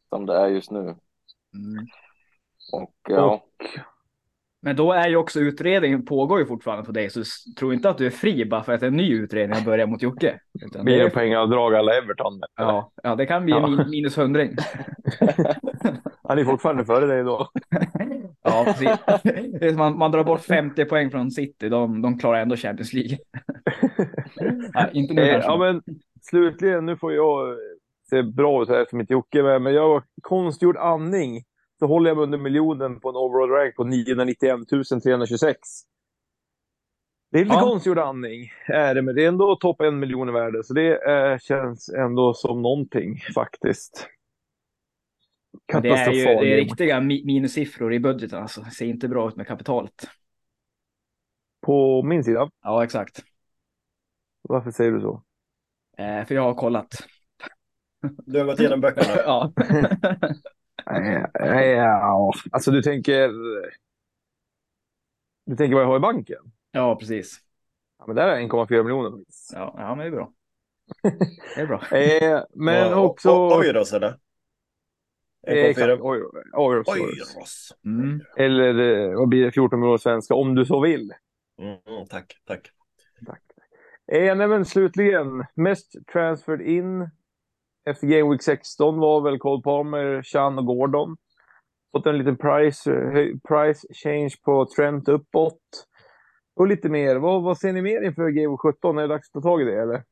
som 0.08 0.26
det 0.26 0.34
är 0.36 0.48
just 0.48 0.70
nu. 0.70 0.80
Mm. 0.80 1.86
Och 2.72 2.92
ja, 3.08 3.44
Men 4.62 4.76
då 4.76 4.92
är 4.92 5.08
ju 5.08 5.16
också 5.16 5.40
utredningen 5.40 6.04
pågår 6.04 6.38
ju 6.38 6.46
fortfarande 6.46 6.84
på 6.84 6.92
dig, 6.92 7.10
så 7.10 7.22
tro 7.58 7.72
inte 7.72 7.90
att 7.90 7.98
du 7.98 8.06
är 8.06 8.10
fri 8.10 8.44
bara 8.46 8.62
för 8.62 8.72
att 8.72 8.82
en 8.82 8.96
ny 8.96 9.12
utredning 9.14 9.58
har 9.58 9.64
börjat 9.64 9.88
mot 9.88 10.02
Jocke. 10.02 10.40
Utan 10.66 10.84
Blir 10.84 10.98
det 10.98 11.04
är- 11.04 11.10
poängavdrag 11.10 11.74
alla 11.74 11.94
Everton? 11.94 12.40
Ja, 12.56 12.92
ja, 13.02 13.14
det 13.14 13.26
kan 13.26 13.44
bli 13.44 13.54
en 13.54 13.60
Ja. 13.62 13.68
min- 13.68 13.90
minus 13.90 14.18
hundring. 14.18 14.56
Han 16.28 16.38
är 16.38 16.44
fortfarande 16.44 16.84
före 16.84 17.06
dig 17.06 17.24
då. 17.24 17.48
Ja, 18.42 18.64
precis. 18.66 19.76
Man, 19.76 19.98
man 19.98 20.10
drar 20.10 20.24
bort 20.24 20.40
50 20.40 20.84
poäng 20.84 21.10
från 21.10 21.30
City, 21.30 21.68
de, 21.68 22.02
de 22.02 22.18
klarar 22.18 22.40
ändå 22.40 22.56
Champions 22.56 22.92
League. 22.92 23.18
Nej, 24.74 24.90
inte 24.92 25.14
nu 25.14 25.22
Eh, 25.22 25.40
ja, 25.42 25.56
men 25.56 25.82
slutligen, 26.22 26.86
nu 26.86 26.96
får 26.96 27.12
jag 27.12 27.56
se 28.10 28.22
bra 28.22 28.62
ut 28.62 28.68
här 28.68 28.86
som 28.90 29.00
inte 29.00 29.12
Jocke 29.12 29.38
är 29.38 29.42
med, 29.42 29.62
men 29.62 29.74
jag 29.74 29.88
har 29.88 30.02
konstgjord 30.22 30.76
andning. 30.76 31.42
Så 31.78 31.86
håller 31.86 32.10
jag 32.10 32.16
mig 32.16 32.22
under 32.24 32.38
miljonen 32.38 33.00
på 33.00 33.08
en 33.08 33.16
overall 33.16 33.50
rank 33.50 33.76
på 33.76 33.84
991 33.84 34.68
326. 35.02 35.58
Det 37.32 37.38
är 37.40 37.44
lite 37.44 37.56
Ja. 37.56 37.60
konstgjord 37.60 37.98
andning, 37.98 38.50
är 38.66 38.94
det, 38.94 39.02
men 39.02 39.14
det 39.14 39.24
är 39.24 39.28
ändå 39.28 39.56
topp 39.56 39.80
en 39.80 39.98
miljon 39.98 40.28
i 40.28 40.32
värde, 40.32 40.64
så 40.64 40.74
det 40.74 41.08
eh, 41.10 41.38
känns 41.38 41.88
ändå 41.88 42.34
som 42.34 42.62
någonting 42.62 43.16
faktiskt. 43.34 44.08
Det 45.82 45.88
är 45.88 46.12
ju 46.12 46.24
det 46.24 46.52
är 46.52 46.56
riktiga 46.56 47.00
mi- 47.00 47.24
minussiffror 47.26 47.94
i 47.94 48.00
budgeten, 48.00 48.42
alltså. 48.42 48.60
Det 48.60 48.70
ser 48.70 48.86
inte 48.86 49.08
bra 49.08 49.28
ut 49.28 49.36
med 49.36 49.46
kapitalet. 49.46 50.08
På 51.60 52.02
min 52.02 52.24
sida? 52.24 52.50
Ja, 52.62 52.84
exakt. 52.84 53.24
Varför 54.42 54.70
säger 54.70 54.92
du 54.92 55.00
så? 55.00 55.22
Eh, 55.98 56.24
för 56.24 56.34
jag 56.34 56.42
har 56.42 56.54
kollat. 56.54 56.94
Du 58.26 58.38
har 58.38 58.46
gått 58.46 58.60
igenom 58.60 58.80
böckerna? 58.80 59.16
ja. 61.34 62.32
Alltså 62.52 62.70
du 62.70 62.82
tänker... 62.82 63.30
Du 65.46 65.56
tänker 65.56 65.74
vad 65.74 65.82
jag 65.84 65.88
har 65.88 65.96
i 65.96 66.00
banken? 66.00 66.52
ja, 66.70 66.96
precis. 66.96 67.40
Ja, 67.98 68.04
men 68.06 68.16
där 68.16 68.28
är 68.28 68.40
1,4 68.40 68.82
miljoner 68.82 69.10
faktiskt. 69.18 69.52
Ja, 69.54 69.74
ja, 69.78 69.88
men 69.94 69.98
det 69.98 70.04
är 70.04 70.10
bra. 70.10 70.32
Det 71.54 71.60
är 71.60 71.66
bra. 71.66 71.82
Eh, 71.98 72.44
men 72.54 72.94
också... 72.94 73.30
och- 73.30 73.56
Oiros 73.58 73.92
eller? 73.92 74.18
Eh, 75.46 75.64
exakt, 75.64 76.00
oj, 76.00 76.22
oj, 76.22 76.82
oj. 76.86 77.00
Oiros. 77.00 77.72
Mm. 77.84 78.20
Eller 78.36 78.78
eh, 78.78 79.18
vad 79.18 79.28
blir 79.28 79.44
det, 79.44 79.52
14 79.52 79.80
miljoner 79.80 79.98
svenska, 79.98 80.34
om 80.34 80.54
du 80.54 80.64
så 80.64 80.80
vill. 80.80 81.12
Mm, 81.60 82.06
tack, 82.10 82.36
tack. 82.46 82.72
Eh, 84.12 84.36
nej, 84.36 84.48
men 84.48 84.64
slutligen, 84.64 85.44
mest 85.54 85.96
transferred 86.12 86.60
in 86.60 87.10
efter 87.90 88.06
Game 88.06 88.30
Week 88.30 88.42
16 88.42 88.98
var 88.98 89.20
väl 89.20 89.38
Cole 89.38 89.62
Palmer, 89.62 90.22
Chan 90.22 90.58
och 90.58 90.66
Gordon. 90.66 91.16
Fått 91.92 92.06
en 92.06 92.18
liten 92.18 92.36
price, 92.36 92.92
eh, 92.92 93.28
price 93.48 93.86
change 93.94 94.34
på 94.44 94.66
Trent 94.76 95.08
uppåt. 95.08 95.86
Och 96.56 96.66
lite 96.66 96.88
mer. 96.88 97.16
Vad, 97.16 97.42
vad 97.42 97.58
ser 97.58 97.72
ni 97.72 97.82
mer 97.82 98.02
inför 98.02 98.30
Game 98.30 98.48
Week 98.48 98.60
17? 98.60 98.98
Är 98.98 99.02
det 99.02 99.08
dags 99.08 99.28
att 99.28 99.32
ta 99.32 99.48
tag 99.48 99.62
i 99.62 99.64
det 99.64 99.82
eller? 99.82 100.04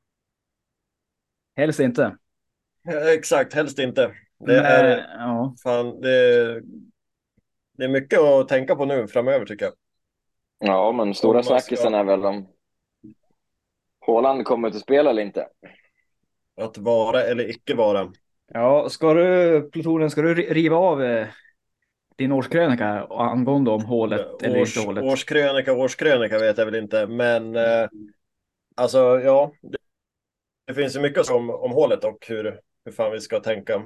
Helst 1.57 1.81
inte. 1.81 2.16
Exakt, 3.14 3.55
helst 3.55 3.79
inte. 3.79 4.14
Det 4.46 4.52
Men, 4.52 4.64
är, 4.64 4.98
ja. 5.18 5.54
fan, 5.62 6.00
det, 6.00 6.61
det 7.78 7.85
är 7.85 7.88
mycket 7.88 8.20
att 8.20 8.48
tänka 8.48 8.76
på 8.76 8.85
nu 8.85 9.09
framöver 9.09 9.46
tycker 9.46 9.64
jag. 9.64 9.74
Ja, 10.59 10.92
men 10.92 11.14
stora 11.14 11.42
ska- 11.42 11.48
snackisen 11.59 11.94
är 11.94 12.04
väl 12.04 12.24
om 12.24 12.46
Haaland 14.07 14.44
kommer 14.44 14.70
till 14.70 14.80
spel 14.80 15.07
eller 15.07 15.22
inte. 15.22 15.48
Att 16.57 16.78
vara 16.78 17.22
eller 17.22 17.50
icke 17.50 17.74
vara. 17.74 18.12
Ja, 18.52 18.88
ska 18.88 19.14
du, 19.14 19.70
Plutonen, 19.72 20.11
ska 20.11 20.22
du 20.22 20.35
ri- 20.35 20.52
riva 20.54 20.76
av 20.76 21.02
eh, 21.02 21.26
din 22.16 22.33
årskrönika 22.33 23.07
angående 23.11 23.70
om 23.70 23.85
hålet 23.85 24.42
eller 24.42 24.61
Års, 24.61 24.76
inte 24.76 24.88
hålet? 24.88 25.04
årskrönika, 25.04 25.72
årskrönika 25.72 26.38
vet 26.38 26.59
jag 26.59 26.66
väl 26.66 26.74
inte, 26.74 27.07
men 27.07 27.57
eh, 27.57 27.88
alltså 28.74 28.98
ja. 29.20 29.52
Det, 29.62 29.78
det 30.66 30.74
finns 30.74 30.96
ju 30.96 31.00
mycket 31.00 31.30
om, 31.30 31.50
om 31.50 31.70
hålet 31.72 32.04
och 32.04 32.26
hur, 32.28 32.61
hur 32.85 32.92
fan 32.92 33.12
vi 33.12 33.20
ska 33.20 33.40
tänka, 33.40 33.83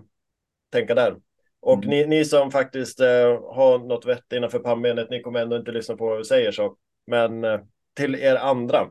tänka 0.72 0.94
där. 0.94 1.16
Och 1.61 1.87
Mm. 1.87 1.90
ni, 1.90 2.07
ni 2.07 2.24
som 2.24 2.50
faktiskt 2.50 3.00
eh, 3.00 3.42
har 3.54 3.78
något 3.78 4.07
vett 4.07 4.33
innanför 4.33 4.59
pannbenet, 4.59 5.11
ni 5.11 5.22
kommer 5.22 5.40
ändå 5.40 5.57
inte 5.57 5.72
lyssna 5.72 5.96
på 5.96 6.07
vad 6.07 6.18
vi 6.18 6.24
säger 6.24 6.52
så. 6.52 6.76
Men 7.07 7.44
eh, 7.44 7.61
till 7.94 8.14
er 8.14 8.37
andra. 8.37 8.88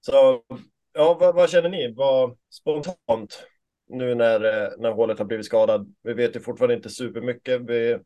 Så 0.00 0.42
ja, 0.92 1.14
vad, 1.20 1.34
vad 1.34 1.50
känner 1.50 1.68
ni? 1.68 1.94
Vad 1.94 2.36
spontant 2.50 3.46
nu 3.88 4.14
när, 4.14 4.44
eh, 4.44 4.70
när 4.78 4.92
hålet 4.92 5.18
har 5.18 5.24
blivit 5.26 5.46
skadad? 5.46 5.94
Vi 6.02 6.12
vet 6.14 6.36
ju 6.36 6.40
fortfarande 6.40 6.74
inte 6.74 6.90
supermycket. 6.90 7.60
Vi, 7.62 7.98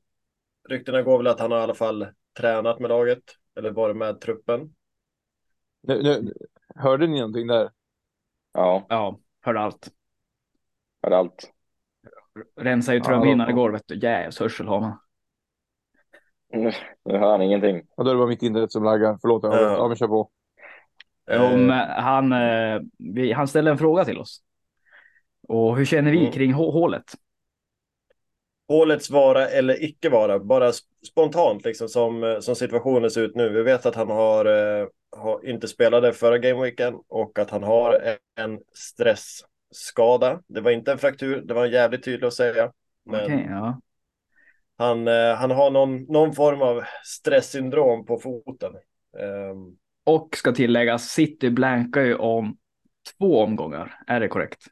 ryktena 0.69 1.03
går 1.03 1.19
väl 1.19 1.27
att 1.27 1.41
han 1.41 1.53
har 1.53 1.59
i 1.61 1.63
alla 1.63 1.75
fall 1.75 2.07
tränat 2.39 2.81
med 2.81 2.89
laget 2.91 3.23
eller 3.57 3.71
varit 3.71 3.97
med 3.97 4.21
truppen. 4.21 4.75
Nu, 5.83 6.03
nu, 6.03 6.33
hörde 6.77 7.07
ni 7.07 7.19
någonting 7.19 7.47
där? 7.47 7.71
Ja, 8.53 8.89
Ja, 8.89 9.21
hörde 9.41 9.61
allt. 9.61 9.91
hörde 11.03 11.17
allt. 11.17 11.53
Rensade 12.61 12.97
ju 12.97 13.03
trumhinnan 13.05 13.47
ja. 13.47 13.53
igår, 13.53 13.71
vet 13.71 13.83
du. 13.87 13.99
Jävs 13.99 14.41
hörsel 14.41 14.67
har 14.69 14.81
man. 14.81 14.99
Nu, 16.53 16.73
hör 17.05 17.31
han 17.31 17.43
ingenting. 17.43 17.83
Ja, 17.97 18.03
då 18.03 18.11
är 18.11 18.15
det 18.15 18.19
bara 18.19 18.29
mitt 18.29 18.43
internet 18.43 18.73
som 18.73 18.85
laggar. 18.85 19.19
Förlåt. 19.21 19.43
Ja, 19.43 19.61
Ja. 19.61 19.73
ja 19.73 19.89
men 19.89 19.97
kör 19.97 20.09
på. 20.09 20.31
Om 21.31 21.71
han, 21.89 22.33
eh, 22.33 22.81
vi, 22.99 23.33
han 23.33 23.49
ställde 23.49 23.71
en 23.71 23.79
fråga 23.79 24.05
till 24.05 24.19
oss. 24.19 24.43
Och 25.49 25.77
hur 25.77 25.85
känner 25.85 26.11
vi 26.11 26.19
Mm. 26.21 26.33
kring 26.33 26.55
hå- 26.55 26.73
hålet? 26.73 27.05
Hålets 28.69 29.11
vara 29.11 29.49
eller 29.49 29.85
icke 29.85 30.09
vara, 30.11 30.39
bara 30.39 30.71
sp- 30.71 30.83
spontant 31.11 31.65
liksom 31.65 31.89
som, 31.89 32.25
eh, 32.25 32.39
som 32.39 32.55
situationen 32.57 33.11
ser 33.11 33.23
ut 33.23 33.37
nu. 33.37 33.49
Vi 33.49 33.63
vet 33.63 33.87
att 33.87 33.95
han 33.95 34.11
har, 34.11 34.45
eh, 34.45 34.87
har 35.17 35.49
inte 35.49 35.69
spelade 35.69 36.13
förra 36.13 36.39
gameweeken 36.39 36.95
och 37.09 37.39
att 37.39 37.51
han 37.51 37.63
har 37.63 38.17
en 38.41 38.61
stressskada. 39.73 40.41
Det 40.47 40.61
var 40.61 40.71
inte 40.71 40.93
en 40.93 40.99
fraktur, 40.99 41.43
det 41.45 41.55
var 41.55 41.67
jävligt 41.67 42.05
tydligt 42.05 42.25
att 42.27 42.35
säga. 42.35 42.73
Men 43.05 43.25
Okej, 43.25 43.47
ja. 43.51 43.81
han, 44.79 45.09
eh, 45.09 45.35
han 45.35 45.51
har 45.51 45.71
någon, 45.71 46.03
någon 46.03 46.33
form 46.35 46.63
av 46.63 46.83
stresssyndrom 47.05 48.07
på 48.07 48.19
foten. 48.19 48.73
Ehm, 49.19 49.77
Och 50.05 50.37
ska 50.37 50.53
tilläggas, 50.53 51.09
City 51.09 51.51
blankar 51.51 52.01
ju 52.01 52.15
om 52.17 52.57
två 53.19 53.43
omgångar. 53.43 53.99
Är 54.07 54.21
det 54.21 54.29
korrekt? 54.29 54.65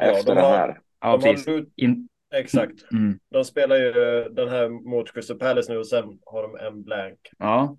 Efter 0.00 0.34
de 0.34 0.40
har- 0.40 0.50
här. 0.58 0.80
Ja, 1.00 1.06
de 1.06 1.26
har 1.26 1.32
precis. 1.32 1.46
lut- 1.46 1.72
In, 1.76 2.08
Exakt. 2.34 2.92
mm, 2.92 3.18
De 3.30 3.44
spelar 3.44 3.76
ju 3.76 3.88
eh, 3.88 4.24
den 4.30 4.48
här 4.48 4.68
mot 4.68 5.12
Crystal 5.14 5.38
Palace 5.38 5.72
nu 5.72 5.78
och 5.78 5.86
sen 5.86 6.18
har 6.26 6.42
de 6.42 6.66
en 6.66 6.82
blank. 6.82 7.18
ja. 7.38 7.76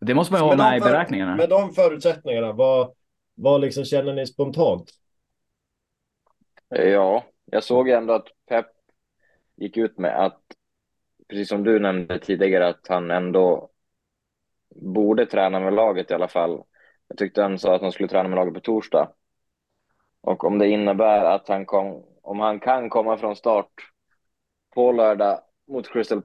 Det 0.00 0.14
måste 0.14 0.32
man 0.32 0.42
ju 0.42 0.46
ha 0.48 0.56
med 0.56 0.76
i 0.76 0.80
beräkningarna. 0.80 1.36
Med 1.36 1.48
de 1.48 1.72
förutsättningarna, 1.72 2.52
vad, 2.52 2.94
vad 3.34 3.60
liksom 3.60 3.84
känner 3.84 4.12
ni 4.14 4.26
spontant? 4.26 4.90
Eh, 6.74 6.88
ja, 6.88 7.24
jag 7.44 7.64
såg 7.64 7.88
ju 7.88 7.94
ändå 7.94 8.14
att 8.14 8.28
Pep 8.46 8.66
gick 9.56 9.76
ut 9.76 9.98
med 9.98 10.24
att, 10.24 10.40
precis 11.28 11.48
som 11.48 11.64
du 11.64 11.78
nämnde 11.78 12.18
tidigare, 12.18 12.68
att 12.68 12.88
han 12.88 13.10
ändå 13.10 13.70
borde 14.74 15.26
träna 15.26 15.60
med 15.60 15.74
laget 15.74 16.10
i 16.10 16.14
alla 16.14 16.28
fall. 16.28 16.64
Jag 17.08 17.18
tyckte 17.18 17.42
han 17.42 17.58
sa 17.58 17.74
att 17.74 17.82
han 17.82 17.92
skulle 17.92 18.08
träna 18.08 18.28
med 18.28 18.36
laget 18.36 18.54
på 18.54 18.60
torsdag. 18.60 19.12
Och 20.20 20.44
om 20.44 20.58
det 20.58 20.68
innebär 20.68 21.24
att 21.24 21.48
han 21.48 21.66
kom, 21.66 22.04
om 22.22 22.40
han 22.40 22.60
kan 22.60 22.90
komma 22.90 23.16
från 23.16 23.36
start 23.36 23.72
på 24.74 24.92
lördag 24.92 25.40
mot 25.66 25.88
Crystal 25.88 26.22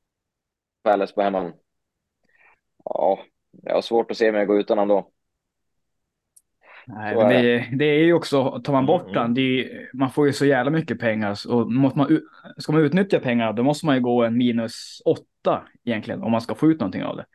Palace 0.84 1.13
på 1.13 1.21
hemman. 1.21 1.54
Ja, 2.86 3.19
jag 3.51 3.73
har 3.73 3.82
svårt 3.82 4.12
att 4.12 4.17
se 4.17 4.32
mig 4.32 4.45
gå 4.45 4.58
utan 4.58 4.77
honom 4.77 4.97
då. 4.97 5.12
Nej, 6.95 7.15
men 7.15 7.32
är 7.32 7.43
det, 7.43 7.67
det 7.71 7.86
är 7.86 8.04
ju 8.04 8.13
också, 8.13 8.62
tar 8.63 8.73
man 8.73 8.86
bort 8.86 9.01
Mm, 9.01 9.13
den, 9.13 9.34
det 9.34 9.41
är, 9.41 9.89
man 9.93 10.12
får 10.12 10.27
ju 10.27 10.34
så 10.34 10.45
jävla 10.45 10.71
mycket 10.71 10.99
pengar. 10.99 11.34
Så 11.36 11.65
måste 11.65 11.97
man, 11.99 12.19
ska 12.58 12.71
man 12.71 12.82
utnyttja 12.82 13.19
pengarna, 13.19 13.51
då 13.51 13.63
måste 13.63 13.86
man 13.86 13.95
ju 13.95 14.01
gå 14.01 14.23
en 14.23 14.38
minus 14.38 15.01
åtta 15.06 15.62
egentligen, 15.86 16.21
om 16.21 16.32
man 16.32 16.41
ska 16.41 16.56
få 16.56 16.67
ut 16.67 16.80
någonting 16.80 17.04
av 17.04 17.17
det. 17.17 17.25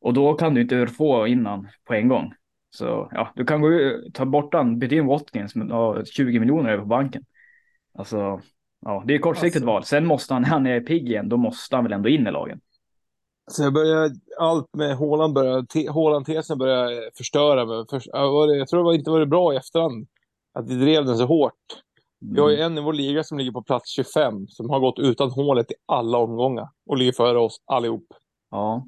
Och 0.00 0.14
då 0.14 0.34
kan 0.34 0.54
du 0.54 0.60
inte 0.60 0.86
få 0.86 1.26
innan 1.26 1.68
på 1.84 1.94
en 1.94 2.08
gång. 2.08 2.32
Så 2.70 3.08
ja, 3.12 3.32
du 3.36 3.44
kan 3.44 3.60
gå 3.60 3.70
ta 4.14 4.24
bort 4.24 4.52
den, 4.52 4.78
byta 4.78 4.94
in 4.94 5.06
Watkins 5.06 5.54
med 5.54 5.70
ja, 5.70 6.04
20 6.04 6.40
miljoner 6.40 6.70
över 6.70 6.82
på 6.82 6.88
banken. 6.88 7.24
Alltså, 7.94 8.40
ja, 8.80 9.04
det 9.06 9.14
är 9.14 9.18
kortsiktigt 9.18 9.56
Alltså. 9.56 9.66
val. 9.66 9.84
Sen 9.84 10.06
måste 10.06 10.34
han, 10.34 10.42
när 10.42 10.48
han 10.48 10.66
är 10.66 10.80
pigg 10.80 11.08
igen, 11.08 11.28
då 11.28 11.36
måste 11.36 11.76
han 11.76 11.84
väl 11.84 11.92
ändå 11.92 12.08
in 12.08 12.26
i 12.26 12.30
lagen. 12.30 12.60
Så 13.48 13.62
jag 13.62 13.72
börjar, 13.72 14.10
allt 14.38 14.74
med 14.76 14.96
Haaland 14.96 15.34
börjar, 15.34 15.62
te, 15.62 15.88
Haaland-tesen 15.90 16.58
börjar 16.58 17.10
förstöra 17.16 17.66
mig. 17.66 17.84
För, 17.90 18.02
ja, 18.04 18.30
var 18.30 18.46
det, 18.46 18.56
jag 18.56 18.68
tror 18.68 18.80
det 18.80 18.84
var 18.84 18.94
inte 18.94 19.10
var 19.10 19.20
det 19.20 19.26
bra 19.26 19.54
i 19.54 19.56
efterhand. 19.56 20.06
Att 20.54 20.68
vi 20.70 20.74
drev 20.74 21.04
den 21.04 21.18
så 21.18 21.26
hårt. 21.26 21.54
Vi 22.20 22.40
har 22.40 22.50
ju 22.50 22.56
en 22.56 22.78
i 22.78 22.80
vår 22.80 22.92
liga 22.92 23.24
som 23.24 23.38
ligger 23.38 23.52
på 23.52 23.62
plats 23.62 23.90
25. 23.90 24.48
Som 24.48 24.70
har 24.70 24.80
gått 24.80 24.98
utan 24.98 25.30
hålet 25.30 25.70
i 25.70 25.74
alla 25.86 26.18
omgångar. 26.18 26.68
Och 26.86 26.96
ligger 26.98 27.12
före 27.12 27.38
oss 27.38 27.62
allihop. 27.66 28.06
Ja. 28.50 28.86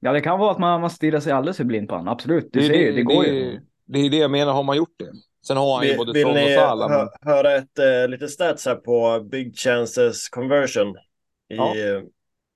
Ja, 0.00 0.12
det 0.12 0.20
kan 0.20 0.38
vara 0.38 0.50
att 0.50 0.58
man, 0.58 0.80
man 0.80 0.90
stirrar 0.90 1.20
sig 1.20 1.32
alldeles 1.32 1.56
för 1.56 1.64
blind 1.64 1.88
på 1.88 1.94
honom. 1.94 2.12
Absolut, 2.12 2.48
du 2.52 2.60
Det 2.60 2.66
är 2.66 2.68
ser 2.68 2.78
ju, 2.78 2.90
det, 2.90 2.96
det 2.96 3.02
går 3.02 3.22
det, 3.22 3.28
ju. 3.28 3.60
Det 3.84 3.98
är 3.98 4.10
det 4.10 4.16
jag 4.16 4.30
menar, 4.30 4.52
har 4.52 4.62
man 4.62 4.76
gjort 4.76 4.94
det. 4.98 5.12
Sen 5.46 5.56
har 5.56 5.76
han 5.76 5.84
ju 5.84 5.88
Vill, 5.88 5.98
både 5.98 6.12
vill 6.12 6.22
Son 6.22 6.30
och 6.30 6.36
ni 6.36 6.54
Salah. 6.54 6.90
hö, 6.90 6.98
Men... 6.98 7.32
höra 7.32 7.56
ett 7.56 7.78
eh, 7.78 8.08
lite 8.08 8.28
stats 8.28 8.66
här 8.66 8.74
på 8.74 9.20
Big 9.30 9.56
Chances 9.58 10.28
Conversion 10.28 10.88
i, 10.88 11.56
Ja. 11.56 11.74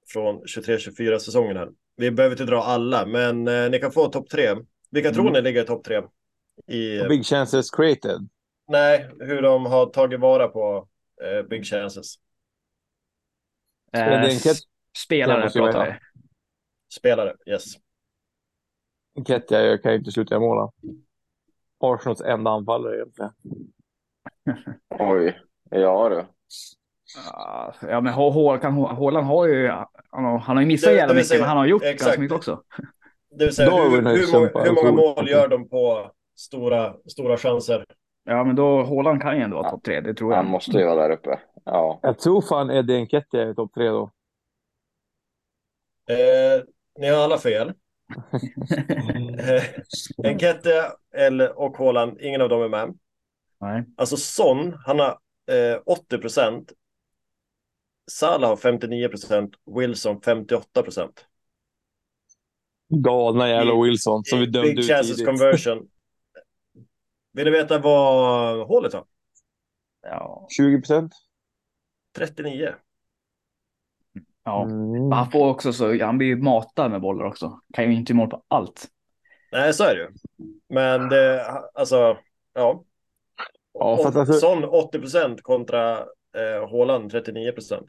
Eh, 0.06 0.12
från 0.12 0.42
23-24 0.44 1.18
säsongen 1.18 1.56
här. 1.56 1.70
Vi 1.96 2.10
behöver 2.10 2.34
inte 2.34 2.44
dra 2.44 2.62
alla, 2.62 3.06
men 3.06 3.48
eh, 3.48 3.70
ni 3.70 3.78
kan 3.78 3.92
få 3.92 4.08
topp 4.08 4.28
tre. 4.30 4.56
Vilka 4.90 5.10
tror 5.10 5.22
Mm. 5.22 5.32
ni 5.32 5.42
ligger 5.42 5.62
i 5.62 5.66
topp 5.66 5.84
tre? 5.84 6.02
I, 6.66 7.00
Och 7.00 7.08
Big 7.08 7.26
chances 7.26 7.70
created. 7.70 8.28
Nej, 8.68 9.10
hur 9.20 9.42
de 9.42 9.66
har 9.66 9.86
tagit 9.86 10.20
vara 10.20 10.48
på 10.48 10.88
eh, 11.22 11.42
big 11.48 11.66
chances. 11.66 12.14
Det 13.92 13.98
en 13.98 14.24
Eh, 14.24 14.54
spelare 14.96 15.50
pratar 15.50 15.86
vi. 15.86 15.98
Spelare, 16.94 17.36
yes. 17.46 17.64
Nketiah 19.18 19.78
kan 19.78 19.92
ju 19.92 19.98
inte 19.98 20.10
sluta 20.12 20.34
göra 20.34 20.40
mål. 20.40 20.70
Arsenals 21.80 22.20
enda 22.20 22.50
anfallare 22.50 22.96
egentligen. 22.96 23.30
Oj, 24.88 25.40
ja 25.70 26.08
du. 26.08 26.26
Ja, 27.80 28.00
men 28.00 28.12
Haaland 28.12 29.26
har 29.26 29.46
ju, 29.46 29.68
han 30.10 30.24
har, 30.24 30.60
ju 30.60 30.66
missat 30.66 30.94
jävla 30.94 31.14
mycket, 31.14 31.40
men 31.40 31.48
han 31.48 31.56
har 31.56 31.66
gjort 31.66 31.82
exakt. 31.82 32.04
ganska 32.04 32.20
mycket 32.20 32.36
också. 32.36 32.62
Det 33.38 33.44
vill 33.44 33.54
säga, 33.54 33.70
hur, 33.70 33.90
hur, 33.90 34.02
många, 34.32 34.64
hur 34.64 34.72
många 34.72 34.92
mål 34.92 35.28
gör 35.28 35.48
de 35.48 35.68
på 35.68 36.10
stora, 36.36 36.94
stora 37.06 37.36
chanser? 37.36 37.84
Ja, 38.24 38.44
men 38.44 38.56
då 38.56 38.82
Haaland 38.82 39.22
kan 39.22 39.36
ju 39.36 39.42
ändå 39.42 39.56
vara 39.56 39.70
topp 39.70 39.84
tre, 39.84 40.00
det 40.00 40.14
tror 40.14 40.32
jag. 40.32 40.36
Han 40.36 40.50
måste 40.50 40.78
ju 40.78 40.84
vara 40.84 41.08
där 41.08 41.10
uppe. 41.10 41.40
Ja. 41.64 42.00
Jag 42.02 42.18
tror 42.18 42.42
fan 42.42 42.70
Eddie 42.70 43.00
Nketiah 43.00 43.48
är 43.48 43.54
topp 43.54 43.74
tre 43.74 43.88
då. 43.88 44.10
Eh, 46.08 46.64
ni 46.98 47.08
har 47.08 47.24
alla 47.24 47.38
fel. 47.38 47.68
eh, 49.38 49.64
eller, 51.14 51.58
och 51.58 51.76
Haaland, 51.76 52.20
ingen 52.20 52.40
av 52.40 52.48
dem 52.48 52.62
är 52.62 52.68
med. 52.68 52.98
Nej. 53.60 53.84
Alltså 53.96 54.16
Son, 54.16 54.76
han 54.86 54.98
har 54.98 55.18
eh, 55.50 55.80
80 55.86 56.18
procent. 56.18 56.72
Salah 58.10 58.48
har 58.48 58.56
59 58.56 59.08
procent. 59.08 59.54
Wilson 59.76 60.20
58 60.20 60.82
procent. 60.82 61.26
Galna 62.88 63.48
jävla 63.48 63.82
Wilson 63.82 64.24
som 64.24 64.38
vi 64.38 64.46
dömde 64.46 64.68
Big 64.70 64.78
ut 64.78 64.88
chances 64.88 65.16
tidigt. 65.16 65.26
conversion. 65.26 65.88
Vill 67.32 67.44
ni 67.44 67.50
veta 67.50 67.78
vad 67.78 68.66
hålet 68.66 68.92
har? 68.92 69.04
Ja. 70.02 70.46
20 70.56 70.78
procent. 70.78 71.12
39. 72.16 72.74
Ja. 74.44 74.64
Mm. 74.64 75.12
Han 75.12 75.30
får 75.30 75.48
också 75.48 75.72
så, 75.72 76.04
han 76.04 76.18
blir 76.18 76.28
ju 76.28 76.36
matad 76.36 76.90
med 76.90 77.00
bollar 77.00 77.24
också. 77.24 77.60
Kan 77.72 77.84
ju 77.84 77.96
inte 77.96 78.14
mål 78.14 78.30
på 78.30 78.42
allt. 78.48 78.88
Nej, 79.52 79.74
så 79.74 79.84
är 79.84 79.94
det 79.94 80.00
ju. 80.00 80.08
Men 80.68 81.08
det, 81.08 81.46
alltså, 81.74 82.18
ja. 82.54 82.84
Ja, 83.72 83.96
för 83.96 84.08
att 84.08 84.16
alltså- 84.16 84.32
Son 84.32 84.64
80 84.64 84.98
procent 84.98 85.42
kontra 85.42 85.98
eh, 86.36 86.70
Haaland 86.70 87.10
39 87.10 87.52
procent. 87.52 87.86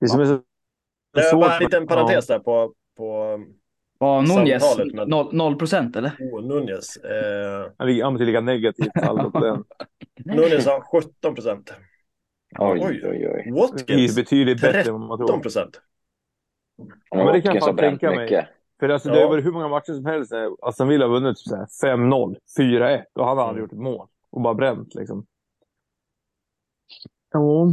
Det 0.00 0.08
som 0.08 0.20
är 0.20 0.24
så 0.24 0.40
Det 1.12 1.20
är 1.20 1.30
svårt 1.30 1.40
bara 1.40 1.56
en 1.56 1.62
liten 1.64 1.86
parentes 1.86 2.26
där 2.26 2.38
på, 2.38 2.74
på 2.96 3.40
Var 3.98 4.22
Nunez 4.22 4.62
Samtalet 4.62 4.94
med- 4.94 5.08
noll- 5.08 5.32
noll 5.32 5.56
procent 5.58 5.96
eller? 5.96 6.10
oh, 6.20 6.42
Nunez. 6.42 6.96
Eh, 6.96 7.70
Han 7.78 7.86
ligger 7.86 8.04
han 8.04 8.16
ligga 8.16 8.40
negativt. 8.40 8.92
Nunez 10.24 10.66
har 10.66 10.80
17 11.00 11.34
procent. 11.34 11.72
Oj, 12.58 12.80
Oj. 12.82 13.00
oj, 13.04 13.08
oj. 13.10 13.42
Det 13.44 13.50
är 13.50 13.54
Watkins 13.54 14.16
betydligt 14.16 14.60
bättre 14.60 14.90
än 14.90 15.00
man 15.00 15.18
13 15.18 15.26
tror. 15.26 15.38
procent. 15.42 15.80
Ja, 17.10 17.24
men 17.24 17.26
det 17.32 17.40
kan 17.40 17.54
jag 17.54 17.64
fan 17.64 17.76
tänka 17.76 18.10
mig. 18.10 18.48
För 18.80 18.88
alltså, 18.88 19.08
det 19.08 19.14
har 19.14 19.22
Ja. 19.22 19.28
varit 19.28 19.44
hur 19.44 19.52
många 19.52 19.68
matcher 19.68 19.92
som 19.92 20.06
helst 20.06 20.32
när 20.32 20.68
Aston 20.68 20.88
Villa 20.88 21.04
har 21.06 21.12
vunnit 21.12 21.36
typ 21.36 21.46
så 21.46 21.56
här 21.56 21.96
5-0, 21.96 22.36
4-1 22.58 23.04
och 23.14 23.26
han 23.26 23.38
har 23.38 23.44
aldrig 23.48 23.62
gjort 23.62 23.72
ett 23.72 23.78
mål. 23.78 24.08
Och 24.30 24.40
bara 24.40 24.54
bränt 24.54 24.94
liksom. 24.94 25.26
Ja. 27.32 27.66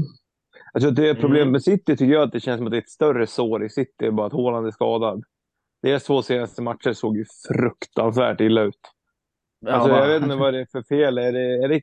Alltså 0.76 0.92
det 0.92 1.10
är 1.10 1.14
problem 1.16 1.42
Mm. 1.42 1.52
med 1.52 1.64
City 1.64 1.98
tycker 1.98 2.14
jag 2.14 2.24
att 2.24 2.32
det 2.32 2.40
känns 2.40 2.58
som 2.58 2.68
att 2.68 2.72
det 2.72 2.78
är 2.78 2.82
ett 2.82 2.90
större 2.90 3.28
sår 3.28 3.66
i 3.66 3.70
City, 3.70 4.12
bara 4.12 4.28
att 4.28 4.34
Haaland 4.34 4.68
är 4.68 4.72
skadad. 4.72 5.24
Deras 5.82 6.04
två 6.04 6.22
senaste 6.22 6.62
matcher 6.62 6.94
såg 6.94 7.18
ju 7.18 7.26
fruktansvärt 7.48 8.42
illa 8.42 8.62
ut. 8.62 8.80
Alltså, 9.68 9.90
jag 9.90 10.08
vet 10.08 10.24
inte 10.24 10.36
vad 10.36 10.54
det 10.54 10.60
är 10.60 10.68
för 10.72 10.84
fel. 10.84 11.18
Är 11.18 11.32
det, 11.32 11.64
är 11.64 11.68
det, 11.68 11.82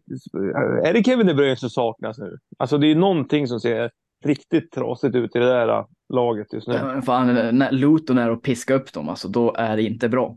är 0.89 0.93
det 0.93 1.05
Kevin 1.05 1.27
De 1.27 1.35
Bruyne 1.35 1.57
som 1.57 1.71
saknas 1.71 2.19
nu? 2.19 2.39
Alltså 2.59 2.79
det 2.79 2.87
är 2.87 2.95
någonting 2.95 3.47
som 3.47 3.61
ser 3.61 3.91
riktigt 4.25 4.73
trasigt 4.73 5.17
ut 5.17 5.37
i 5.37 5.39
det 5.39 5.47
där 5.47 5.87
laget 6.09 6.53
just 6.53 6.69
nu. 6.69 6.75
Ja, 6.75 7.03
Fan, 7.03 7.35
när 7.59 7.73
Luton 7.73 8.19
är 8.19 8.31
och 8.31 8.43
piska 8.43 8.75
upp 8.75 8.93
dem, 8.93 9.09
alltså, 9.09 9.29
då 9.29 9.55
är 9.59 9.77
det 9.77 9.83
inte 9.83 10.09
bra. 10.09 10.37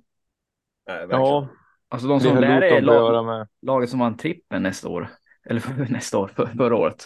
Nej. 0.88 1.08
Ja, 1.10 1.48
Alltså 1.89 2.08
de 2.08 2.13
det 2.20 2.24
som 2.24 2.41
det 2.41 2.48
här 2.48 2.62
är 2.62 2.78
att 2.78 2.84
lag, 2.84 3.26
med. 3.26 3.48
laget 3.62 3.89
som 3.89 4.00
vann 4.00 4.18
trippen 4.18 4.63
nästa 4.63 4.89
år. 4.89 5.10
Eller 5.50 5.91
nästa 5.91 6.18
år, 6.18 6.28
för, 6.28 6.46
förra 6.46 6.76
året. 6.76 7.06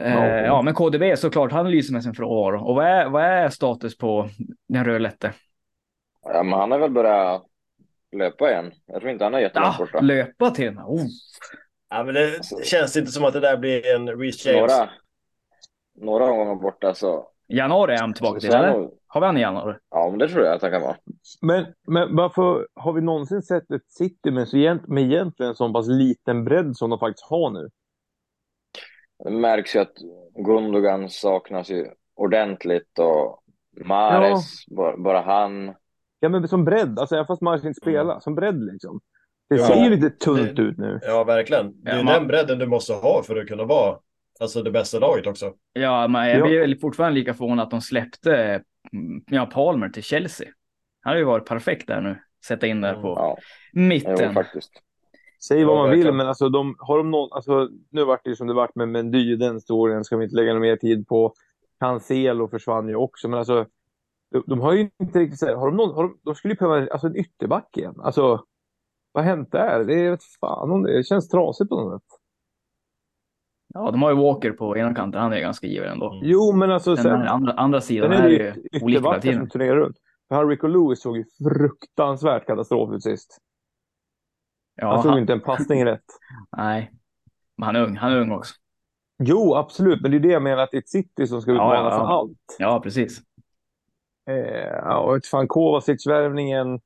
Eh, 0.00 0.44
Ja. 0.44 0.62
men 0.62 0.74
KDB 0.74 1.16
såklart, 1.18 1.52
han 1.52 1.70
lyser 1.70 1.92
med 1.92 2.02
sin 2.02 2.14
frånvaro. 2.14 2.64
Och 2.64 2.74
vad 2.74 2.86
är, 2.86 3.08
vad 3.08 3.22
är 3.24 3.48
status 3.48 3.98
på 3.98 4.28
den 4.68 4.84
rödlätte? 4.84 5.32
Ja, 6.24 6.42
men 6.42 6.58
han 6.58 6.70
har 6.70 6.78
väl 6.78 6.90
börjat 6.90 7.42
löpa 8.16 8.50
igen. 8.50 8.72
Jag 8.86 9.00
tror 9.00 9.12
inte 9.12 9.24
han 9.24 9.34
är 9.34 9.38
jättelångt 9.38 9.78
borta. 9.78 10.00
löpa 10.00 10.50
till 10.50 10.68
och 10.68 10.74
med. 10.74 10.84
Oh. 10.86 11.00
Ja, 11.90 12.04
men 12.04 12.14
det 12.14 12.40
känns 12.64 12.96
inte 12.96 13.12
som 13.12 13.24
att 13.24 13.32
det 13.32 13.40
där 13.40 13.56
blir 13.56 13.94
en 13.94 14.08
Reece 14.20 14.46
James. 14.46 14.70
Några, 14.72 14.90
några 16.00 16.24
omgångar 16.32 16.54
borta 16.54 16.94
så. 16.94 17.28
Januari 17.48 17.94
är 17.94 17.98
han 18.00 18.14
tillbaka 18.14 18.40
till, 18.40 18.50
eller? 18.54 18.72
nog- 18.72 18.98
Har 19.06 19.20
vi 19.20 19.26
han 19.26 19.36
i 19.36 19.40
januari? 19.40 19.74
Ja, 19.90 20.08
men 20.10 20.18
det 20.18 20.28
tror 20.28 20.44
jag 20.44 20.54
att 20.54 20.62
han 20.62 20.70
kan 20.70 20.82
vara. 20.82 20.96
Men, 21.40 21.66
men 21.86 22.16
varför 22.16 22.66
har 22.74 22.92
vi 22.92 23.00
någonsin 23.00 23.42
sett 23.42 23.70
ett 23.70 23.90
City 23.90 24.30
med, 24.30 24.48
så 24.48 24.56
egent, 24.56 24.88
med 24.88 25.02
egentligen 25.04 25.50
en 25.50 25.56
så 25.56 25.72
pass 25.72 25.88
liten 25.88 26.44
bredd 26.44 26.76
som 26.76 26.90
de 26.90 26.98
faktiskt 26.98 27.26
har 27.30 27.50
nu? 27.50 27.68
Det 29.24 29.30
märks 29.30 29.76
ju 29.76 29.80
att 29.80 29.92
Gundogan 30.46 31.10
saknas 31.10 31.70
ju 31.70 31.86
ordentligt 32.14 32.98
och 32.98 33.42
Mares, 33.84 34.66
bara, 34.66 34.96
bara 34.96 35.20
han. 35.20 35.74
Ja, 36.20 36.28
men 36.28 36.48
som 36.48 36.64
bredd. 36.64 36.98
Alltså 36.98 37.14
även 37.14 37.26
fast 37.26 37.42
Mares 37.42 37.64
inte 37.64 37.80
spelar, 37.80 38.20
som 38.20 38.34
bredd 38.34 38.62
liksom. 38.72 39.00
Det 39.50 39.56
Ja. 39.56 39.66
ser 39.66 39.84
ju 39.84 39.90
lite 39.90 40.10
tunt 40.10 40.58
ut 40.58 40.78
nu. 40.78 40.98
Ja, 41.02 41.24
verkligen. 41.24 41.82
Det 41.82 41.90
är 41.90 41.96
Ja, 41.96 42.02
man- 42.02 42.14
den 42.14 42.26
bredden 42.26 42.58
du 42.58 42.66
måste 42.66 42.92
ha 42.92 43.22
för 43.22 43.36
att 43.36 43.48
kunna 43.48 43.64
vara 43.64 43.98
alltså, 44.40 44.62
det 44.62 44.70
bästa 44.70 44.98
laget 44.98 45.26
också. 45.26 45.52
Ja, 45.72 46.08
men 46.08 46.28
jag 46.28 46.38
Ja. 46.40 46.44
blir 46.46 46.60
väl 46.60 46.78
fortfarande 46.78 47.18
lika 47.18 47.34
förvånad 47.34 47.64
att 47.64 47.70
de 47.70 47.80
släppte 47.80 48.36
mm, 48.92 49.24
ja, 49.26 49.46
Palmer 49.46 49.88
till 49.88 50.02
Chelsea. 50.02 50.48
Han 51.00 51.12
har 51.12 51.18
ju 51.18 51.24
varit 51.24 51.48
perfekt 51.48 51.86
där 51.88 52.00
nu. 52.00 52.18
Sätta 52.44 52.66
in 52.66 52.80
där 52.80 52.94
på 52.94 53.08
Ja, 53.08 53.36
mitten. 53.72 54.16
jo, 54.20 54.32
faktiskt. 54.32 54.70
Säg 55.48 55.64
vad 55.64 55.76
Ja, 55.76 55.80
man 55.82 55.90
vill, 55.90 55.98
verkligen. 55.98 56.16
men 56.16 56.26
alltså, 56.28 56.48
de, 56.48 56.74
har 56.78 56.98
de 56.98 57.10
någon, 57.10 57.28
alltså, 57.32 57.68
nu 57.90 58.04
vart 58.04 58.24
det 58.24 58.36
som 58.36 58.46
det 58.46 58.54
vart 58.54 58.74
med 58.74 58.88
Mendy, 58.88 59.36
den 59.36 59.54
historien 59.54 60.04
ska 60.04 60.16
vi 60.16 60.24
inte 60.24 60.36
lägga 60.36 60.52
någon 60.52 60.62
mer 60.62 60.76
tid 60.76 61.08
på. 61.08 61.34
Cancelo 61.80 62.48
försvann 62.48 62.88
ju 62.88 62.96
också, 62.96 63.28
men 63.28 63.38
alltså 63.38 63.66
de, 64.30 64.42
de 64.46 64.60
har 64.60 64.72
ju 64.72 64.90
inte 65.00 65.18
riktigt 65.18 65.38
så 65.38 65.46
här, 65.46 65.54
har 65.54 65.66
de 65.66 65.76
någon, 65.76 65.94
har 65.94 66.02
de, 66.02 66.18
de 66.22 66.34
skulle 66.34 66.54
ju 66.54 66.58
behöva 66.58 66.88
alltså, 66.92 67.06
en 67.06 67.16
ytterback 67.16 67.76
igen. 67.76 67.94
Alltså, 67.98 68.44
vad 69.12 69.24
har 69.24 69.30
hänt 69.30 69.52
där? 69.52 69.84
Det, 69.84 70.06
är, 70.06 70.18
fan 70.40 70.70
om 70.70 70.82
det, 70.82 70.96
det 70.96 71.04
känns 71.04 71.28
trasigt 71.28 71.68
på 71.70 71.80
något 71.80 72.02
sätt. 72.02 72.08
Ja, 73.74 73.90
de 73.90 74.02
har 74.02 74.10
ju 74.10 74.16
Walker 74.16 74.50
på 74.52 74.76
ena 74.76 74.94
kanten. 74.94 75.20
Han 75.22 75.32
är 75.32 75.40
ganska 75.40 75.66
given 75.66 75.92
ändå. 75.92 76.20
Jo, 76.22 76.52
men 76.52 76.70
alltså 76.70 76.94
Den 76.94 77.02
sen, 77.02 77.22
andra, 77.22 77.52
andra 77.52 77.80
sidan 77.80 78.10
sen 78.10 78.20
är 78.20 78.24
är 78.24 78.28
det 78.28 78.44
ju 78.44 78.54
ju 78.72 78.84
olika 78.84 79.00
hela 79.08 79.20
tiden. 79.20 79.38
som 79.38 79.48
turnerar 79.48 79.76
runt. 79.76 79.96
För 80.28 80.34
han 80.36 80.48
Rico 80.48 80.66
Lewis 80.66 81.02
såg 81.02 81.16
ju 81.16 81.24
fruktansvärt 81.44 82.50
ut 82.94 83.02
sist. 83.02 83.38
Ja, 84.82 84.92
han 84.94 85.02
såg 85.02 85.10
han, 85.10 85.20
inte 85.20 85.32
en 85.32 85.40
passning 85.40 85.84
rätt. 85.84 86.04
nej, 86.56 86.92
men 87.56 87.66
han 87.66 87.76
är 87.76 87.82
ung. 87.82 87.96
Han 87.96 88.12
är 88.12 88.20
ung 88.20 88.32
också. 88.32 88.54
Jo, 89.18 89.54
absolut, 89.54 90.02
men 90.02 90.10
det 90.10 90.16
är 90.16 90.20
det 90.20 90.28
jag 90.28 90.42
menar 90.42 90.62
att 90.62 90.70
det 90.70 90.76
är 90.76 90.80
ett 90.80 90.88
City 90.88 91.26
som 91.26 91.42
ska 91.42 91.52
utmana 91.52 91.74
Ja, 91.74 91.84
ja, 91.84 91.90
för 91.90 92.06
allt. 92.06 92.56
Ja, 92.58 92.80
precis. 92.80 93.20
Eh, 94.30 94.96
och 94.96 95.24
fan, 95.24 95.48
Kovacic-värvningen. 95.48 96.80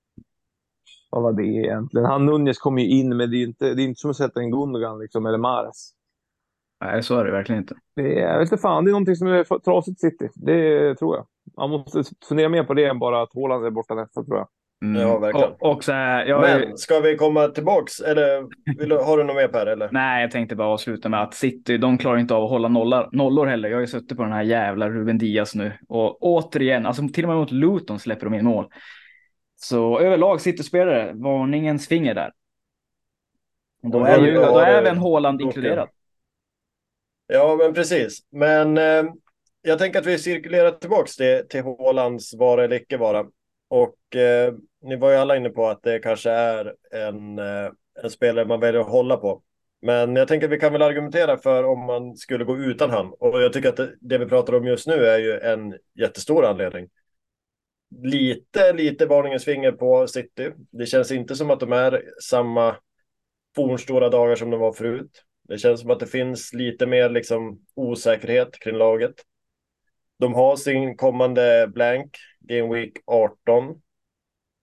Vad 1.10 1.22
var 1.22 1.32
det 1.32 1.46
egentligen? 1.46 2.06
Han 2.06 2.26
Nunez 2.26 2.58
kom 2.58 2.78
ju 2.78 2.88
in, 2.88 3.16
men 3.16 3.30
det 3.30 3.36
är 3.36 3.42
inte, 3.42 3.74
det 3.74 3.82
är 3.82 3.84
inte 3.84 4.00
som 4.00 4.10
att 4.10 4.16
sätta 4.16 4.40
en 4.40 4.50
Gundogan 4.50 4.98
liksom, 4.98 5.26
eller 5.26 5.38
Mares. 5.38 5.92
Nej, 6.80 7.02
så 7.02 7.18
är 7.18 7.24
det 7.24 7.30
verkligen 7.30 7.62
inte. 7.62 7.74
Det 7.94 8.20
är, 8.20 8.28
jag 8.28 8.38
vet 8.38 8.52
inte 8.52 8.62
fan, 8.62 8.84
det 8.84 8.90
är 8.90 8.92
någonting 8.92 9.16
som 9.16 9.28
är 9.28 9.58
trasigt 9.58 10.00
City. 10.00 10.28
Det 10.34 10.94
tror 10.94 11.16
jag. 11.16 11.26
Man 11.56 11.70
måste 11.70 12.04
fundera 12.28 12.48
mer 12.48 12.64
på 12.64 12.74
det 12.74 12.84
än 12.84 12.98
bara 12.98 13.22
att 13.22 13.34
Haaland 13.34 13.66
är 13.66 13.70
borta 13.70 13.94
nästa, 13.94 14.24
tror 14.24 14.36
jag. 14.38 14.48
Mm. 14.82 15.02
Ja, 15.02 15.18
verkligen. 15.18 15.50
Och, 15.50 15.72
och 15.72 15.84
så 15.84 15.92
här, 15.92 16.26
jag, 16.26 16.40
Men 16.40 16.76
ska 16.76 17.00
vi 17.00 17.16
komma 17.16 17.48
tillbaks? 17.48 18.00
Eller 18.00 18.46
vill 18.78 18.92
har 18.92 19.18
du 19.18 19.24
något 19.24 19.36
mer 19.36 19.48
Per? 19.48 19.66
Eller? 19.66 19.88
Nej, 19.92 20.22
jag 20.22 20.30
tänkte 20.30 20.56
bara 20.56 20.68
avsluta 20.68 21.08
med 21.08 21.22
att 21.22 21.34
City, 21.34 21.78
de 21.78 21.98
klarar 21.98 22.18
inte 22.18 22.34
av 22.34 22.44
att 22.44 22.50
hålla 22.50 22.68
nollar, 22.68 23.08
nollor 23.12 23.46
heller. 23.46 23.68
Jag 23.68 23.76
har 23.76 23.80
ju 23.80 23.86
suttit 23.86 24.16
på 24.16 24.22
den 24.22 24.32
här 24.32 24.42
jävla 24.42 24.88
Ruben 24.88 25.18
Diaz 25.18 25.54
nu. 25.54 25.72
Och 25.88 26.22
återigen, 26.22 26.86
alltså 26.86 27.08
till 27.08 27.24
och 27.24 27.28
med 27.28 27.38
mot 27.38 27.50
Luton 27.50 27.98
släpper 27.98 28.26
de 28.26 28.34
in 28.34 28.44
mål. 28.44 28.68
Så 29.56 29.98
överlag 29.98 30.40
City-spelare, 30.40 31.12
varningens 31.14 31.88
finger 31.88 32.14
där. 32.14 32.32
Då 33.82 34.04
är 34.04 34.26
ju 34.26 34.34
då 34.34 34.58
är 34.58 34.66
även 34.66 34.98
okej. 35.02 35.46
inkluderad. 35.46 35.88
Ja, 37.26 37.56
men 37.58 37.74
precis. 37.74 38.20
Men 38.30 38.78
eh, 38.78 39.04
jag 39.62 39.78
tänker 39.78 39.98
att 39.98 40.06
vi 40.06 40.18
cirkulerar 40.18 40.70
tillbaks 40.70 41.16
till, 41.16 41.42
till 41.48 41.62
Haalands 41.62 42.34
vara 42.34 42.64
eller 42.64 42.76
icke 42.76 42.96
vara. 42.96 43.24
Och 43.68 44.16
eh, 44.16 44.54
ni 44.82 44.96
var 44.96 45.10
ju 45.10 45.16
alla 45.16 45.36
inne 45.36 45.50
på 45.50 45.68
att 45.68 45.82
det 45.82 45.98
kanske 45.98 46.30
är 46.30 46.74
en, 46.92 47.38
eh, 47.38 47.70
en 48.02 48.10
spelare 48.10 48.46
man 48.46 48.60
väljer 48.60 48.80
att 48.80 48.90
hålla 48.90 49.16
på. 49.16 49.42
Men 49.82 50.16
jag 50.16 50.28
tänker 50.28 50.46
att 50.46 50.52
vi 50.52 50.60
kan 50.60 50.72
väl 50.72 50.82
argumentera 50.82 51.36
för 51.36 51.64
om 51.64 51.86
man 51.86 52.16
skulle 52.16 52.44
gå 52.44 52.56
utan 52.56 52.90
han. 52.90 53.12
Och 53.18 53.42
jag 53.42 53.52
tycker 53.52 53.68
att 53.68 53.76
det, 53.76 53.94
det 54.00 54.18
vi 54.18 54.26
pratar 54.26 54.52
om 54.52 54.66
just 54.66 54.86
nu 54.86 55.06
är 55.06 55.18
ju 55.18 55.40
en 55.40 55.78
jättestor 55.94 56.44
anledning. 56.44 56.88
Lite, 58.02 58.72
lite 58.72 59.06
varningens 59.06 59.44
finger 59.44 59.72
på 59.72 60.06
City. 60.06 60.52
Det 60.70 60.86
känns 60.86 61.12
inte 61.12 61.36
som 61.36 61.50
att 61.50 61.60
de 61.60 61.72
är 61.72 62.02
samma 62.22 62.76
fornstora 63.56 64.08
dagar 64.08 64.36
som 64.36 64.50
de 64.50 64.60
var 64.60 64.72
förut. 64.72 65.22
Det 65.48 65.58
känns 65.58 65.80
som 65.80 65.90
att 65.90 66.00
det 66.00 66.06
finns 66.06 66.52
lite 66.52 66.86
mer 66.86 67.10
liksom 67.10 67.60
osäkerhet 67.74 68.58
kring 68.58 68.76
laget. 68.76 69.14
De 70.18 70.34
har 70.34 70.56
sin 70.56 70.96
kommande 70.96 71.70
blank, 71.74 72.16
Game 72.46 72.74
Week 72.74 72.92
18. 73.06 73.82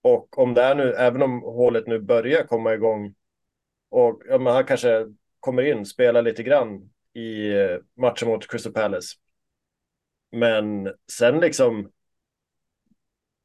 Och 0.01 0.37
om 0.37 0.53
det 0.53 0.61
är 0.61 0.75
nu, 0.75 0.93
även 0.93 1.21
om 1.21 1.41
hålet 1.41 1.87
nu 1.87 1.99
börjar 1.99 2.43
komma 2.43 2.73
igång 2.73 3.15
och 3.89 4.21
ja, 4.25 4.37
men 4.37 4.53
han 4.53 4.65
kanske 4.65 5.05
kommer 5.39 5.63
in, 5.63 5.85
spelar 5.85 6.21
lite 6.21 6.43
grann 6.43 6.89
i 7.13 7.51
eh, 7.51 7.77
matchen 7.97 8.27
mot 8.27 8.47
Crystal 8.47 8.73
Palace. 8.73 9.17
Men 10.31 10.93
sen 11.11 11.39
liksom, 11.39 11.91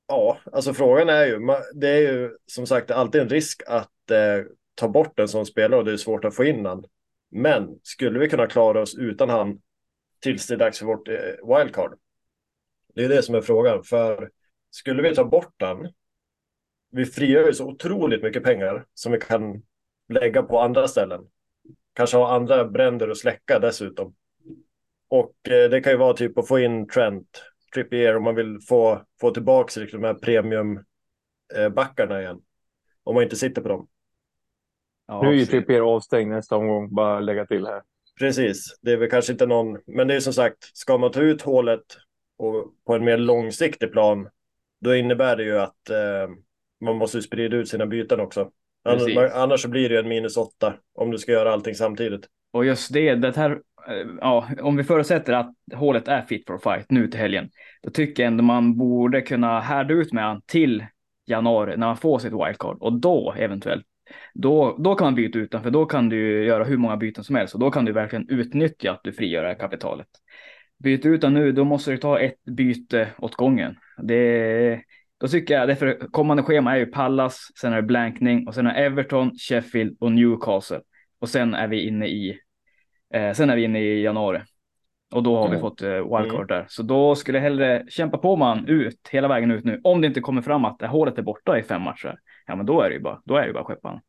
ja, 0.07 0.39
alltså 0.53 0.75
frågan 0.75 1.09
är 1.09 1.27
ju, 1.27 1.39
det 1.75 1.89
är 1.89 2.01
ju 2.01 2.37
som 2.47 2.67
sagt 2.67 2.91
alltid 2.91 3.21
en 3.21 3.29
risk 3.29 3.63
att 3.67 4.11
eh, 4.11 4.45
ta 4.75 4.89
bort 4.89 5.19
en 5.19 5.29
sån 5.29 5.47
spelare 5.47 5.79
och 5.79 5.85
det 5.85 5.93
är 5.93 5.97
svårt 5.97 6.25
att 6.25 6.37
få 6.37 6.45
in 6.45 6.67
han. 6.67 6.85
Men 7.31 7.79
skulle 7.83 8.19
vi 8.19 8.29
kunna 8.29 8.47
klara 8.47 8.81
oss 8.81 8.95
utan 8.95 9.29
han 9.29 9.61
tills 10.21 10.47
det 10.47 10.55
är 10.55 10.59
dags 10.59 10.79
för 10.79 10.87
vårt 10.87 11.09
eh, 11.09 11.57
wildcard? 11.57 11.99
Det 12.99 13.05
är 13.05 13.09
det 13.09 13.23
som 13.23 13.35
är 13.35 13.41
frågan, 13.41 13.85
för 13.85 14.31
skulle 14.71 15.03
vi 15.03 15.15
ta 15.15 15.25
bort 15.25 15.55
han, 15.59 15.93
vi 16.91 17.07
frigör 17.07 17.47
ju 17.47 17.53
så 17.53 17.67
otroligt 17.67 18.23
mycket 18.23 18.43
pengar 18.43 18.87
som 18.95 19.13
vi 19.13 19.19
kan 19.19 19.63
lägga 20.09 20.43
på 20.43 20.61
andra 20.61 20.89
ställen. 20.89 21.21
Kanske 21.93 22.17
ha 22.17 22.35
andra 22.35 22.65
bränder 22.65 23.09
att 23.09 23.19
släcka 23.19 23.59
dessutom. 23.59 24.15
Och 25.09 25.49
eh, 25.49 25.71
det 25.71 25.81
kan 25.81 25.93
ju 25.93 25.99
vara 25.99 26.13
typ 26.13 26.39
att 26.39 26.49
få 26.49 26.59
in 26.59 26.89
Trent, 26.89 27.43
Trippier 27.75 28.17
om 28.17 28.25
man 28.25 28.35
vill 28.35 28.59
få, 28.69 29.03
få 29.21 29.31
tillbaka 29.31 29.81
liksom, 29.81 30.01
de 30.01 30.07
här 30.07 30.15
premiumbackarna 30.15 32.17
eh, 32.17 32.21
igen. 32.21 32.41
Om 33.05 33.15
man 33.15 33.25
inte 33.25 33.37
sitter 33.37 33.63
på 33.63 33.69
dem. 33.69 33.89
Ja, 35.07 35.23
nu 35.23 35.29
är 35.29 35.33
ju 35.33 35.47
Trippier 35.47 35.81
avstängd 35.81 36.31
nästa 36.31 36.57
omgång, 36.57 36.95
bara 36.95 37.21
lägga 37.21 37.47
till 37.47 37.67
här. 37.67 37.83
Precis, 38.19 38.79
det 38.83 38.93
är 38.93 38.97
väl 38.97 39.11
kanske 39.11 39.33
inte 39.33 39.47
någon, 39.47 39.79
men 39.87 40.09
det 40.09 40.15
är 40.15 40.21
som 40.21 40.33
sagt, 40.33 40.77
ska 40.77 40.99
man 40.99 41.13
ta 41.13 41.21
ut 41.21 41.43
hålet 41.43 41.85
och 42.39 42.75
på 42.87 42.95
en 42.95 43.05
mer 43.05 43.19
långsiktig 43.19 43.93
plan, 43.93 44.29
då 44.81 44.97
innebär 44.97 45.37
det 45.37 45.45
ju 45.45 45.59
att 45.59 45.91
eh, 45.91 46.31
man 46.81 46.97
måste 46.97 47.23
sprida 47.23 47.57
ut 47.57 47.69
sina 47.69 47.87
byten 47.87 48.21
också. 48.21 48.51
Annars, 48.85 49.33
annars 49.35 49.63
så 49.63 49.69
blir 49.69 49.89
det 49.89 49.99
en 49.99 50.09
minus 50.09 50.37
åtta 50.37 50.75
om 50.95 51.11
du 51.11 51.19
ska 51.19 51.33
göra 51.33 51.53
allting 51.53 51.75
samtidigt. 51.75 52.27
Och 52.53 52.65
just 52.65 52.93
det, 52.93 53.15
det 53.15 53.37
här, 53.37 53.51
eh, 53.89 54.07
ja, 54.21 54.49
om 54.61 54.77
vi 54.77 54.85
förutsätter 54.85 55.33
att 55.33 55.55
hålet 55.75 56.09
är 56.09 56.23
fit 56.23 56.47
for 56.47 56.59
fight 56.59 56.91
nu 56.91 57.09
till 57.09 57.21
helgen, 57.21 57.51
då 57.83 57.91
tycker 57.91 58.23
jag 58.23 58.31
ändå 58.31 58.45
man 58.45 58.77
borde 58.77 59.21
kunna 59.21 59.61
härda 59.61 59.95
ut 59.95 60.13
med 60.13 60.25
han 60.25 60.43
till 60.43 60.87
januari 61.27 61.77
när 61.77 61.87
man 61.87 61.97
får 61.97 62.19
sitt 62.19 62.33
wildcard 62.33 62.77
och 62.81 62.93
då 62.93 63.35
eventuellt 63.39 63.85
då, 64.35 64.77
då 64.79 64.95
kan 64.95 65.07
man 65.07 65.15
byta 65.15 65.39
utan, 65.39 65.63
för 65.63 65.71
då 65.71 65.87
kan 65.87 66.09
du 66.09 66.45
göra 66.45 66.65
hur 66.65 66.77
många 66.77 66.97
byten 66.97 67.25
som 67.25 67.37
helst 67.37 67.55
och 67.55 67.61
då 67.61 67.71
kan 67.71 67.85
du 67.85 67.93
verkligen 67.93 68.29
utnyttja 68.29 68.93
att 68.93 69.01
du 69.05 69.13
frigör 69.13 69.43
det 69.43 69.49
här 69.49 69.59
kapitalet. 69.59 70.07
Byt 70.79 71.07
utan 71.07 71.35
nu, 71.35 71.53
då 71.53 71.65
måste 71.65 71.91
du 71.91 71.97
ta 71.97 72.19
ett 72.19 72.45
byte 72.45 73.09
åt 73.19 73.35
gången. 73.35 73.77
Det, 74.03 74.83
då 75.21 75.29
tycker 75.29 75.55
jag, 75.55 75.69
därför 75.69 75.99
kommande 76.11 76.43
schema 76.43 76.73
är 76.73 76.79
ju 76.79 76.87
Pallas, 76.87 77.49
sen 77.61 77.73
är 77.73 77.77
det 77.77 77.83
blankning 77.83 78.47
och 78.49 78.55
sen 78.55 78.67
är 78.67 78.75
Everton, 78.75 79.31
Sheffield 79.39 79.97
och 80.01 80.13
Newcastle. 80.13 80.81
Och 81.21 81.29
sen 81.29 81.55
är 81.55 81.69
vi 81.69 81.87
inne 81.87 82.07
i, 82.07 82.39
eh, 83.15 83.33
sen 83.33 83.51
är 83.51 83.57
vi 83.57 83.65
inne 83.65 83.81
i 83.81 84.03
januari. 84.03 84.41
Och 85.15 85.23
då 85.23 85.37
har 85.37 85.47
mm. 85.47 85.57
vi 85.57 85.61
fått 85.61 85.83
eh, 85.83 85.91
wildcard 85.91 86.35
mm. 86.35 86.47
där. 86.47 86.67
Så 86.69 86.83
då 86.83 87.15
skulle 87.15 87.39
jag 87.39 87.43
hellre 87.43 87.85
kämpa 87.89 88.19
på 88.19 88.37
man 88.37 88.67
ut 88.67 89.09
hela 89.11 89.29
vägen 89.29 89.51
ut 89.51 89.65
nu. 89.65 89.81
Om 89.85 90.01
det 90.01 90.07
inte 90.07 90.21
kommer 90.21 90.43
fram 90.43 90.65
att 90.65 90.79
det 90.79 90.87
hålet 90.87 91.19
är 91.19 91.23
borta 91.23 91.59
i 91.59 91.63
fem 91.63 91.83
matcher. 91.83 92.19
Ja, 92.47 92.57
men 92.57 92.67
då 92.67 92.81
är 92.81 92.89
det 92.89 92.95
ju 92.95 93.01
bara, 93.01 93.21
då 93.25 93.37
är 93.37 93.47
det 93.47 93.53
bara 93.53 93.65
skeppan. 93.65 94.01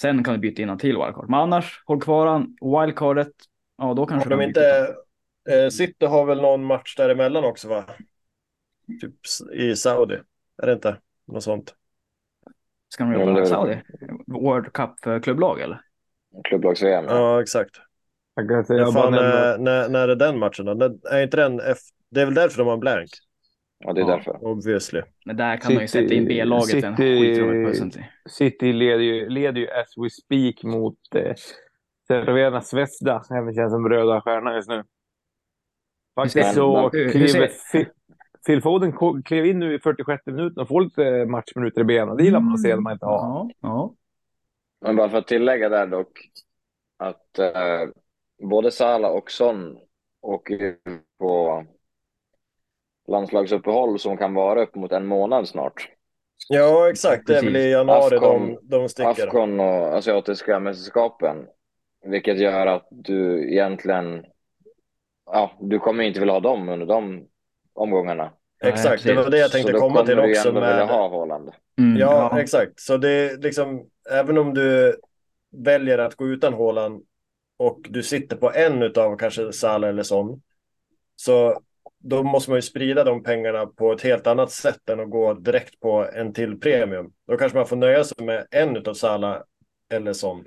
Sen 0.00 0.24
kan 0.24 0.34
du 0.34 0.40
byta 0.40 0.62
in 0.62 0.78
till 0.78 0.96
wildcard. 0.96 1.28
Men 1.28 1.40
annars, 1.40 1.82
håll 1.86 2.00
kvar 2.00 2.26
han. 2.26 2.56
Wildcardet, 2.60 3.32
ja 3.78 3.94
då 3.94 4.06
kanske 4.06 4.30
har 4.30 4.36
de 4.36 4.44
inte. 4.44 4.86
Eh, 5.48 5.68
City 5.68 6.06
har 6.06 6.26
väl 6.26 6.40
någon 6.40 6.64
match 6.64 6.96
däremellan 6.96 7.44
också 7.44 7.68
va? 7.68 7.84
Typ 9.00 9.14
i 9.52 9.76
Saudi. 9.76 10.18
Är 10.62 10.66
det 10.66 10.72
inte? 10.72 10.96
Något 11.26 11.42
sånt. 11.42 11.74
Ska 12.88 13.04
de 13.04 13.12
göra 13.12 13.40
på 13.40 13.46
Saudi? 13.46 13.82
World 14.26 14.72
Cup 14.72 14.90
för 15.02 15.20
klubblag 15.20 15.60
eller? 15.60 15.80
Klubblags-VM. 16.44 17.04
Ja. 17.08 17.16
ja, 17.16 17.42
exakt. 17.42 17.76
Jag 18.34 18.48
kan 18.48 18.64
säga 18.64 18.86
fan, 18.86 19.12
när, 19.12 19.58
när, 19.58 19.88
när 19.88 20.08
är 20.08 20.16
den 20.16 20.38
matchen 20.38 20.64
då? 20.64 20.98
Är 21.10 21.22
inte 21.22 21.36
den 21.36 21.60
F... 21.60 21.78
Det 22.10 22.20
är 22.20 22.24
väl 22.24 22.34
därför 22.34 22.58
de 22.58 22.66
har 22.66 22.74
en 22.74 22.80
blank? 22.80 23.08
Ja, 23.78 23.92
det 23.92 24.00
är 24.00 24.02
ja, 24.02 24.16
därför. 24.16 24.44
Obviously. 24.44 25.02
Men 25.24 25.36
där 25.36 25.56
kan 25.56 25.60
City, 25.60 25.74
man 25.74 25.82
ju 25.82 25.88
sätta 25.88 26.14
in 26.14 26.24
B-laget 26.24 26.66
City, 26.66 28.04
City 28.28 28.72
leder 28.72 29.04
ju, 29.04 29.28
leder 29.28 29.60
ju 29.60 29.70
as 29.70 29.94
we 29.96 30.10
speak 30.10 30.62
mot 30.62 30.98
eh, 31.14 31.34
Cervena 32.08 32.60
Zvezda. 32.60 33.22
Även 33.30 33.54
känns 33.54 33.72
som 33.72 33.88
röda 33.88 34.20
stjärnan 34.20 34.54
just 34.54 34.68
nu. 34.68 34.84
Faktiskt 36.24 36.54
så 36.54 36.90
kliver 36.90 37.50
Phil 38.46 38.62
Foden 38.62 39.22
klev 39.22 39.46
in 39.46 39.58
nu 39.58 39.74
i 39.74 39.78
46 39.78 40.26
minuten 40.26 40.62
och 40.62 40.68
får 40.68 40.80
lite 40.80 41.26
matchminuter 41.26 41.80
i 41.80 41.84
benen. 41.84 42.16
Det 42.16 42.24
gillar 42.24 42.40
man 42.40 42.54
att 42.54 42.62
se 42.62 42.68
när 42.68 42.76
man 42.76 42.92
inte 42.92 43.06
har. 43.06 43.18
Ja, 43.18 43.50
ja. 43.60 43.94
Men 44.80 44.96
bara 44.96 45.08
för 45.08 45.18
att 45.18 45.26
tillägga 45.26 45.68
där 45.68 45.86
dock. 45.86 46.18
Att 46.98 47.38
eh, 47.38 47.88
både 48.42 48.70
Sala 48.70 49.10
och 49.10 49.30
Son 49.30 49.78
åker 50.22 50.76
på 51.18 51.64
landslagsuppehåll 53.08 53.98
som 53.98 54.16
kan 54.16 54.34
vara 54.34 54.62
upp 54.62 54.74
mot 54.74 54.92
en 54.92 55.06
månad 55.06 55.48
snart. 55.48 55.88
Ja, 56.48 56.90
exakt. 56.90 57.26
Det 57.26 57.38
är 57.38 57.42
väl 57.42 57.56
i 57.56 57.70
januari 57.70 58.16
Afcon, 58.16 58.46
de, 58.46 58.58
de 58.62 58.88
sticker. 58.88 59.10
Afcon 59.10 59.60
och 59.60 59.96
asiatiska 59.96 60.60
mästerskapen. 60.60 61.46
Vilket 62.04 62.38
gör 62.38 62.66
att 62.66 62.88
du 62.90 63.50
egentligen, 63.52 64.24
ja, 65.32 65.52
du 65.60 65.78
kommer 65.78 66.04
inte 66.04 66.20
vilja 66.20 66.32
ha 66.32 66.40
dem 66.40 66.68
under 66.68 66.86
de 66.86 67.26
omgångarna. 67.74 68.32
Exakt, 68.64 69.04
det 69.04 69.14
var 69.14 69.30
det 69.30 69.38
jag 69.38 69.52
tänkte 69.52 69.72
komma 69.72 70.06
till 70.06 70.18
också. 70.18 70.42
Så 70.42 70.50
då 70.50 70.54
kommer 70.54 70.60
du 70.60 70.72
ändå 70.72 70.82
vilja 70.82 70.96
ha 70.96 71.08
Haaland. 71.08 71.50
Mm, 71.78 71.96
ja, 71.96 72.30
ja, 72.32 72.40
exakt. 72.40 72.80
Så 72.80 72.96
det 72.96 73.10
är 73.10 73.38
liksom, 73.38 73.86
även 74.10 74.38
om 74.38 74.54
du 74.54 74.96
väljer 75.50 75.98
att 75.98 76.14
gå 76.14 76.26
utan 76.26 76.54
Haaland 76.54 77.02
och 77.56 77.86
du 77.90 78.02
sitter 78.02 78.36
på 78.36 78.52
en 78.52 78.82
utav 78.82 79.16
kanske 79.16 79.52
Salah 79.52 79.90
eller 79.90 80.02
sån. 80.02 80.42
Så 81.16 81.60
då 81.98 82.22
måste 82.22 82.50
man 82.50 82.58
ju 82.58 82.62
sprida 82.62 83.04
de 83.04 83.22
pengarna 83.22 83.66
på 83.66 83.92
ett 83.92 84.02
helt 84.02 84.26
annat 84.26 84.50
sätt 84.50 84.88
än 84.88 85.00
att 85.00 85.10
gå 85.10 85.34
direkt 85.34 85.80
på 85.80 86.06
en 86.14 86.32
till 86.32 86.60
premium. 86.60 87.12
Då 87.26 87.36
kanske 87.36 87.58
man 87.58 87.66
får 87.66 87.76
nöja 87.76 88.04
sig 88.04 88.24
med 88.24 88.46
en 88.50 88.76
utav 88.76 88.94
Salah 88.94 89.42
eller 89.92 90.12
sån. 90.12 90.44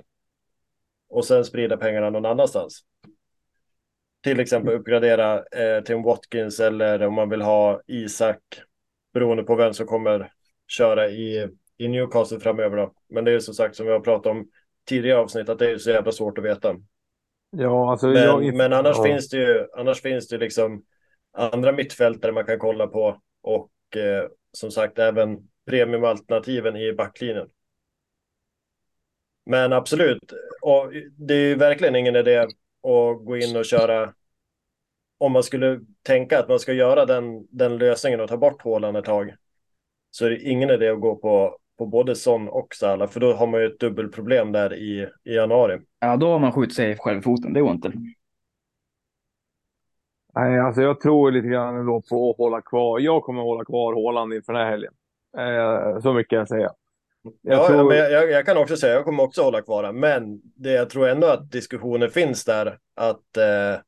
Och 1.08 1.24
sen 1.24 1.44
sprida 1.44 1.76
pengarna 1.76 2.10
någon 2.10 2.26
annanstans 2.26 2.84
till 4.24 4.40
exempel 4.40 4.74
uppgradera 4.74 5.36
eh, 5.36 5.84
till 5.84 5.94
en 5.94 6.02
Watkins 6.02 6.60
eller 6.60 7.02
om 7.06 7.14
man 7.14 7.30
vill 7.30 7.42
ha 7.42 7.80
Isak 7.86 8.40
beroende 9.14 9.42
på 9.42 9.54
vem 9.54 9.74
som 9.74 9.86
kommer 9.86 10.32
köra 10.68 11.08
i, 11.08 11.48
i 11.76 11.88
Newcastle 11.88 12.40
framöver. 12.40 12.76
Då. 12.76 12.94
Men 13.08 13.24
det 13.24 13.32
är 13.32 13.38
som 13.38 13.54
sagt 13.54 13.76
som 13.76 13.86
vi 13.86 13.92
har 13.92 14.00
pratat 14.00 14.26
om 14.26 14.48
tidigare 14.88 15.18
avsnitt 15.18 15.48
att 15.48 15.58
det 15.58 15.70
är 15.70 15.78
så 15.78 15.90
jävla 15.90 16.12
svårt 16.12 16.38
att 16.38 16.44
veta. 16.44 16.76
Ja, 17.50 17.90
alltså, 17.90 18.06
men, 18.06 18.22
jag... 18.22 18.54
men 18.54 18.72
annars 18.72 18.96
ja. 18.96 19.04
finns 19.04 19.28
det 19.28 19.36
ju 19.36 19.66
annars 19.76 20.02
finns 20.02 20.28
det 20.28 20.38
liksom 20.38 20.84
andra 21.32 21.72
mittfältare 21.72 22.32
man 22.32 22.44
kan 22.44 22.58
kolla 22.58 22.86
på 22.86 23.20
och 23.42 23.96
eh, 23.96 24.28
som 24.52 24.70
sagt 24.70 24.98
även 24.98 25.38
premiumalternativen 25.66 26.76
i 26.76 26.92
backlinjen. 26.92 27.48
Men 29.46 29.72
absolut, 29.72 30.32
och 30.62 30.92
det 31.16 31.34
är 31.34 31.48
ju 31.48 31.54
verkligen 31.54 31.96
ingen 31.96 32.16
idé 32.16 32.46
och 32.84 33.24
gå 33.24 33.36
in 33.36 33.56
och 33.56 33.64
köra. 33.64 34.14
Om 35.18 35.32
man 35.32 35.42
skulle 35.42 35.80
tänka 36.02 36.38
att 36.38 36.48
man 36.48 36.58
ska 36.58 36.72
göra 36.72 37.06
den, 37.06 37.46
den 37.50 37.78
lösningen 37.78 38.20
och 38.20 38.28
ta 38.28 38.36
bort 38.36 38.62
hålan 38.62 38.96
ett 38.96 39.04
tag. 39.04 39.34
Så 40.10 40.26
är 40.26 40.30
det 40.30 40.40
ingen 40.40 40.70
idé 40.70 40.88
att 40.88 41.00
gå 41.00 41.16
på, 41.16 41.58
på 41.78 41.86
både 41.86 42.14
Son 42.14 42.48
och 42.48 42.74
Salah. 42.74 43.08
För 43.08 43.20
då 43.20 43.32
har 43.32 43.46
man 43.46 43.60
ju 43.60 43.66
ett 43.66 43.80
dubbelproblem 43.80 44.52
där 44.52 44.74
i, 44.74 45.08
i 45.24 45.34
januari. 45.34 45.80
Ja, 46.00 46.16
då 46.16 46.30
har 46.30 46.38
man 46.38 46.52
skjutit 46.52 46.76
sig 46.76 46.96
själv 46.98 47.18
i 47.18 47.22
foten. 47.22 47.52
Det 47.52 47.60
går 47.60 47.70
inte. 47.70 47.92
Nej, 50.34 50.60
alltså 50.60 50.82
jag 50.82 51.00
tror 51.00 51.30
lite 51.30 51.48
grann 51.48 51.76
ändå 51.76 52.02
på 52.10 52.30
att 52.30 52.36
hålla 52.36 52.60
kvar. 52.60 52.98
Jag 52.98 53.22
kommer 53.22 53.40
att 53.40 53.46
hålla 53.46 53.64
kvar 53.64 53.94
Håland 53.94 54.34
inför 54.34 54.52
den 54.52 54.62
här 54.62 54.70
helgen. 54.70 54.94
Eh, 55.38 56.00
så 56.00 56.12
mycket 56.12 56.30
kan 56.30 56.38
jag 56.38 56.48
säga. 56.48 56.72
Jag, 57.24 57.58
ja, 57.58 57.66
tror... 57.66 57.88
men 57.88 57.96
jag, 57.96 58.30
jag, 58.30 58.46
kan 58.46 58.56
också 58.56 58.76
säga, 58.76 58.94
jag 58.94 59.04
kommer 59.04 59.22
också 59.22 59.42
hålla 59.42 59.62
kvar 59.62 59.82
den. 59.82 60.00
Men 60.00 60.40
det, 60.42 60.70
jag 60.70 60.90
tror 60.90 61.08
ändå 61.08 61.26
att 61.26 61.50
diskussionen 61.50 62.10
finns 62.10 62.44
där. 62.44 62.78
Att 62.94 63.36
eh, 63.36 63.80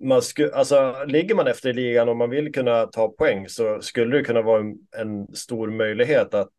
man 0.00 0.22
sku, 0.22 0.50
alltså, 0.50 1.04
ligger 1.06 1.34
man 1.34 1.46
efter 1.46 1.68
i 1.68 1.72
ligan 1.72 2.08
och 2.08 2.16
man 2.16 2.30
vill 2.30 2.52
kunna 2.52 2.86
ta 2.86 3.08
poäng 3.08 3.48
så 3.48 3.80
skulle 3.80 4.16
det 4.16 4.24
kunna 4.24 4.42
vara 4.42 4.60
en, 4.60 4.78
en 4.96 5.34
stor 5.34 5.70
möjlighet 5.70 6.34
att... 6.34 6.52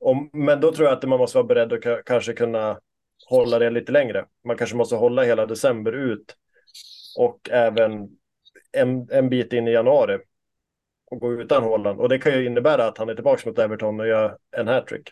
Om, 0.00 0.30
men 0.32 0.60
då 0.60 0.72
tror 0.72 0.88
jag 0.88 0.96
att 0.96 1.08
man 1.08 1.18
måste 1.18 1.38
vara 1.38 1.46
beredd 1.46 1.72
att 1.72 2.04
kanske 2.04 2.32
kunna 2.32 2.78
hålla 3.28 3.58
det 3.58 3.70
lite 3.70 3.92
längre. 3.92 4.26
Man 4.44 4.56
kanske 4.56 4.76
måste 4.76 4.96
hålla 4.96 5.22
hela 5.22 5.46
december 5.46 5.92
ut 5.92 6.36
och 7.18 7.50
även 7.50 8.08
en, 8.72 9.08
en 9.10 9.28
bit 9.28 9.52
in 9.52 9.68
i 9.68 9.72
januari 9.72 10.18
och 11.10 11.20
gå 11.20 11.32
utan 11.32 11.62
Haaland. 11.62 12.00
Och 12.00 12.08
det 12.08 12.18
kan 12.18 12.32
ju 12.32 12.46
innebära 12.46 12.84
att 12.86 12.98
han 12.98 13.08
är 13.08 13.14
tillbaka 13.14 13.48
mot 13.48 13.58
Everton 13.58 14.00
och 14.00 14.06
gör 14.08 14.36
en 14.56 14.68
hattrick. 14.68 15.08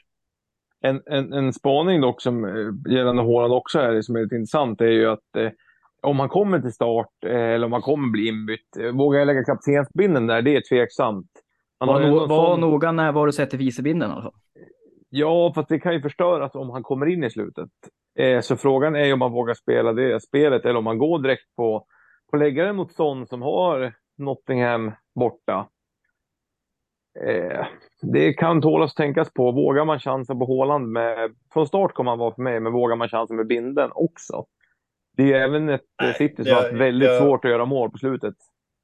En, 0.80 1.02
en, 1.06 1.32
en 1.32 1.52
spaning 1.52 2.00
dock 2.00 2.22
som 2.22 2.44
eh, 2.44 2.92
gällande 2.94 3.22
Haaland 3.22 3.52
också 3.52 3.78
är, 3.78 4.02
som 4.02 4.16
är 4.16 4.20
lite 4.22 4.34
intressant 4.34 4.80
är 4.80 4.86
ju 4.86 5.06
att 5.10 5.36
eh, 5.36 5.50
om 6.02 6.20
han 6.20 6.28
kommer 6.28 6.60
till 6.60 6.72
start 6.72 7.08
eh, 7.26 7.36
eller 7.36 7.66
om 7.66 7.72
han 7.72 7.82
kommer 7.82 8.08
bli 8.10 8.28
inbytt, 8.28 8.76
eh, 8.80 8.90
vågar 8.90 9.18
jag 9.18 9.26
lägga 9.26 9.44
kaptensbindeln 9.44 10.26
där? 10.26 10.42
Det 10.42 10.56
är 10.56 10.60
tveksamt. 10.68 11.26
Han 11.78 11.88
Var, 11.88 12.00
no, 12.00 12.26
var 12.26 12.46
sån- 12.46 12.60
noga 12.60 12.92
när 12.92 13.12
var 13.12 13.26
du 13.26 13.32
sätter 13.32 13.58
vicebinden 13.58 14.10
alltså. 14.10 14.32
Ja, 15.08 15.52
fast 15.54 15.68
det 15.68 15.78
kan 15.78 15.92
ju 15.92 16.00
förstöras 16.02 16.54
om 16.54 16.70
han 16.70 16.82
kommer 16.82 17.06
in 17.06 17.24
i 17.24 17.30
slutet. 17.30 17.70
Eh, 18.18 18.40
så 18.40 18.56
frågan 18.56 18.96
är 18.96 19.04
ju 19.04 19.12
om 19.12 19.18
man 19.18 19.32
vågar 19.32 19.54
spela 19.54 19.92
det 19.92 20.22
spelet 20.22 20.64
eller 20.64 20.78
om 20.78 20.84
man 20.84 20.98
går 20.98 21.18
direkt 21.18 21.56
på, 21.56 21.86
på 22.30 22.36
läggaren 22.36 22.76
mot 22.76 22.92
Son 22.92 23.26
som 23.26 23.42
har 23.42 23.92
Nottingham 24.18 24.92
borta. 25.14 25.68
Eh, 27.24 27.66
det 28.02 28.32
kan 28.32 28.62
tålas 28.62 28.90
att 28.90 28.96
tänkas 28.96 29.32
på. 29.32 29.52
Vågar 29.52 29.84
man 29.84 30.00
chansa 30.00 30.34
på 30.34 30.46
Haaland 30.46 30.88
med... 30.92 31.34
Från 31.52 31.66
start 31.66 31.92
kommer 31.94 32.10
han 32.10 32.18
vara 32.18 32.34
för 32.34 32.42
mig, 32.42 32.60
men 32.60 32.72
vågar 32.72 32.96
man 32.96 33.08
chansa 33.08 33.34
med 33.34 33.46
binden 33.46 33.90
också? 33.94 34.46
Det 35.16 35.32
är 35.32 35.40
även 35.40 35.68
ett 35.68 35.80
eh, 36.02 36.12
City 36.14 36.44
som 36.44 36.46
har 36.52 36.54
haft 36.60 36.72
jag- 36.72 36.78
väldigt 36.78 37.08
jag- 37.08 37.22
svårt 37.22 37.44
att 37.44 37.50
göra 37.50 37.64
mål 37.64 37.90
på 37.90 37.98
slutet. 37.98 38.34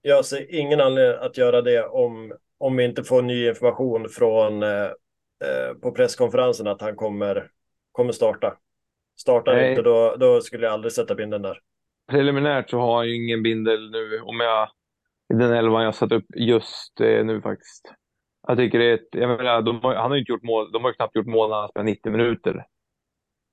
Jag 0.02 0.24
ser 0.24 0.54
ingen 0.54 0.80
anledning 0.80 1.18
att 1.20 1.38
göra 1.38 1.62
det 1.62 1.86
om, 1.86 2.32
om 2.58 2.76
vi 2.76 2.84
inte 2.84 3.04
får 3.04 3.22
ny 3.22 3.48
information 3.48 4.08
från 4.08 4.62
eh, 4.62 4.82
eh, 4.82 5.74
på 5.82 5.92
presskonferensen 5.92 6.66
att 6.66 6.80
han 6.80 6.96
kommer, 6.96 7.46
kommer 7.92 8.12
starta. 8.12 8.56
Startar 9.20 9.54
Nej. 9.54 9.70
inte, 9.70 9.82
då, 9.82 10.16
då 10.18 10.40
skulle 10.40 10.66
jag 10.66 10.72
aldrig 10.72 10.92
sätta 10.92 11.14
binden 11.14 11.42
där. 11.42 11.58
Preliminärt 12.10 12.70
så 12.70 12.78
har 12.78 13.04
ju 13.04 13.24
ingen 13.24 13.42
bindel 13.42 13.90
nu, 13.90 14.20
om 14.20 14.40
jag... 14.40 14.68
I 15.34 15.36
den 15.36 15.52
elvan 15.52 15.84
jag 15.84 15.94
satt 15.94 16.12
upp 16.12 16.24
just 16.36 17.00
eh, 17.00 17.24
nu 17.24 17.40
faktiskt. 17.40 17.92
Jag 18.48 18.56
tycker 18.56 18.78
det 18.78 18.84
är 18.90 18.94
ett, 18.94 19.08
jag 19.10 19.28
menar, 19.28 19.62
de 19.62 19.80
har, 19.80 19.94
han 19.94 20.10
har 20.10 20.14
ju 20.16 20.20
inte 20.20 20.32
gjort 20.32 20.42
mål, 20.42 20.72
de 20.72 20.82
har 20.82 20.90
ju 20.90 20.94
knappt 20.94 21.16
gjort 21.16 21.26
mål 21.26 21.50
när 21.50 21.56
han 21.56 21.68
spelar 21.68 21.84
90 21.84 22.12
minuter. 22.12 22.66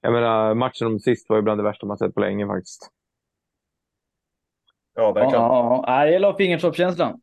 Jag 0.02 0.14
menar, 0.14 0.54
matchen 0.54 0.88
om 0.88 1.00
sist 1.00 1.30
var 1.30 1.36
ju 1.36 1.42
bland 1.42 1.60
det 1.60 1.64
värsta 1.64 1.86
man 1.86 1.98
sett 1.98 2.14
på 2.14 2.20
länge 2.20 2.48
faktiskt. 2.48 2.92
Ja, 4.96 5.14
Ja, 5.16 5.22
ja, 5.34 5.84
ja. 5.88 6.04
jag 6.04 6.12
gillar 6.12 6.34
fingertoppskänslan. 6.34 7.22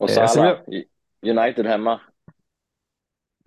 Och 0.00 0.10
Eh, 0.10 0.26
Salah, 0.26 0.58
United 1.26 1.66
hemma. 1.66 2.00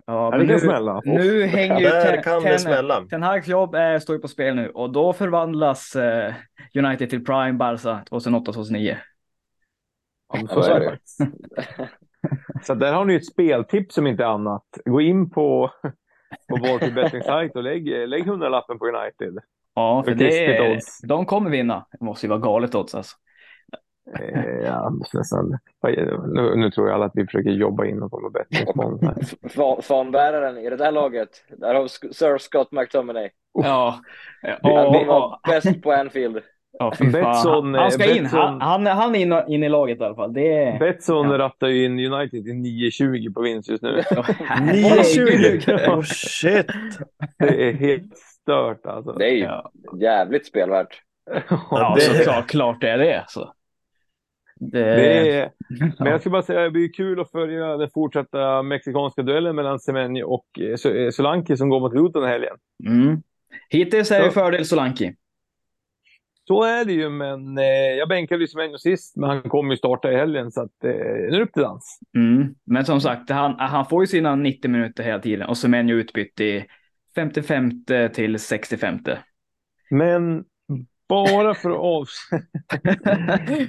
Ja, 0.06 0.30
men 0.30 0.38
det 0.40 0.46
kan 0.46 0.54
nu, 0.54 0.60
smälla. 0.60 1.00
nu 1.04 1.42
hänger 1.46 1.78
ju 1.80 1.84
Där 1.88 2.12
Ten- 2.14 2.22
kan 2.22 2.42
det 2.42 2.48
Ten- 2.48 2.58
smälla. 2.58 3.06
Ten 3.10 3.22
Hags 3.22 3.48
jobb 3.48 3.74
är, 3.74 3.98
står 3.98 4.16
ju 4.16 4.22
på 4.22 4.28
spel 4.28 4.54
nu 4.56 4.68
och 4.68 4.92
då 4.92 5.12
förvandlas 5.12 5.96
eh, 5.96 6.34
United 6.74 7.10
till 7.10 7.24
Prime 7.24 7.52
Barca 7.52 8.04
2008-2009. 8.10 8.96
Ja, 10.32 10.46
så 10.48 10.60
är 10.62 10.80
det. 10.80 10.98
Så 12.62 12.74
där 12.74 12.92
har 12.92 13.04
ni 13.04 13.14
ett 13.14 13.26
speltips 13.26 13.94
som 13.94 14.06
inte 14.06 14.26
annat. 14.26 14.64
Gå 14.84 15.00
in 15.00 15.30
på, 15.30 15.70
på 16.48 16.78
Betting 16.94 17.22
Site 17.22 17.50
och 17.54 17.62
lägg, 17.62 18.08
lägg 18.08 18.26
hundralappen 18.26 18.78
på 18.78 18.86
United. 18.86 19.38
Ja, 19.74 20.02
för 20.04 20.12
För 20.12 20.18
det 20.18 20.56
är, 20.56 20.72
odds. 20.74 21.00
de 21.00 21.26
kommer 21.26 21.50
vinna. 21.50 21.86
Det 21.90 22.04
måste 22.04 22.26
ju 22.26 22.30
vara 22.30 22.40
galet 22.40 22.74
odds 22.74 22.94
alltså. 22.94 23.16
Eh, 24.18 24.44
ja, 24.64 24.92
nästan, 25.14 25.58
nu, 26.34 26.56
nu 26.56 26.70
tror 26.70 26.88
jag 26.88 26.94
alla 26.94 27.04
att 27.04 27.12
vi 27.14 27.24
försöker 27.24 27.50
jobba 27.50 27.84
in 27.84 27.96
någon 27.96 28.10
form 28.10 28.24
av. 28.24 28.32
Fa- 29.42 29.82
Fanbäraren 29.82 30.58
i 30.58 30.70
det 30.70 30.76
där 30.76 30.92
laget, 30.92 31.28
där 31.56 31.74
har 31.74 31.82
vi 31.82 31.88
Sir 31.88 32.38
Scott 32.38 32.72
McTominay. 32.72 33.30
Ja. 33.52 33.98
Han 34.42 34.58
ja. 34.62 35.40
bäst 35.48 35.82
på 35.82 35.92
Anfield. 35.92 36.40
Ja. 36.82 36.92
Betsson, 37.12 37.74
Han 37.74 37.90
ska 37.90 38.04
eh, 38.10 38.16
in. 38.16 38.24
Betsson- 38.24 38.60
Han, 38.60 38.60
han, 38.60 38.86
han 38.86 39.14
är 39.14 39.18
in, 39.18 39.34
in 39.54 39.62
i 39.64 39.68
laget 39.68 40.00
i 40.00 40.04
alla 40.04 40.14
fall. 40.14 40.32
Det. 40.32 40.76
Betsson 40.80 41.38
rattar 41.38 41.66
ju 41.68 41.84
in 41.84 41.92
United 42.12 42.44
till 42.44 42.52
9,20 42.54 43.34
på 43.34 43.40
vinst 43.40 43.68
just 43.68 43.82
nu. 43.82 44.00
9,20? 44.10 45.88
Oh 45.96 46.02
shit! 46.02 46.66
Det 47.38 47.68
är 47.68 47.72
helt 47.72 48.16
stört 48.16 48.86
alltså. 48.86 49.12
Det 49.12 49.26
är 49.26 49.32
ju 49.36 49.48
jävligt 50.00 50.46
spelvärt. 50.46 51.00
Ja, 51.70 51.94
det- 51.96 52.00
såklart 52.02 52.48
klart 52.50 52.80
det 52.80 52.88
är 52.90 52.98
det. 52.98 53.24
Så. 53.28 53.52
Det, 54.60 54.78
Det 54.84 55.30
är, 55.38 55.50
men 55.98 56.12
jag 56.12 56.20
ska 56.20 56.30
bara 56.30 56.42
säga, 56.42 56.60
det 56.60 56.70
blir 56.70 56.92
kul 56.92 57.20
att 57.20 57.30
följa 57.30 57.76
den 57.76 57.88
fortsatta 57.94 58.62
mexikanska 58.62 59.22
duellen 59.22 59.56
mellan 59.56 59.78
Semenyo 59.80 60.24
och 60.24 60.46
eh, 60.60 60.92
eh, 60.92 61.10
Solanke 61.10 61.56
som 61.56 61.68
går 61.68 61.80
mot 61.80 61.94
Luton 61.94 62.24
i 62.24 62.26
helgen. 62.28 62.56
Mm. 62.88 63.22
Hittills 63.70 64.10
är 64.10 64.18
det 64.20 64.26
Så- 64.26 64.40
fördel 64.40 64.64
Solanki. 64.64 65.12
Så 66.46 66.62
är 66.62 66.84
det 66.84 66.92
ju, 66.92 67.10
men 67.10 67.58
eh, 67.58 67.64
jag 67.98 68.08
bänkade 68.08 68.40
ju 68.40 68.48
Semenyo 68.48 68.78
sist, 68.78 69.16
men 69.16 69.30
han 69.30 69.42
kommer 69.42 69.70
ju 69.70 69.76
starta 69.76 70.12
i 70.12 70.16
helgen, 70.16 70.52
så 70.52 70.62
att, 70.62 70.84
eh, 70.84 70.90
nu 70.90 71.26
är 71.26 71.38
det 71.38 71.42
upp 71.42 71.52
till 71.52 71.62
dans. 71.62 71.98
Mm. 72.16 72.54
Men 72.64 72.84
som 72.84 73.00
sagt, 73.00 73.30
han, 73.30 73.54
han 73.58 73.86
får 73.86 74.02
ju 74.02 74.06
sina 74.06 74.34
90 74.34 74.70
minuter 74.70 75.02
hela 75.02 75.18
tiden 75.18 75.48
och 75.48 75.58
Semenyo 75.58 75.96
utbytt 75.96 76.40
i 76.40 76.64
55 77.14 77.84
till 78.14 78.38
65. 78.38 78.98
Men 79.90 80.44
bara 81.12 81.54
för 81.54 81.70
att 81.70 81.76
avs... 81.78 82.28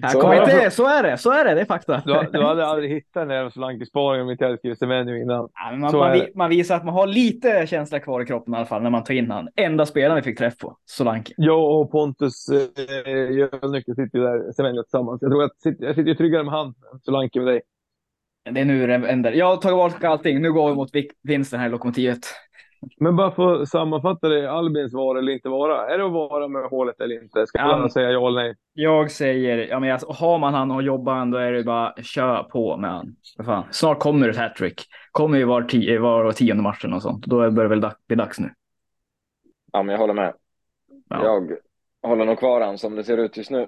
Så- 0.12 0.22
kommer 0.22 0.41
inte, 0.41 0.72
så 0.72 0.88
är 0.88 1.04
det, 1.04 1.18
så 1.18 1.32
är 1.32 1.46
det, 1.46 1.54
det 1.56 1.62
är 1.62 1.66
fakta. 1.66 2.02
Du, 2.06 2.28
du 2.34 2.44
hade 2.46 2.66
aldrig 2.66 2.91
hittat 2.91 3.14
den 3.14 3.28
där 3.28 3.50
Solanke-sparingen 3.50 4.26
om 4.26 4.32
inte 4.32 4.44
jag 4.44 4.50
hade 4.50 4.58
skrivit 4.58 4.80
Semenyo 4.80 5.16
innan. 5.16 5.50
Ja, 5.54 5.72
men 5.72 5.80
Man, 5.80 5.91
man, 6.00 6.22
man 6.36 6.50
visar 6.50 6.76
att 6.76 6.86
man 6.86 6.94
har 6.94 7.08
lite 7.08 7.68
känsla 7.68 8.00
kvar 8.00 8.22
i 8.22 8.26
kroppen 8.26 8.54
i 8.54 8.58
alla 8.58 8.66
fall 8.66 8.82
när 8.84 8.89
man 8.89 9.04
tar 9.04 9.14
in 9.14 9.32
han. 9.32 9.48
Enda 9.56 9.86
spelaren 9.86 10.16
vi 10.16 10.22
fick 10.22 10.38
träff 10.38 10.58
på, 10.58 10.78
Solanke. 10.86 11.34
Jag 11.38 11.82
och 11.82 11.91
Pontus 11.91 12.50
eh, 12.50 13.12
Jölnycke 13.12 13.96
sitter 13.96 14.18
ju 14.18 14.24
där, 14.24 14.52
Semenyo 14.52 14.84
tillsammans. 14.84 15.22
Jag 15.22 15.32
tror 15.32 15.44
att 15.44 15.52
jag 15.64 15.74
sitter, 15.74 15.86
jag 15.86 15.96
sitter 15.96 16.10
ju 16.10 16.16
tryggare 16.16 16.44
med 16.44 16.54
han 16.54 16.68
än 16.68 17.00
Solanke 17.02 17.39
med 17.39 17.48
dig. 17.48 17.62
Det 18.52 18.62
är 18.62 18.66
nu 18.66 18.88
det 18.88 18.98
händer. 19.08 19.32
Jag 19.32 19.46
har 19.46 19.58
tagit 19.58 19.62
tillbaka 19.91 20.10
allting. 20.10 20.41
Nu 20.41 20.54
går 20.54 20.70
vi 20.70 20.76
mot 20.76 20.94
vik- 20.96 21.12
vinsten 21.24 21.60
här 21.60 21.68
i 21.68 21.72
lokomotivet. 21.72 22.20
Men 22.98 23.16
bara 23.16 23.32
för 23.32 23.62
att 23.62 23.70
sammanfatta 23.70 24.30
det, 24.30 24.52
Albins 24.52 24.94
vara 24.94 25.20
eller 25.20 25.32
inte 25.32 25.50
vara. 25.50 25.94
Är 25.94 25.98
det 25.98 26.06
att 26.06 26.12
vara 26.12 26.48
med 26.48 26.64
hålet 26.64 27.02
eller 27.02 27.24
inte? 27.24 27.48
Ska 27.48 27.60
Ja. 27.60 27.80
jag 27.80 27.92
säga 27.92 28.12
ja 28.12 28.28
eller 28.28 28.42
nej? 28.42 28.56
Jag 28.74 29.12
säger, 29.12 29.58
ja 29.58 29.80
men 29.80 29.92
alltså, 29.92 30.12
har 30.12 30.40
man 30.40 30.54
han 30.54 30.72
och 30.72 30.84
jobbar 30.84 31.14
han, 31.14 31.32
då 31.32 31.38
är 31.38 31.52
det 31.52 31.64
bara 31.64 31.94
kör 32.04 32.44
på 32.44 32.78
med 32.78 32.92
han. 32.92 33.16
Fan. 33.46 33.64
Snart 33.72 34.00
kommer 34.00 34.30
ett 34.30 34.38
hattrick. 34.38 34.82
Kommer 35.12 35.38
ju 35.38 35.46
var, 35.46 35.62
tio, 35.62 36.00
var 36.00 36.32
tionde 36.32 36.64
matchen 36.64 36.94
och 36.94 37.02
sånt. 37.02 37.26
Då 37.26 37.36
börjar 37.38 37.52
det 37.64 37.68
väl 37.68 37.82
dag- 37.82 37.96
bli 38.08 38.16
dags 38.16 38.40
nu. 38.40 38.50
Ja, 39.72 39.84
men 39.84 39.94
jag 39.94 40.00
håller 40.00 40.14
med. 40.14 40.34
Jag 41.10 41.58
håller 42.08 42.26
nog 42.26 42.40
kvar 42.40 42.62
han 42.62 42.78
som 42.78 42.96
det 42.96 43.04
ser 43.04 43.18
ut 43.18 43.38
just 43.38 43.52
nu. 43.52 43.68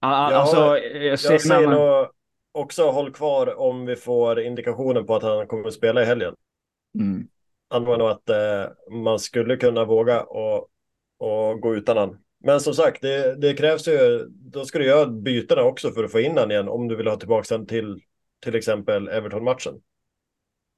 Ja, 0.00 0.30
Ja, 0.32 0.36
alltså, 0.36 0.56
jag 0.78 1.04
jag 1.04 1.18
ser, 1.18 1.38
säger 1.38 1.68
men, 1.68 1.78
nog 1.78 2.06
också 2.52 2.90
håll 2.90 3.12
kvar 3.12 3.58
om 3.60 3.86
vi 3.86 3.96
får 3.96 4.40
indikationer 4.40 5.02
på 5.02 5.14
att 5.14 5.22
han 5.22 5.46
kommer 5.46 5.66
att 5.68 5.74
spela 5.74 6.02
i 6.02 6.04
helgen 6.04 6.34
mm. 7.00 7.84
var 7.84 7.98
nog 7.98 8.08
att 8.08 8.28
eh, 8.28 8.94
man 9.02 9.18
skulle 9.18 9.56
kunna 9.56 9.84
våga 9.84 10.22
och, 10.22 10.68
och 11.18 11.60
gå 11.60 11.76
utan 11.76 11.96
han. 11.96 12.18
Men 12.44 12.60
som 12.60 12.74
sagt, 12.74 13.02
det, 13.02 13.40
det 13.40 13.54
krävs 13.54 13.88
ju, 13.88 14.26
då 14.28 14.64
ska 14.64 14.78
du 14.78 14.84
göra 14.84 15.06
bytena 15.06 15.62
också 15.62 15.90
för 15.90 16.04
att 16.04 16.12
få 16.12 16.20
in 16.20 16.38
han 16.38 16.50
igen 16.50 16.68
om 16.68 16.88
du 16.88 16.96
vill 16.96 17.06
ha 17.06 17.16
tillbaka 17.16 17.56
den 17.56 17.66
till 17.66 18.00
till 18.40 18.54
exempel 18.54 19.08
Everton-matchen. 19.08 19.80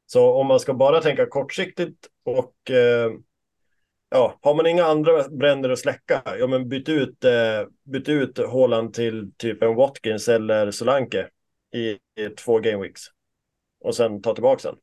Så 0.06 0.32
om 0.32 0.46
man 0.46 0.60
ska 0.60 0.74
bara 0.74 1.00
tänka 1.00 1.26
kortsiktigt 1.26 2.08
och 2.24 2.70
eh, 2.70 3.12
ja, 4.10 4.38
har 4.42 4.54
man 4.54 4.66
inga 4.66 4.84
andra 4.84 5.28
bränder 5.28 5.70
att 5.70 5.78
släcka, 5.78 6.22
ja 6.38 6.46
men 6.46 6.68
byt 6.68 6.88
ut, 6.88 7.24
eh, 7.24 7.66
byt 7.84 8.08
ut 8.08 8.38
Haaland 8.38 8.94
till 8.94 9.32
typ 9.36 9.62
en 9.62 9.74
Watkins 9.74 10.28
eller 10.28 10.70
Solanke 10.70 11.28
i, 11.74 11.88
i 12.22 12.28
två 12.38 12.58
gameweeks. 12.58 13.02
Och 13.80 13.94
sen 13.94 14.22
ta 14.22 14.34
tillbaka 14.34 14.68
den. 14.68 14.78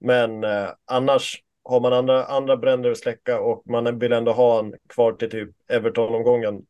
Men 0.00 0.44
eh, 0.44 0.68
annars 0.84 1.42
har 1.64 1.80
man 1.80 1.92
andra, 1.92 2.24
andra 2.24 2.56
bränder 2.56 2.90
att 2.90 2.98
släcka 2.98 3.40
och 3.40 3.62
man 3.66 3.98
vill 3.98 4.12
ändå 4.12 4.32
ha 4.32 4.58
en 4.58 4.74
kvar 4.88 5.12
till 5.12 5.30
typ 5.30 5.50
Everton-omgången. 5.68 6.62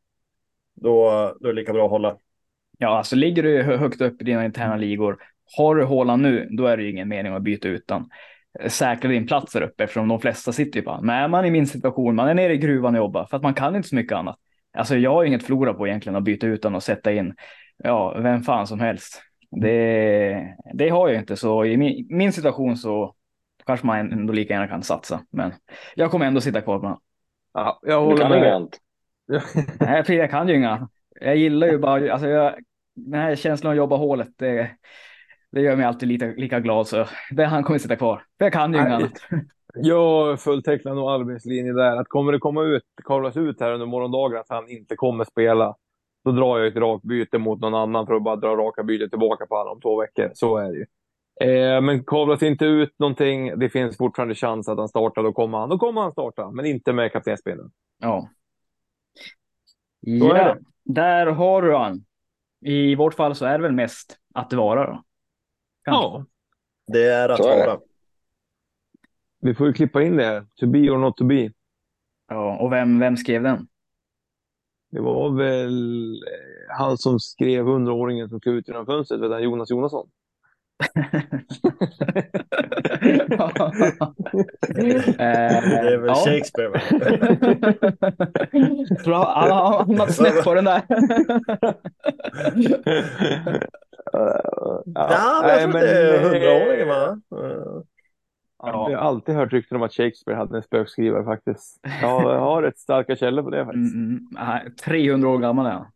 Då, 0.75 1.11
då 1.41 1.49
är 1.49 1.53
det 1.53 1.61
lika 1.61 1.73
bra 1.73 1.85
att 1.85 1.91
hålla. 1.91 2.17
Ja, 2.79 2.99
alltså 2.99 3.17
ligger 3.17 3.43
du 3.43 3.63
hö- 3.63 3.77
högt 3.77 4.01
upp 4.01 4.23
i 4.23 4.25
dina 4.25 4.45
interna 4.45 4.77
ligor, 4.77 5.19
har 5.57 5.75
du 5.75 5.85
Haaland 5.85 6.23
nu, 6.23 6.49
då 6.51 6.67
är 6.67 6.77
det 6.77 6.83
ju 6.83 6.91
ingen 6.91 7.09
mening 7.09 7.33
att 7.33 7.43
byta 7.43 7.69
utan. 7.69 8.09
Eh, 8.61 8.69
Säkra 8.69 9.11
din 9.11 9.27
plats 9.27 9.53
där 9.53 9.63
uppe 9.63 9.85
eftersom 9.85 10.09
de 10.09 10.21
flesta 10.21 10.53
sitter 10.53 10.81
ju 10.81 10.87
Men 11.03 11.11
är 11.11 11.29
man 11.29 11.45
i 11.45 11.51
min 11.51 11.67
situation, 11.67 12.15
man 12.15 12.29
är 12.29 12.35
nere 12.35 12.53
i 12.53 12.59
gruvan 12.59 12.95
och 12.95 12.99
jobbar 12.99 13.27
för 13.27 13.37
att 13.37 13.43
man 13.43 13.55
kan 13.55 13.77
inte 13.77 13.89
så 13.89 13.97
mycket 13.97 14.17
annat. 14.17 14.37
Alltså 14.79 14.97
jag 14.97 15.13
har 15.13 15.25
inget 15.25 15.43
förlora 15.43 15.75
på 15.75 15.87
egentligen 15.87 16.17
att 16.17 16.25
byta 16.25 16.47
utan 16.47 16.75
och 16.75 16.83
sätta 16.83 17.13
in, 17.13 17.35
ja, 17.85 18.19
vem 18.19 18.43
fan 18.43 18.67
som 18.67 18.81
helst. 18.81 19.23
Det, 19.51 20.57
det 20.75 20.89
har 20.89 21.09
jag 21.09 21.19
inte, 21.19 21.37
så 21.37 21.65
i 21.65 21.77
min, 21.77 22.07
min 22.11 22.33
situation 22.33 22.77
så 22.77 23.15
kanske 23.67 23.87
man 23.87 24.13
ändå 24.13 24.33
lika 24.33 24.55
gärna 24.55 24.69
kan 24.69 24.83
satsa. 24.83 25.21
Men 25.31 25.53
jag 25.95 26.11
kommer 26.11 26.27
ändå 26.27 26.41
sitta 26.41 26.61
kvar 26.61 26.79
på 26.79 26.87
den. 26.87 26.97
Ja, 27.55 27.81
jag 27.83 28.01
håller 28.01 28.23
kan 28.23 28.31
med. 28.31 28.55
annat. 28.55 28.81
Nej, 29.81 30.05
för 30.05 30.13
jag 30.13 30.31
kan 30.31 30.49
ju 30.49 30.55
inga. 30.55 30.89
Jag 31.21 31.37
gillar 31.37 31.67
ju 31.67 31.79
bara, 31.79 32.13
alltså 32.13 32.29
jag, 32.29 32.55
den 32.95 33.21
här 33.21 33.37
känslan 33.37 33.71
att 33.71 33.77
jobba 33.77 33.97
hålet, 33.97 34.29
det, 34.37 34.71
det 35.53 35.61
gör 35.61 35.77
mig 35.77 35.87
alltid 35.87 36.09
lite, 36.09 36.35
lika 36.37 36.61
glad. 36.61 36.89
Så 36.89 37.07
det, 37.31 37.45
han 37.45 37.65
kommer 37.65 37.79
sitta 37.79 37.97
kvar. 37.97 38.23
För 38.39 38.45
jag 38.45 38.53
kan 38.53 38.73
ju 38.73 38.79
inget 38.79 38.93
annat. 38.93 39.13
Jag 39.79 40.41
fulltecknar 40.41 40.95
nog 40.95 41.09
Albins 41.11 41.45
linje 41.47 41.73
där. 41.73 41.97
Att 41.97 42.09
kommer 42.09 42.33
det 42.33 42.39
komma 42.39 42.63
ut, 42.63 42.83
kavlas 43.05 43.37
ut 43.37 43.61
här 43.61 43.73
under 43.73 43.87
morgondagen 43.87 44.41
att 44.41 44.49
han 44.49 44.69
inte 44.69 44.97
kommer 44.97 45.25
spela, 45.25 45.77
då 46.25 46.33
drar 46.33 46.59
jag 46.59 46.67
ett 46.67 46.77
rakt 46.77 47.05
byte 47.05 47.39
mot 47.39 47.61
någon 47.61 47.75
annan 47.75 48.07
för 48.07 48.15
att 48.15 48.23
bara 48.23 48.37
dra 48.37 48.57
raka 48.57 48.83
bytet 48.83 49.11
tillbaka 49.11 49.47
på 49.47 49.57
honom 49.57 49.73
om 49.73 49.81
två 49.81 50.01
veckor. 50.01 50.31
Så 50.35 50.57
är 50.57 50.73
det 50.73 50.79
ju. 50.79 50.87
Eh, 51.41 51.81
men 51.81 52.05
kavlas 52.05 52.43
inte 52.43 52.65
ut 52.65 52.99
någonting, 52.99 53.59
det 53.59 53.71
finns 53.71 53.97
fortfarande 53.97 54.35
chans 54.35 54.69
att 54.69 54.79
han 54.79 54.89
startar, 54.89 55.23
då 55.23 55.33
kommer 55.33 55.59
han, 55.59 55.69
då 55.69 55.79
kommer 55.79 56.01
han 56.01 56.13
starta. 56.13 56.51
Men 56.51 56.67
inte 56.67 56.93
med 56.93 57.13
kaptensbindeln. 57.13 57.71
Ja. 57.99 58.29
Så 60.03 60.37
Ja, 60.37 60.57
där 60.85 61.27
har 61.27 61.63
du 61.63 61.77
han. 61.77 62.05
I 62.61 62.95
vårt 62.95 63.15
fall 63.15 63.35
så 63.35 63.45
är 63.45 63.59
det 63.59 63.63
väl 63.63 63.73
mest 63.73 64.19
att 64.35 64.51
det 64.51 64.57
vara 64.57 64.87
då. 64.87 65.03
Ja. 65.85 66.25
Det 66.87 67.05
är 67.05 67.29
att 67.29 67.41
vara. 67.41 67.81
Vi 69.41 69.55
får 69.55 69.67
ju 69.67 69.73
klippa 69.73 70.03
in 70.03 70.17
det 70.17 70.25
här. 70.25 70.47
To 70.57 70.67
be 70.67 70.91
or 70.91 70.99
not 70.99 71.17
to 71.17 71.25
be. 71.25 71.53
Ja, 72.29 72.57
och 72.57 72.73
vem, 72.73 72.99
vem 72.99 73.17
skrev 73.17 73.43
den? 73.43 73.69
Det 74.91 75.01
var 75.01 75.31
väl 75.31 76.13
eh, 76.15 76.77
han 76.79 76.99
som 76.99 77.21
skrev 77.21 77.65
hundraåringen 77.65 78.29
som 78.29 78.41
klev 78.41 78.55
ut 78.55 78.69
genom 78.69 78.87
fönstret, 78.87 79.21
vet 79.21 79.43
Jonas 79.43 79.71
Jonasson. 79.71 80.11
Det 84.69 85.93
är 85.93 85.99
väl 85.99 86.15
Shakespeare, 86.15 86.69
va? 86.69 86.79
Tror 89.05 89.15
han 89.15 89.51
har 89.51 89.79
hamnat 89.79 90.15
snett 90.15 90.45
på 90.45 90.55
den 90.55 90.65
där. 90.65 90.83
Ja, 94.95 95.11
Ja, 95.11 95.43
men 95.43 95.51
jag 95.51 95.73
tror 95.73 95.81
det 95.81 96.17
är 96.17 96.23
hundraåringen 96.23 96.89
va? 96.89 97.19
Jag 98.59 98.73
har 98.73 98.95
alltid 98.95 99.35
hört 99.35 99.53
rykten 99.53 99.77
om 99.77 99.83
att 99.83 99.93
Shakespeare 99.93 100.39
hade 100.39 100.57
en 100.57 100.63
spökskrivare 100.63 101.25
faktiskt. 101.25 101.81
Jag 102.03 102.39
har 102.39 102.63
rätt 102.63 102.79
starka 102.79 103.17
källor 103.17 103.43
på 103.43 103.51
det 103.51 103.65
faktiskt. 103.65 103.95
Mm, 103.95 104.09
mm. 104.09 104.29
Nej, 104.31 104.71
300 104.85 105.29
år 105.29 105.39
gammal 105.39 105.67
är 105.67 105.71
han. 105.71 105.87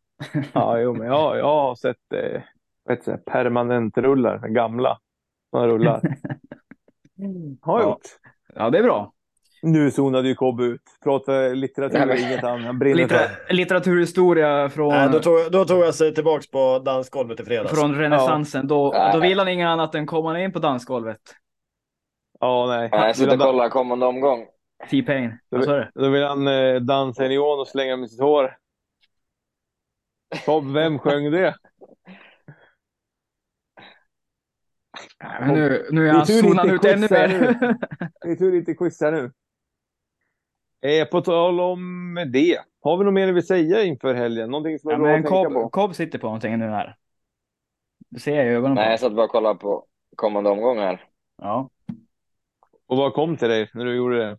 Ja, 0.52 0.78
jo, 0.78 0.94
men 0.94 1.06
jag, 1.06 1.38
jag 1.38 1.44
har 1.44 1.74
sett 1.74 2.12
eh, 2.14 2.42
heter 2.90 3.12
det, 3.12 3.18
permanentrullar, 3.18 4.48
gamla. 4.48 4.98
Såna 5.50 5.66
rullar. 5.66 6.00
Har 7.60 7.80
jag 7.80 7.86
Ja. 7.86 7.90
gjort. 7.90 8.00
Ja, 8.54 8.70
det 8.70 8.78
är 8.78 8.82
bra. 8.82 9.12
Nu 9.62 9.90
zonade 9.90 10.28
ju 10.28 10.34
Kobbe 10.34 10.64
ut. 10.64 10.82
Pratar 11.04 11.54
litteratur 11.54 12.08
och 12.10 12.16
inget 12.16 12.44
annat. 12.44 12.66
Han 12.66 12.78
brinner 12.78 13.06
för 13.06 13.14
Litter 13.18 13.54
litteraturhistoria 13.54 14.68
från, 14.68 14.88
Nej, 14.88 15.08
då, 15.12 15.18
tog, 15.20 15.52
då 15.52 15.64
tog 15.64 15.78
jag 15.84 15.94
sig 15.94 16.14
tillbaks 16.14 16.50
på 16.50 16.78
dansgolvet 16.78 17.40
i 17.40 17.44
fredags. 17.44 17.80
från 17.80 17.94
renässansen. 17.94 18.66
Då, 18.66 18.92
Ja. 18.94 19.12
då 19.12 19.18
vill 19.20 19.38
han 19.38 19.48
inget 19.48 19.66
annat 19.66 19.94
än 19.94 20.06
komma 20.06 20.40
in 20.40 20.52
på 20.52 20.58
dansgolvet. 20.58 21.20
Ja, 22.40 22.66
nej. 22.68 22.88
Nej, 22.92 23.06
jag 23.06 23.16
sitter 23.16 23.32
och 23.34 23.38
han- 23.38 23.52
kollar 23.52 23.68
kommande 23.68 24.06
omgång. 24.06 24.46
T-Pain. 24.90 25.32
Då, 25.50 25.56
Vad 25.56 25.64
sa 25.66 25.76
du? 25.76 25.90
då 25.94 26.08
vill 26.08 26.22
han 26.24 26.48
eh, 26.48 26.74
dansa 26.80 27.26
i 27.26 27.28
neon 27.28 27.60
och 27.60 27.68
slänga 27.68 27.96
med 27.96 28.10
sitt 28.10 28.20
hår. 28.20 28.56
Bob, 30.46 30.72
vem 30.72 30.98
sjöng 30.98 31.30
det? 31.30 31.54
Men 35.40 35.54
nu, 35.54 35.88
nu 35.90 36.08
är 36.08 36.12
han 36.12 36.26
zonad 36.26 36.70
ut 36.70 36.84
ännu 36.84 37.08
mer. 37.10 37.28
nu. 37.28 37.74
Det 38.22 38.30
är 38.30 38.36
tur 38.36 38.54
inte 38.54 38.74
quiz 38.74 39.00
här 39.00 39.12
nu. 39.12 39.32
Eh, 40.82 41.08
på 41.08 41.20
tal 41.20 41.60
om 41.60 42.14
det. 42.32 42.58
Har 42.82 42.96
vi 42.98 43.04
något 43.04 43.14
mer 43.14 43.26
vi 43.26 43.32
vill 43.32 43.46
säga 43.46 43.82
inför 43.82 44.14
helgen? 44.14 44.50
Någonting 44.50 44.78
som 44.78 44.90
är 44.90 44.94
Ja, 44.94 44.98
bra 44.98 45.06
men 45.06 45.14
att 45.20 45.22
tänka 45.30 45.44
Cobb, 45.44 45.52
på? 45.54 45.68
Cobb 45.70 45.94
sitter 45.94 46.18
på 46.18 46.26
någonting 46.26 46.58
nu 46.58 46.64
här. 46.66 46.96
Det 48.08 48.20
ser 48.20 48.36
jag 48.36 48.46
i 48.46 48.48
ögonen 48.48 48.76
på 48.76 48.82
Nej, 48.82 48.90
jag 48.90 49.00
satt 49.00 49.12
bara 49.14 49.24
och 49.24 49.30
kollade 49.30 49.58
på 49.58 49.86
kommande 50.16 50.50
omgång 50.50 50.78
här. 50.78 51.04
Ja. 51.42 51.70
Och 52.86 52.96
vad 52.96 53.12
kom 53.14 53.36
till 53.36 53.48
dig 53.48 53.70
när 53.74 53.84
du 53.84 53.96
gjorde 53.96 54.18
det? 54.18 54.38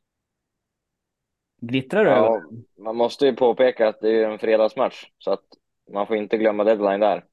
Glittrar 1.62 2.06
det 2.06 2.12
Ja, 2.12 2.42
man 2.80 2.96
måste 2.96 3.26
ju 3.26 3.36
påpeka 3.36 3.88
att 3.88 4.02
det 4.02 4.10
är 4.10 4.30
en 4.30 4.40
fredagsmatch, 4.40 5.06
så 5.18 5.32
att 5.32 5.44
man 5.94 6.08
får 6.08 6.16
inte 6.16 6.38
glömma 6.38 6.64
deadline 6.64 7.00
där. 7.00 7.26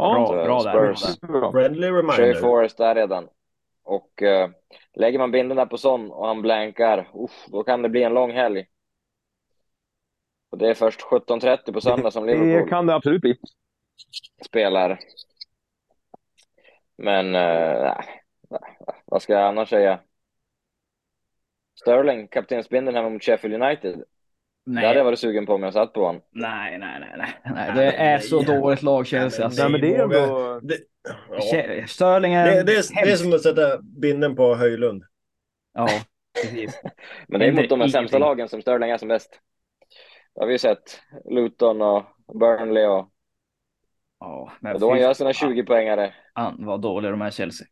Ja, 0.00 0.44
bra 0.44 0.62
där, 0.62 0.94
Spurs 0.94 1.20
bra. 1.20 1.52
Friendly 1.52 1.86
kör 1.86 1.92
reminder. 1.92 2.34
Forrest 2.34 2.78
där 2.78 2.94
redan. 2.94 3.28
Och 3.84 4.22
eh, 4.22 4.50
lägger 4.94 5.18
man 5.18 5.30
binden 5.30 5.56
där 5.56 5.66
på 5.66 5.78
sån 5.78 6.10
och 6.10 6.26
han 6.26 6.42
blankar, 6.42 7.10
uff, 7.14 7.46
då 7.48 7.62
kan 7.64 7.82
det 7.82 7.88
bli 7.88 8.02
en 8.02 8.14
lång 8.14 8.32
helg. 8.32 8.66
Och 10.50 10.58
det 10.58 10.68
är 10.68 10.74
först 10.74 11.00
17.30 11.00 11.72
på 11.72 11.80
söndag 11.80 12.10
som 12.10 12.26
Det 12.26 12.34
Liverpool 12.34 12.68
kan 12.68 12.86
det 12.86 12.94
absolut 12.94 13.20
bli. 13.20 13.36
spelar. 14.44 14.98
Men, 16.96 17.34
eh, 17.34 17.94
vad 19.04 19.22
ska 19.22 19.32
jag 19.32 19.42
annars 19.48 19.68
säga? 19.70 20.00
Sterling, 21.80 22.28
kaptensbindeln 22.28 22.96
hemma 22.96 23.08
mot 23.08 23.22
Sheffield 23.24 23.62
United. 23.62 24.04
Det 24.66 24.74
hade 24.74 24.86
jag 24.86 24.94
Nej, 24.94 25.04
varit 25.04 25.18
sugen 25.18 25.46
på 25.46 25.54
om 25.54 25.62
jag 25.62 25.72
satt 25.72 25.92
på 25.92 26.06
honom. 26.06 26.22
nej, 26.30 26.78
nej, 26.78 27.00
nej, 27.00 27.14
nej. 27.18 27.54
nej. 27.54 27.72
Det 27.74 27.92
är 27.92 28.18
så 28.18 28.42
dåligt 28.42 28.82
lag 28.82 29.06
Chelsea. 29.06 29.44
Alltså. 29.44 29.62
Nej, 29.62 29.72
men 29.72 29.80
det 29.80 29.96
är 29.96 30.02
ändå... 30.02 30.60
Det, 30.62 30.78
ja. 31.30 31.86
Sterling 31.86 32.34
är, 32.34 32.46
det, 32.46 32.62
det, 32.62 32.72
är, 32.72 33.04
det 33.04 33.12
är 33.12 33.16
som 33.16 33.32
att 33.32 33.42
sätta 33.42 33.78
binden 33.82 34.36
på 34.36 34.54
Höjlund. 34.54 35.02
Ja, 35.74 35.88
precis. 36.42 36.80
Men 37.28 37.40
det 37.40 37.46
är 37.46 37.52
mot 37.52 37.68
de 37.68 37.80
här 37.80 37.88
sämsta 37.88 38.18
lagen 38.18 38.48
som 38.48 38.62
Sterling 38.62 38.90
är 38.90 38.98
som 38.98 39.08
bäst. 39.08 39.40
Det 40.34 40.40
har 40.40 40.46
vi 40.46 40.52
ju 40.52 40.58
sett. 40.58 41.00
Luton 41.30 41.82
och 41.82 42.04
Burnley 42.40 42.86
och, 42.86 43.10
Ja, 44.20 44.52
men 44.60 44.74
och 44.74 44.80
då 44.80 44.90
han 44.90 45.00
gör 45.00 45.14
sina 45.14 45.32
fan, 45.32 45.52
20-poängare. 45.52 46.12
vad 46.58 46.80
dåliga 46.80 47.10
de 47.10 47.22
är 47.22 47.30
Chelsea. 47.30 47.66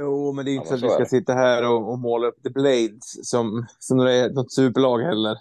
Jo, 0.00 0.32
men 0.32 0.44
det 0.44 0.50
är 0.50 0.54
inte 0.54 0.66
Ja, 0.70 0.76
så 0.76 0.86
att 0.86 0.92
vi 0.92 0.94
ska 0.94 1.04
sitta 1.04 1.32
här 1.32 1.68
och, 1.68 1.92
och 1.92 1.98
måla 1.98 2.26
upp 2.26 2.42
The 2.42 2.50
Blades 2.50 3.30
som, 3.30 3.66
som 3.78 3.98
det 3.98 4.12
är 4.12 4.30
något 4.30 4.52
superlag 4.52 4.98
heller. 4.98 5.36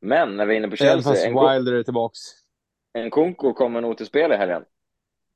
Men 0.00 0.36
när 0.36 0.46
vi 0.46 0.54
är 0.54 0.58
inne 0.58 0.68
på 0.68 0.76
Chelsea, 0.76 1.28
Wilder 1.52 1.72
är 1.72 1.82
tillbaks. 1.82 2.18
en 2.92 3.10
Kunko 3.10 3.52
kommer 3.54 3.80
nog 3.80 3.96
till 3.96 4.06
spel 4.06 4.32
i 4.32 4.36
helgen. 4.36 4.64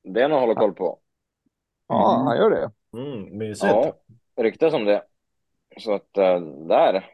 Det 0.03 0.21
är 0.21 0.29
något 0.29 0.35
att 0.35 0.41
hålla 0.41 0.55
koll 0.55 0.73
på. 0.73 0.99
Ja, 1.87 2.23
han 2.27 2.37
gör 2.37 2.49
det. 2.49 2.71
Mm, 2.99 3.37
mysigt. 3.37 3.73
Ja, 3.73 3.93
ryktas 4.43 4.73
om 4.73 4.85
det. 4.85 5.03
Så 5.77 5.93
att 5.93 6.17
eh, 6.17 6.39
där 6.67 7.05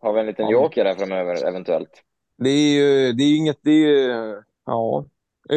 har 0.00 0.12
vi 0.12 0.20
en 0.20 0.26
liten 0.26 0.46
Ja. 0.48 0.52
joker 0.52 0.84
här 0.84 0.94
framöver 0.94 1.46
eventuellt. 1.48 2.02
Det 2.38 2.50
är 2.50 2.74
ju, 2.74 3.12
det 3.12 3.22
är 3.22 3.28
ju 3.28 3.36
inget, 3.36 3.58
det 3.62 3.70
är 3.70 3.88
ju, 3.88 4.42
ja, 4.66 5.04
är 5.48 5.56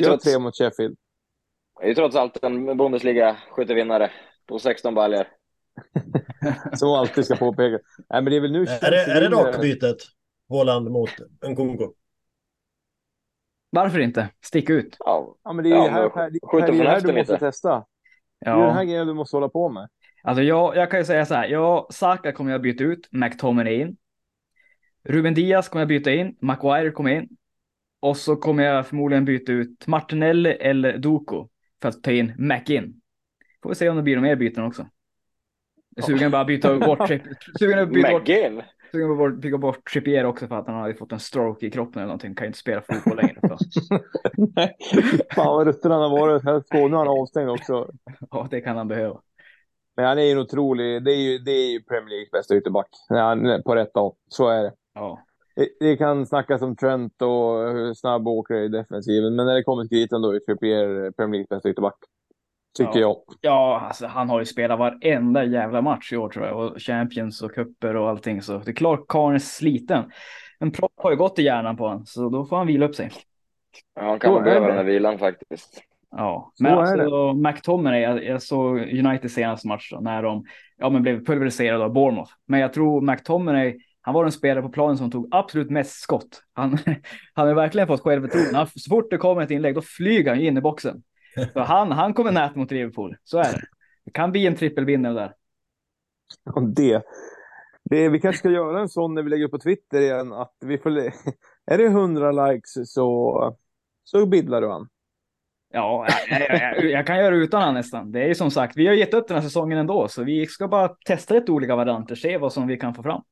Gör 0.00 0.08
trots- 0.08 0.24
tre 0.24 0.38
mot 0.38 0.56
Sheffield. 0.56 0.96
Det 1.80 1.84
är 1.84 1.88
ju 1.88 1.94
trots 1.94 2.16
allt 2.16 2.44
en 2.44 2.80
Bundesliga-skyttevinnare 2.80 4.10
på 4.46 4.58
16 4.58 4.94
baljor. 4.94 5.26
Som 6.76 6.88
alltid 6.88 7.24
ska 7.24 7.36
påpeka. 7.36 7.78
Nej, 7.96 8.22
men 8.22 8.24
det 8.24 8.36
är 8.36 8.40
väl 8.40 8.52
nu 8.52 8.62
Är 8.62 8.90
det, 8.90 9.02
är 9.02 9.20
det 9.20 9.28
vinner. 9.28 9.96
Håland 10.48 10.90
mot 10.90 11.10
Nkunku? 11.48 11.88
Varför 13.70 13.98
inte? 13.98 14.28
Stick 14.44 14.70
ut. 14.70 14.96
Ja, 14.98 15.36
Ja, 15.44 15.52
men 15.52 15.64
det 15.64 15.70
är 15.70 15.76
ju 15.76 15.84
Ja, 15.84 15.90
här, 15.90 16.30
det 16.30 16.38
är 16.78 16.84
här 16.86 17.00
du 17.00 17.12
måste 17.12 17.32
lite. 17.32 17.38
testa. 17.38 17.84
Det 18.40 18.50
är 18.50 18.56
den 18.56 18.70
här 18.74 18.82
Ja, 18.82 18.84
grejen 18.84 19.06
du 19.06 19.14
måste 19.14 19.36
hålla 19.36 19.48
på 19.48 19.68
med. 19.68 19.88
alltså 20.22 20.42
jag, 20.42 20.76
jag 20.76 20.90
kan 20.90 21.00
ju 21.00 21.04
säga 21.04 21.26
så 21.26 21.34
här. 21.34 21.48
Jag, 21.48 21.94
Saka 21.94 22.32
kommer 22.32 22.52
jag 22.52 22.62
byta 22.62 22.84
ut, 22.84 23.08
McTominay 23.12 23.80
in. 23.80 23.96
Ruben 25.04 25.34
Diaz 25.34 25.68
kommer 25.68 25.80
jag 25.80 25.88
byta 25.88 26.12
in, 26.12 26.36
Maguire 26.40 26.90
kommer 26.90 27.10
in. 27.10 27.28
Och 28.00 28.16
så 28.16 28.36
kommer 28.36 28.64
jag 28.64 28.86
förmodligen 28.86 29.24
byta 29.24 29.52
ut 29.52 29.86
Martinelli 29.86 30.50
eller 30.50 30.98
Doku 30.98 31.44
för 31.82 31.88
att 31.88 32.02
ta 32.02 32.10
in 32.10 32.32
Mackin. 32.38 33.00
Får 33.62 33.68
vi 33.68 33.74
se 33.74 33.88
om 33.88 33.96
det 33.96 34.02
blir 34.02 34.16
några 34.16 34.28
mer 34.28 34.36
byten 34.36 34.64
också. 34.64 34.86
Jag 35.96 36.02
är 36.02 36.06
sugen 36.06 36.30
bara 36.30 36.44
byta 36.44 36.78
bort, 36.78 37.08
sugen 37.58 37.78
att 37.78 37.88
byta 37.92 38.10
bort, 38.10 38.22
McGinn! 38.28 38.62
Sugen 38.92 39.10
att 39.10 39.18
bort, 39.18 39.34
byta 39.34 39.58
bort 39.58 39.90
Trippier 39.92 40.24
också 40.24 40.46
för 40.46 40.56
att 40.56 40.66
han 40.66 40.76
har 40.76 40.88
ju 40.88 40.94
fått 40.94 41.12
en 41.12 41.20
stroke 41.20 41.66
i 41.66 41.70
kroppen 41.70 41.98
eller 42.02 42.06
någonting. 42.06 42.34
Kan 42.34 42.44
ju 42.44 42.46
inte 42.46 42.58
spela 42.58 42.82
fotboll 42.82 43.16
längre. 43.16 43.40
Så. 43.40 43.58
Nej, 44.56 44.76
fan 45.34 45.46
vad 45.46 45.66
rutten 45.66 45.90
han 45.90 46.00
har 46.00 46.10
varit. 46.10 46.44
Nu 46.72 46.78
är 46.78 46.96
han 46.96 47.08
avstängd 47.08 47.50
också. 47.50 47.90
Ja, 48.30 48.48
det 48.50 48.60
kan 48.60 48.76
han 48.76 48.88
behöva. 48.88 49.20
Men 49.96 50.04
han 50.04 50.18
är 50.18 50.22
ju 50.22 50.30
en 50.30 50.38
otrolig, 50.38 51.04
det 51.04 51.12
är 51.12 51.16
ju, 51.16 51.38
det 51.38 51.50
är 51.50 51.72
ju 51.72 51.82
Premier 51.82 52.08
Leagues 52.08 52.30
bästa 52.30 52.56
ytterback. 52.56 52.88
Är 53.10 53.62
på 53.62 53.74
rätt 53.74 53.96
av. 53.96 54.14
Så 54.28 54.48
är 54.48 54.62
det. 54.62 54.72
Ja. 54.94 55.18
Det, 55.56 55.68
det 55.80 55.96
kan 55.96 56.26
snackas 56.26 56.62
om 56.62 56.76
Trent 56.76 57.22
och 57.22 57.72
hur 57.72 57.94
snabb 57.94 58.28
åker 58.28 58.54
i 58.54 58.68
defensiven, 58.68 59.36
men 59.36 59.46
när 59.46 59.54
det 59.54 59.62
kommer 59.62 59.82
till 59.82 59.98
kritan 59.98 60.22
då 60.22 60.30
är 60.34 60.38
Trippier 60.38 61.10
Premier 61.10 61.32
Leagues 61.32 61.48
bästa 61.48 61.70
ytterback. 61.70 61.98
Tycker 62.76 63.00
Ja. 63.00 63.00
jag. 63.00 63.16
Ja, 63.40 63.80
alltså 63.88 64.06
han 64.06 64.28
har 64.28 64.38
ju 64.38 64.44
spelat 64.46 64.78
varenda 64.78 65.44
jävla 65.44 65.82
match 65.82 66.12
i 66.12 66.16
år 66.16 66.28
tror 66.28 66.46
jag. 66.46 66.56
Och 66.58 66.78
Champions 66.82 67.42
och 67.42 67.54
kupper 67.54 67.96
och 67.96 68.08
allting. 68.08 68.42
Så 68.42 68.58
det 68.58 68.70
är 68.70 68.74
klart 68.74 69.04
karln 69.08 69.34
är 69.34 69.38
sliten. 69.38 70.04
En 70.58 70.70
propp 70.72 70.92
har 70.96 71.10
ju 71.10 71.16
gått 71.16 71.38
i 71.38 71.42
hjärnan 71.42 71.76
på 71.76 71.84
honom, 71.84 72.06
så 72.06 72.28
då 72.28 72.44
får 72.44 72.56
han 72.56 72.66
vila 72.66 72.86
upp 72.86 72.94
sig. 72.94 73.10
Ja, 73.94 74.02
han 74.02 74.18
kan 74.18 74.44
behöva 74.44 74.66
den 74.66 74.76
här 74.76 74.84
vilan 74.84 75.18
faktiskt. 75.18 75.82
Ja, 76.10 76.52
men 76.60 76.72
alltså 76.78 77.32
McTominay, 77.32 78.00
jag, 78.00 78.24
jag 78.24 78.42
såg 78.42 78.78
United 78.78 79.30
senaste 79.30 79.68
match 79.68 79.90
då, 79.92 80.00
när 80.00 80.22
de 80.22 80.44
ja, 80.78 80.90
men 80.90 81.02
blev 81.02 81.24
pulveriserade 81.24 81.84
av 81.84 81.92
Bournemouth. 81.92 82.32
Men 82.46 82.60
jag 82.60 82.72
tror 82.72 83.00
McTominay, 83.00 83.78
han 84.00 84.14
var 84.14 84.24
den 84.24 84.32
spelare 84.32 84.62
på 84.62 84.68
planen 84.68 84.96
som 84.96 85.10
tog 85.10 85.28
absolut 85.30 85.70
mest 85.70 86.00
skott. 86.00 86.42
Han, 86.52 86.78
han 87.34 87.46
har 87.48 87.54
verkligen 87.54 87.88
fått 87.88 88.00
självförtroende. 88.00 88.66
Så 88.76 88.88
fort 88.90 89.10
det 89.10 89.16
kommer 89.18 89.42
ett 89.42 89.50
inlägg, 89.50 89.74
då 89.74 89.82
flyger 89.82 90.30
han 90.30 90.40
in 90.40 90.56
i 90.56 90.60
boxen. 90.60 91.02
Så 91.52 91.60
han, 91.60 91.92
han 91.92 92.14
kommer 92.14 92.32
nät 92.32 92.54
mot 92.54 92.70
Liverpool, 92.70 93.16
så 93.24 93.38
är 93.38 93.52
det. 93.52 93.62
Det 94.04 94.10
kan 94.10 94.32
bli 94.32 94.46
en 94.46 94.56
trippelbindel 94.56 95.14
där. 95.14 95.34
Och 96.54 96.68
det, 96.68 97.02
det, 97.84 98.08
vi 98.08 98.20
kanske 98.20 98.38
ska 98.38 98.50
göra 98.50 98.80
en 98.80 98.88
sån 98.88 99.14
när 99.14 99.22
vi 99.22 99.30
lägger 99.30 99.44
upp 99.44 99.50
på 99.50 99.58
Twitter 99.58 100.00
igen, 100.00 100.32
att 100.32 100.54
vi 100.60 100.78
får, 100.78 100.90
är 101.66 101.78
det 101.78 101.84
100 101.84 102.32
likes 102.32 102.92
så, 102.92 103.56
så 104.04 104.26
biddlar 104.26 104.60
du 104.60 104.68
han. 104.68 104.88
Ja, 105.72 106.06
jag, 106.28 106.40
jag, 106.40 106.60
jag, 106.60 106.84
jag 106.84 107.06
kan 107.06 107.18
göra 107.18 107.34
utan 107.34 107.62
han 107.62 107.74
nästan. 107.74 108.12
Det 108.12 108.22
är 108.22 108.28
ju 108.28 108.34
som 108.34 108.50
sagt, 108.50 108.76
vi 108.76 108.86
har 108.86 108.94
gett 108.94 109.14
upp 109.14 109.28
den 109.28 109.36
här 109.36 109.42
säsongen 109.42 109.78
ändå, 109.78 110.08
så 110.08 110.24
vi 110.24 110.46
ska 110.46 110.68
bara 110.68 110.88
testa 110.88 111.34
lite 111.34 111.52
olika 111.52 111.76
varianter, 111.76 112.14
se 112.14 112.38
vad 112.38 112.52
som 112.52 112.66
vi 112.66 112.76
kan 112.76 112.94
få 112.94 113.02
fram. 113.02 113.22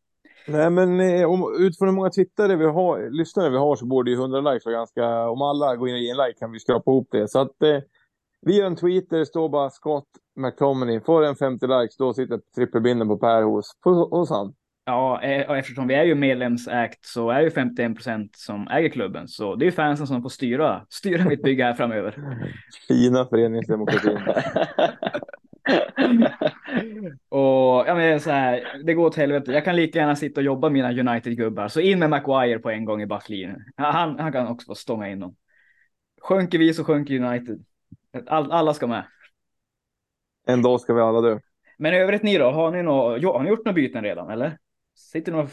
Nej, 0.47 0.71
men 0.71 1.01
eh, 1.01 1.31
om, 1.31 1.55
utifrån 1.59 1.89
hur 1.89 1.95
många 1.95 2.11
tittare 2.11 2.57
vi 2.57 2.65
har, 2.65 3.11
lyssnare 3.11 3.51
vi 3.51 3.57
har 3.57 3.77
så 3.77 3.87
borde 3.87 4.11
ju 4.11 4.17
100 4.17 4.41
likes 4.41 4.67
vara 4.67 4.77
ganska... 4.77 5.29
Om 5.29 5.43
alla 5.43 5.77
går 5.77 5.89
in 5.89 5.95
och 5.95 6.01
ger 6.01 6.11
en 6.11 6.27
like 6.27 6.39
kan 6.39 6.53
vi 6.53 6.61
skrapa 6.61 6.91
ihop 6.91 7.09
det. 7.11 7.29
Så 7.29 7.41
att 7.41 7.63
eh, 7.63 7.79
vi 8.47 8.57
gör 8.57 8.67
en 8.67 8.77
tweet 8.77 9.11
där 9.11 9.19
det 9.19 9.27
står 9.27 9.49
bara 9.49 9.71
Scott 9.71 10.09
McTominay. 10.37 11.01
Får 11.01 11.25
en 11.25 11.37
50 11.37 11.67
likes, 11.67 11.97
då 11.97 12.15
sitter 12.15 12.41
trippelbinden 12.55 13.09
på 13.09 13.17
Per 13.17 13.43
hos, 13.43 13.73
på, 13.85 13.91
hos 13.91 14.31
han. 14.31 14.55
Ja, 14.85 15.23
eh, 15.23 15.51
och 15.51 15.57
eftersom 15.57 15.87
vi 15.87 15.95
är 15.95 16.05
ju 16.05 16.15
medlemsägt 16.15 17.07
så 17.07 17.31
är 17.31 17.41
ju 17.41 17.51
51 17.51 17.95
procent 17.95 18.37
som 18.37 18.69
äger 18.69 18.89
klubben, 18.89 19.29
så 19.29 19.55
det 19.55 19.65
är 19.65 19.67
ju 19.67 19.73
fansen 19.73 20.07
som 20.07 20.23
får 20.23 20.29
styra, 20.29 20.87
styra 20.89 21.25
mitt 21.25 21.43
bygge 21.43 21.65
här 21.65 21.75
framöver. 21.75 22.17
Fina 22.89 23.27
föreningsdemokratin. 23.27 24.19
Och 27.29 27.50
ja, 27.91 27.95
men 27.97 28.21
så 28.21 28.31
här, 28.31 28.83
det 28.85 28.95
går 28.95 29.07
åt 29.07 29.17
helvete. 29.17 29.53
Jag 29.53 29.65
kan 29.65 29.77
lika 29.77 29.99
gärna 29.99 30.17
sitta 30.17 30.41
och 30.41 30.45
jobba 30.45 30.69
mina 30.71 30.93
United-gubbar. 30.93 31.69
Så 31.69 31.81
in 31.81 31.99
med 31.99 32.11
Maguire 32.11 32.59
på 32.59 32.71
en 32.71 32.85
gång 32.85 33.03
i 33.03 33.07
backlinjen. 33.07 33.65
Han, 33.77 34.19
han 34.19 34.33
kan 34.33 34.47
också 34.47 34.67
få 34.67 34.75
stånga 34.75 35.09
in 35.09 35.21
dem. 35.21 35.37
Sjunker 36.21 36.59
vi 36.59 36.75
så 36.75 36.85
sjunker 36.85 37.15
United. 37.15 37.65
All, 38.27 38.53
alla 38.53 38.75
ska 38.75 38.87
med. 38.87 39.05
En 40.47 40.63
dag 40.63 40.81
ska 40.81 40.95
vi 40.95 41.01
alla 41.01 41.21
dö. 41.21 41.39
Men 41.79 41.95
i 41.95 41.97
övrigt 41.97 42.23
ni 42.23 42.39
då? 42.39 42.51
Har 42.51 42.71
ni, 42.71 42.83
nå, 42.83 43.11
har 43.33 43.43
ni 43.43 43.49
gjort 43.49 43.65
några 43.65 43.75
byten 43.75 44.05
redan 44.05 44.31
eller? 44.31 44.59
Sitter 44.97 45.33
några 45.33 45.49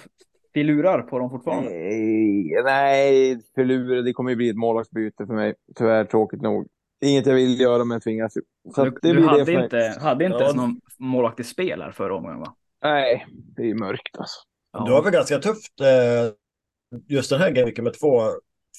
filurar 0.53 1.01
på 1.01 1.19
dem 1.19 1.29
fortfarande? 1.29 1.69
Nej, 1.69 2.61
nej, 2.63 3.39
förlura. 3.55 4.01
Det 4.01 4.13
kommer 4.13 4.29
ju 4.29 4.35
bli 4.35 4.49
ett 4.49 4.55
målvaktsbyte 4.57 5.25
för 5.25 5.33
mig. 5.33 5.53
Tyvärr 5.75 6.03
tråkigt 6.05 6.41
nog. 6.41 6.67
Inget 7.05 7.25
jag 7.25 7.33
vill 7.33 7.59
göra 7.59 7.83
men 7.85 7.95
jag 7.95 8.03
tvingas. 8.03 8.33
Så 8.75 8.83
Du, 8.85 8.89
det 8.91 8.97
du 9.01 9.13
blir 9.13 9.23
det 9.23 9.29
hade 9.29 9.45
för 9.45 9.53
mig. 9.53 9.63
inte, 9.63 9.93
hade 10.01 10.25
inte 10.25 10.38
Ja. 10.38 10.41
ens 10.43 10.55
någon 10.55 10.79
målvakt 11.00 11.39
i 11.39 11.43
spel 11.43 11.82
här 11.82 11.91
förra 11.91 12.16
omgången 12.16 12.39
va? 12.39 12.56
Nej, 12.84 13.26
det 13.56 13.70
är 13.70 13.76
mörkt 13.76 14.18
alltså. 14.18 14.39
Du 14.86 14.91
har 14.91 15.04
väl 15.04 15.14
ganska 15.14 15.39
tufft 15.39 15.82
eh, 15.82 16.34
just 17.08 17.30
den 17.30 17.39
här 17.39 17.52
gameweeken 17.52 17.84
med 17.84 18.00
två, 18.00 18.22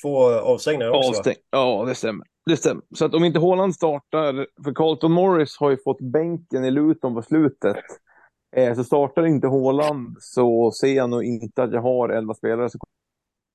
två 0.03 0.25
avstängningar 0.29 0.91
också? 0.91 1.09
Avstäng. 1.11 1.35
Ja, 1.51 1.85
det 1.89 1.95
stämmer. 1.95 2.27
Det 2.47 2.57
stämmer. 2.57 2.83
Så 2.95 3.05
att 3.05 3.15
om 3.15 3.25
inte 3.25 3.39
Haaland 3.39 3.75
startar, 3.75 4.47
för 4.65 4.75
Carlton 4.75 5.13
Morris 5.13 5.57
har 5.59 5.71
ju 5.71 5.77
fått 5.77 6.01
bänken 6.01 6.65
i 6.65 6.71
Luton 6.71 7.15
på 7.15 7.23
slutet. 7.23 7.77
Eh, 8.57 8.75
så 8.75 8.85
startar 8.85 9.27
inte 9.27 9.47
Haaland 9.47 10.17
så 10.21 10.73
ser 10.73 10.95
jag 10.95 11.11
nog 11.11 11.25
inte 11.25 11.63
att 11.63 11.73
jag 11.73 11.83
har 11.83 12.09
11 12.09 12.35
spelare 12.35 12.71
som 12.71 12.81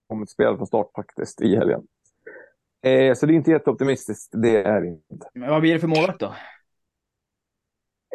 kommer 0.10 0.24
att 0.24 0.30
spela 0.30 0.58
från 0.58 0.68
start 0.68 0.92
faktiskt 0.96 1.42
i 1.42 1.56
helgen. 1.56 1.82
Eh, 2.86 3.14
så 3.14 3.26
det 3.26 3.34
är 3.34 3.36
inte 3.36 3.52
jätteoptimistiskt, 3.52 4.32
det 4.42 4.64
är 4.64 4.82
det 4.82 4.88
inte. 4.88 5.30
Men 5.34 5.50
vad 5.50 5.62
blir 5.62 5.74
det 5.74 5.80
för 5.80 5.88
målvakt 5.88 6.20
då? 6.20 6.34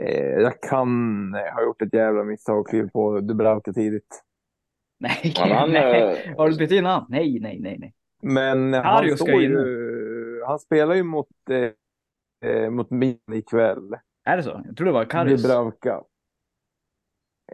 Eh, 0.03 0.31
jag 0.31 0.61
kan 0.61 0.89
eh, 1.35 1.55
ha 1.55 1.63
gjort 1.63 1.83
ett 1.83 1.95
jävla 1.95 2.25
misstag 2.25 2.59
och 2.59 2.69
klivit 2.69 2.93
på 2.93 3.21
Dubravka 3.21 3.73
tidigt. 3.73 4.25
Nej, 5.01 5.35
han, 5.37 5.71
nej. 5.73 6.25
eh, 6.27 6.37
Har 6.37 6.49
du 6.51 6.57
bytt 6.57 6.71
in 6.71 6.85
han? 6.85 7.07
Nej, 7.09 7.39
nej, 7.41 7.61
nej, 7.61 7.77
nej. 7.79 7.95
Men 8.23 8.73
han, 8.75 8.83
Karius 8.83 9.19
ska 9.19 9.25
står 9.25 9.43
in. 9.43 9.51
ju, 9.51 10.43
han 10.47 10.59
spelar 10.59 10.95
ju 10.95 11.03
mot, 11.03 11.29
eh, 11.51 12.51
eh, 12.51 12.71
mot 12.71 12.91
Milan 12.91 13.19
ikväll. 13.35 13.95
Är 14.25 14.37
det 14.37 14.43
så? 14.43 14.63
Jag 14.67 14.77
tror 14.77 14.87
det 14.87 14.93
var 14.93 15.05
Karius. 15.05 15.43
Dubravka. 15.43 16.03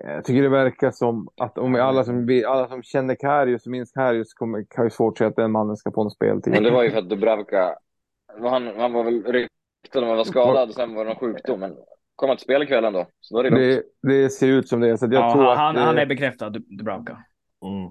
Jag 0.05 0.25
tycker 0.25 0.43
det 0.43 0.49
verkar 0.49 0.91
som 0.91 1.29
att 1.37 1.59
om 1.59 1.75
alla 1.75 2.05
som, 2.05 2.43
alla 2.47 2.69
som 2.69 2.83
känner 2.83 3.15
Karius 3.15 3.67
och 3.67 3.71
minns 3.73 3.93
Karius 3.93 4.35
kommer 4.35 4.65
Karius 4.71 4.95
fortsätta 4.97 5.29
att 5.29 5.37
den 5.37 5.51
mannen 5.53 5.77
ska 5.77 5.93
få 5.93 6.03
en 6.05 6.11
speltid. 6.11 6.53
Men 6.53 6.63
det 6.63 6.71
var 6.71 6.83
ju 6.83 6.91
för 6.91 6.99
att 6.99 7.09
Dubravka, 7.09 7.75
han, 8.43 8.67
han 8.77 8.93
var 8.93 9.05
väl 9.05 9.25
ryktad 9.25 9.99
om 9.99 10.03
att 10.03 10.09
han 10.09 10.17
var 10.17 10.25
skadad 10.25 10.69
och 10.69 10.75
sen 10.75 10.95
var 10.95 11.05
det 11.05 11.11
någon 11.11 11.19
sjukdom. 11.21 11.61
Men 11.61 11.77
kom 12.17 12.29
han 12.29 12.37
till 12.37 12.45
spel 12.45 12.62
ikväll 12.62 12.85
ändå, 12.85 13.07
så 13.21 13.35
då 13.35 13.47
är 13.47 13.51
det 13.51 13.75
det, 13.75 13.83
det 14.03 14.31
ser 14.31 14.47
ut 14.49 14.69
som 14.69 14.81
det. 14.81 14.99
Så 14.99 15.05
jag 15.05 15.15
Ja, 15.15 15.33
tror 15.33 15.45
han, 15.45 15.77
att, 15.77 15.77
eh, 15.77 15.83
han 15.83 15.99
är 15.99 16.07
bekräftad, 16.07 16.51
Dubravka. 16.51 17.25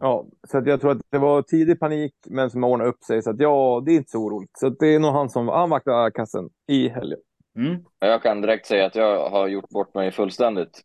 Ja, 0.02 0.28
så 0.48 0.58
att 0.58 0.68
jag 0.68 0.82
tror 0.82 0.92
att 0.92 1.02
det 1.10 1.18
var 1.18 1.42
tidig 1.42 1.80
panik, 1.80 2.14
men 2.30 2.50
som 2.50 2.64
ordnade 2.64 2.90
upp 2.90 3.04
sig. 3.04 3.22
Så 3.22 3.30
att 3.30 3.40
ja, 3.40 3.84
det 3.86 3.92
är 3.92 3.96
inte 3.96 4.12
så 4.12 4.18
oroligt. 4.18 4.52
Så 4.58 4.68
att 4.68 4.80
det 4.80 4.88
är 4.88 5.00
nog 5.00 5.12
han 5.12 5.30
som 5.30 5.48
han 5.48 5.70
vaktar 5.70 6.12
kassen 6.12 6.50
i 6.68 6.90
helgen. 6.90 7.20
Mm. 7.58 7.84
Jag 8.00 8.24
kan 8.24 8.42
direkt 8.42 8.66
säga 8.66 8.86
att 8.86 8.96
jag 8.96 9.30
har 9.30 9.48
gjort 9.48 9.70
bort 9.70 9.94
mig 9.94 10.12
fullständigt. 10.12 10.82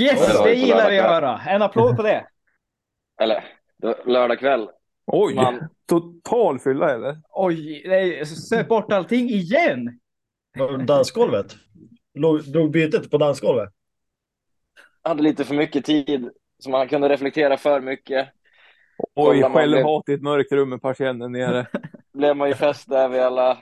Yes, 0.00 0.38
det 0.38 0.44
det 0.44 0.54
gillar 0.54 0.90
vi 0.90 0.98
att 0.98 1.10
höra. 1.10 1.40
En 1.48 1.62
applåd 1.62 1.96
på 1.96 2.02
det. 2.02 2.26
Eller, 3.22 3.44
det 3.76 3.96
lördag 4.06 4.38
kväll. 4.38 4.68
Oj, 5.06 5.34
Man, 5.34 5.68
total 5.88 6.58
fylla 6.58 6.94
eller? 6.94 7.16
Oj, 7.28 7.82
nej, 7.86 8.24
bort 8.68 8.92
allting 8.92 9.28
igen. 9.28 9.98
Dansgolvet? 10.86 11.56
Låg, 12.14 12.52
drog 12.52 12.70
bytet 12.70 13.10
på 13.10 13.18
dansgolvet? 13.18 13.72
hade 15.02 15.22
lite 15.22 15.44
för 15.44 15.54
mycket 15.54 15.84
tid, 15.84 16.30
så 16.58 16.70
man 16.70 16.88
kunde 16.88 17.08
reflektera 17.08 17.56
för 17.56 17.80
mycket. 17.80 18.28
Oj, 19.14 19.42
självhat 19.42 20.08
i 20.08 20.12
ett 20.12 20.22
mörkt 20.22 20.52
rum 20.52 20.68
med 20.68 20.82
persiennen 20.82 21.32
nere. 21.32 21.66
blev 22.12 22.36
man 22.36 22.48
ju 22.48 22.54
fäst 22.54 22.88
där 22.88 23.08
vid 23.08 23.20
alla 23.20 23.58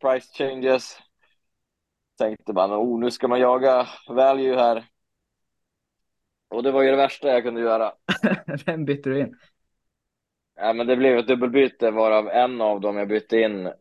price 0.00 0.28
changes. 0.38 0.98
Tänkte 2.18 2.52
man, 2.52 2.72
oh, 2.72 3.00
nu 3.00 3.10
ska 3.10 3.28
man 3.28 3.40
jaga 3.40 3.86
value 4.08 4.56
här. 4.56 4.84
Och 6.48 6.62
det 6.62 6.72
var 6.72 6.82
ju 6.82 6.90
det 6.90 6.96
värsta 6.96 7.28
jag 7.28 7.42
kunde 7.42 7.60
göra. 7.60 7.92
Vem 8.66 8.84
bytte 8.84 9.10
du 9.10 9.20
in? 9.20 9.38
Ja, 10.56 10.72
men 10.72 10.86
det 10.86 10.96
blev 10.96 11.18
ett 11.18 11.26
dubbelbyte 11.26 11.90
varav 11.90 12.28
en 12.28 12.60
av 12.60 12.80
dem 12.80 12.96
jag 12.96 13.08
bytte 13.08 13.40
in. 13.40 13.72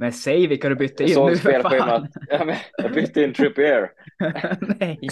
Men 0.00 0.12
säg 0.12 0.46
vilka 0.46 0.68
du 0.68 0.74
bytte 0.74 1.04
in 1.04 1.08
nu 1.26 1.36
för 1.36 1.52
fan. 1.52 1.62
spelschemat. 1.62 2.10
Ja, 2.28 2.44
men 2.44 2.56
jag 2.76 2.92
bytte 2.92 3.22
in 3.22 3.32
Trippier. 3.34 3.90
Nej. 4.60 4.98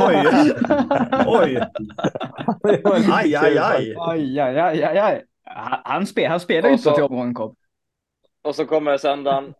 Oj! 0.00 0.26
Oj! 1.26 1.60
Aj, 3.12 3.34
aj, 3.36 3.58
aj! 3.58 3.94
Aj, 3.98 4.40
aj, 4.40 4.58
aj, 4.58 4.82
aj, 4.84 4.98
aj. 4.98 5.24
Han, 5.84 6.06
spel, 6.06 6.28
han 6.30 6.40
spelar 6.40 6.68
ju 6.68 6.72
inte 6.72 6.82
så- 6.84 6.94
till 6.94 7.04
omgången 7.04 7.34
kom. 7.34 7.54
Och 8.42 8.54
så 8.54 8.66
kommer 8.66 8.96
söndagen. 8.96 9.54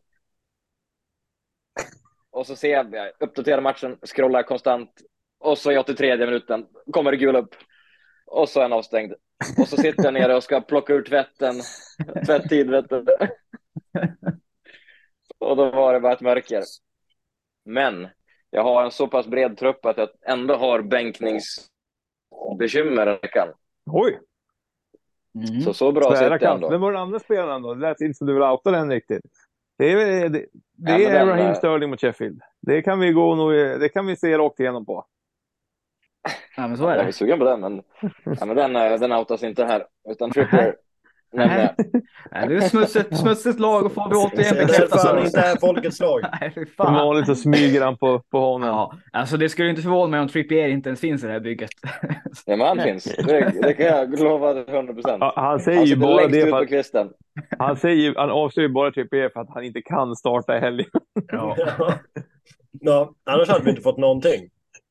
Och 2.31 2.47
så 2.47 2.57
ser 2.57 2.71
jag, 2.73 2.95
jag 2.95 3.11
uppdaterar 3.21 3.61
matchen, 3.61 3.97
scrollar 4.07 4.43
konstant. 4.43 4.91
Och 5.41 5.59
så 5.59 5.73
i 5.73 5.79
83 5.79 6.17
minuten 6.17 6.67
kommer 6.93 7.11
det 7.11 7.17
gul 7.17 7.37
upp. 7.37 7.55
Och 8.27 8.49
så 8.49 8.59
är 8.61 8.63
han 8.63 8.73
avstängd. 8.73 9.13
Och 9.59 9.69
så 9.69 9.77
sitter 9.77 10.05
jag 10.05 10.15
nere 10.15 10.35
och 10.37 10.43
ska 10.43 10.61
plocka 10.61 10.93
ur 10.93 11.03
tvätten. 11.03 11.55
Tvätttid, 12.27 12.71
vet 12.71 12.89
du. 12.89 13.05
Och 15.39 15.57
då 15.57 15.71
var 15.71 15.95
det 15.95 16.01
bara 16.01 16.13
ett 16.13 16.21
mörker. 16.21 16.63
Men 17.65 18.09
jag 18.51 18.63
har 18.63 18.85
en 18.85 18.91
så 18.91 19.09
pass 19.09 19.27
bred 19.27 19.59
trupp 19.59 19.87
att 19.87 19.97
jag 19.97 20.09
ändå 20.27 20.55
har 20.57 20.83
bänkningsbekymmer 20.83 23.07
den 23.07 23.19
veckan. 23.23 23.49
Oj! 23.87 24.21
Så 25.65 25.75
så 25.75 25.93
bra 25.93 26.11
sitter 26.17 26.39
jag 26.41 26.55
ändå. 26.55 26.71
Vem 26.71 26.81
var 26.81 26.93
den 26.93 27.01
andra 27.01 27.19
spelaren 27.19 27.63
då? 27.63 27.75
Det 27.75 27.81
lät 27.81 28.01
inte 28.01 28.15
som 28.15 28.27
du 28.27 28.35
vill 28.35 28.43
outa 28.43 28.71
den 28.71 28.91
riktigt. 28.91 29.23
Det 29.79 29.93
är, 29.93 30.29
det, 30.29 30.47
det 30.73 31.05
är 31.05 31.27
Raheem 31.27 31.55
Sterling 31.55 31.91
mot 31.91 32.01
Sheffield. 32.01 32.41
Det 32.61 32.83
kan 32.83 33.01
vi 33.01 33.13
gå 33.13 33.35
nog, 33.35 33.53
det 33.53 33.89
kan 33.89 34.07
vi 34.07 34.17
se 34.17 34.39
rakt 34.39 34.61
igenom 34.61 34.87
på. 34.87 35.07
Ja, 36.57 36.69
men 36.69 36.77
så 36.77 36.83
Jag 36.85 36.93
är 36.93 36.99
är 36.99 37.07
det. 37.07 37.13
sugen 37.13 37.39
på 37.39 37.45
den, 37.45 37.61
men, 37.61 37.83
ja, 38.25 38.45
men 38.47 38.57
den, 38.57 38.77
eh, 38.77 39.01
den 39.01 39.13
outas 39.13 39.43
inte 39.43 39.65
här. 39.65 39.87
Utan 40.09 40.31
Trippier 40.31 40.77
jag. 41.41 41.75
Nej, 42.33 42.49
det 42.49 42.57
är 42.57 42.61
smutsigt, 42.61 43.17
smutsigt 43.17 43.61
lag 43.61 43.85
och 43.87 43.93
får 43.93 44.09
vi 44.11 44.15
återigen 44.17 44.55
Det 44.55 44.63
är 44.63 44.67
därför 44.67 44.83
bekräftat. 44.83 45.07
han 45.15 45.25
inte 45.27 45.41
är 45.41 45.57
folkets 45.61 46.01
lag. 46.01 46.21
Nej, 46.41 46.53
Som 46.77 46.95
vanligt 46.95 47.27
så 47.27 47.35
smyger 47.35 47.83
han 47.83 47.97
på, 47.99 48.19
på 48.31 48.39
honom. 48.41 48.69
Ja, 48.69 48.93
alltså 49.13 49.37
det 49.37 49.49
skulle 49.49 49.71
inte 49.71 49.83
förvåna 49.83 50.11
mig 50.11 50.21
om 50.21 50.29
Trippier 50.29 50.69
inte 50.69 50.89
ens 50.89 51.01
finns 51.01 51.25
i 51.25 51.27
det 51.27 51.33
här 51.33 51.41
bygget. 51.41 51.71
Ja, 52.47 52.57
men 52.57 52.61
han 52.67 52.79
finns. 52.81 53.05
Det, 53.27 53.53
det 53.63 53.75
kan 53.75 53.87
jag 53.87 54.21
lova 54.21 54.51
100 54.61 54.95
procent. 54.95 55.17
Ja, 55.21 55.33
han 55.37 55.61
säger 55.61 55.79
Han 55.79 55.87
ju 55.87 55.97
bara 55.97 56.27
det 56.27 56.51
för 56.51 56.63
att, 56.97 57.13
han, 57.59 57.77
säger, 57.77 57.97
ju- 57.97 58.15
han 58.17 58.31
avslöjar 58.31 58.69
ju 58.69 58.75
bara 58.75 58.91
Trippier 58.91 59.29
för 59.33 59.41
att 59.41 59.49
han 59.55 59.65
inte 59.65 59.83
kan 59.83 60.17
starta 60.17 60.57
i 60.57 60.61
helgen. 60.61 60.87
Ja. 61.33 61.57
Ja. 61.79 61.95
ja, 62.81 63.15
annars 63.31 63.49
hade 63.49 63.65
vi 63.65 63.71
inte 63.71 63.83
fått 63.83 63.99
någonting. 63.99 64.43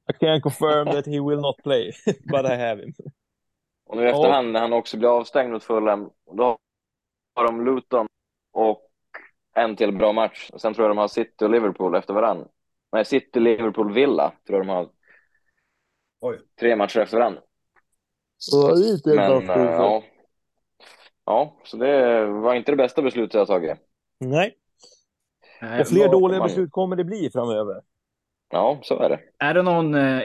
I 0.09 0.13
can 0.19 0.41
confirm 0.41 0.85
that 0.85 1.05
he 1.05 1.11
will 1.11 1.39
not 1.41 1.55
play, 1.63 1.91
but 2.31 2.45
I 2.45 2.55
have 2.55 2.81
him. 2.81 2.93
Och 3.93 3.99
nu 3.99 4.05
i 4.05 4.09
efterhand 4.09 4.51
när 4.51 4.59
han 4.59 4.73
också 4.73 4.97
blir 4.97 5.17
avstängd 5.17 5.51
mot 5.51 5.63
Fulham, 5.63 6.09
då 6.37 6.57
har 7.35 7.45
de 7.45 7.65
Luton 7.65 8.07
och 8.53 8.81
en 9.55 9.75
till 9.75 9.97
bra 9.97 10.13
match. 10.13 10.49
Sen 10.57 10.73
tror 10.73 10.87
jag 10.87 10.91
de 10.91 10.97
har 10.97 11.07
City 11.07 11.45
och 11.45 11.49
Liverpool 11.49 11.95
efter 11.95 12.13
varann. 12.13 12.47
Nej, 12.91 13.05
City, 13.05 13.39
Liverpool, 13.39 13.93
Villa 13.93 14.33
tror 14.47 14.57
jag 14.59 14.67
de 14.67 14.69
har. 14.69 14.89
Oj. 16.21 16.39
Tre 16.59 16.75
matcher 16.75 16.99
efter 16.99 17.17
varann. 17.17 17.37
Är 18.53 18.93
inte 18.93 19.15
Men 19.15 19.49
eh, 19.49 19.71
ja. 19.71 20.03
ja, 21.25 21.57
så 21.63 21.77
det 21.77 22.25
var 22.25 22.53
inte 22.53 22.71
det 22.71 22.75
bästa 22.75 23.01
beslutet 23.01 23.33
jag 23.33 23.47
tagit. 23.47 23.77
Nej. 24.19 24.57
Och 25.79 25.87
fler 25.87 26.09
dåliga 26.09 26.39
man- 26.39 26.47
beslut 26.47 26.71
kommer 26.71 26.95
det 26.95 27.03
bli 27.03 27.29
framöver. 27.33 27.81
Ja, 28.49 28.79
så 28.83 28.99
är 28.99 29.09
det. 29.09 29.19
Är 29.39 29.53
det 29.53 29.61
någon, 29.61 29.95
eh, 29.95 30.19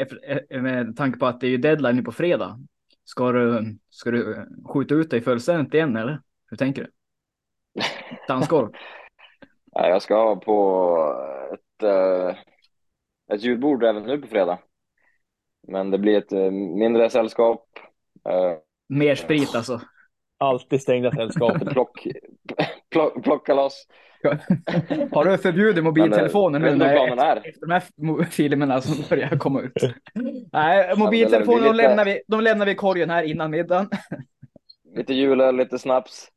eh, 0.50 0.62
med 0.62 0.96
tanke 0.96 1.18
på 1.18 1.26
att 1.26 1.40
det 1.40 1.46
är 1.46 1.50
ju 1.50 1.58
deadline 1.58 1.96
nu 1.96 2.02
på 2.02 2.12
fredag, 2.12 2.60
ska 3.08 3.32
du, 3.32 3.76
ska 3.90 4.10
du 4.10 4.46
skjuta 4.64 4.94
ut 4.94 5.10
dig 5.10 5.20
fullständigt 5.20 5.74
igen 5.74 5.96
eller? 5.96 6.20
Hur 6.50 6.56
tänker 6.56 6.82
du? 6.82 6.90
Dansgolv? 8.28 8.68
Nej, 9.76 9.90
Jag 9.90 10.02
ska 10.02 10.14
ha 10.14 10.36
på 10.36 10.98
ett, 11.54 11.82
eh, 11.82 12.36
ett 13.34 13.42
ljudbord 13.42 13.84
även 13.84 14.02
nu 14.02 14.18
på 14.18 14.28
fredag. 14.28 14.58
Men 15.68 15.90
det 15.90 15.98
blir 15.98 16.18
ett 16.18 16.32
eh, 16.32 16.50
mindre 16.50 17.10
sällskap. 17.10 17.66
Eh, 18.28 18.58
Mer 18.88 19.14
sprit 19.14 19.54
alltså? 19.54 19.80
Alltid 20.38 20.82
stängda 20.82 21.12
sällskap. 21.12 21.58
Plock, 21.72 22.06
plock, 22.92 23.22
plockkalas. 23.24 23.86
Har 25.12 25.24
du 25.24 25.38
förbjudit 25.38 25.84
mobiltelefonen 25.84 26.62
nu 26.62 26.68
eh, 26.68 26.76
när 26.76 26.92
planen 26.96 27.18
är. 27.18 27.36
efter 27.36 27.60
de 27.66 27.70
här 27.70 28.24
filmerna 28.30 28.80
som 28.80 29.04
börjar 29.08 29.38
komma 29.38 29.60
ut? 29.60 29.72
Nej, 30.52 30.96
mobiltelefonen 30.96 31.62
de 31.64 31.74
lämnar, 31.76 32.04
vi, 32.04 32.20
de 32.26 32.40
lämnar 32.40 32.66
vi 32.66 32.72
i 32.72 32.74
korgen 32.74 33.10
här 33.10 33.22
innan 33.22 33.50
middagen. 33.50 33.88
Lite 34.96 35.14
julöl, 35.14 35.56
lite 35.56 35.78
snaps. 35.78 36.28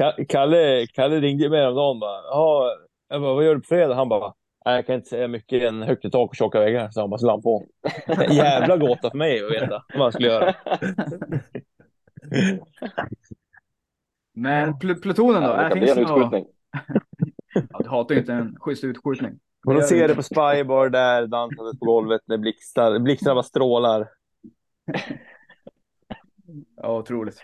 Ka- 0.00 0.26
Kalle, 0.28 0.86
Kalle 0.94 1.20
ringde 1.20 1.50
mig 1.50 1.60
häromdagen 1.60 2.00
bara. 2.00 2.20
Jag 3.08 3.20
bara, 3.22 3.34
vad 3.34 3.44
gör 3.44 3.54
du 3.54 3.60
på 3.60 3.66
fredag? 3.68 3.94
Han 3.94 4.08
bara, 4.08 4.32
"Nej, 4.64 4.74
jag 4.74 4.86
kan 4.86 4.94
inte 4.94 5.08
säga 5.08 5.28
mycket 5.28 5.62
än 5.62 5.82
högt 5.82 6.04
i 6.04 6.10
tak 6.10 6.30
och 6.30 6.36
tjocka 6.36 6.60
väggar. 6.60 6.90
Så 6.90 7.00
han 7.00 7.10
bara, 7.10 7.18
slår 7.18 7.30
han 7.30 7.42
på. 7.42 7.64
En 8.06 8.34
jävla 8.36 8.76
gåta 8.76 9.10
för 9.10 9.18
mig 9.18 9.44
att 9.44 9.52
veta 9.52 9.82
vad 9.88 9.98
man 9.98 10.12
skulle 10.12 10.28
göra. 10.28 10.54
Men 14.36 14.78
pl 14.78 14.94
plutonen 14.94 15.42
då? 15.42 15.48
Ja, 15.48 15.62
det 15.62 15.68
kan 15.68 15.78
bli 15.78 15.90
en 15.90 15.98
utskjutning. 15.98 16.46
Ja, 17.70 17.78
du 17.78 17.88
hatar 17.88 18.14
ju 18.14 18.20
inte 18.20 18.32
en 18.32 18.56
schysst 18.60 18.84
utskjutning. 18.84 19.38
Och 19.66 19.74
de 19.74 19.82
ser 19.82 20.08
det 20.08 20.14
på 20.14 20.22
Spybar 20.22 20.88
där, 20.88 21.26
dansandes 21.26 21.78
på 21.78 21.84
golvet 21.84 22.20
när 22.26 22.38
blixtar, 22.38 22.98
blixtarna 22.98 23.34
bara 23.34 23.42
strålar. 23.42 24.08
Ja, 26.76 26.98
otroligt. 26.98 27.38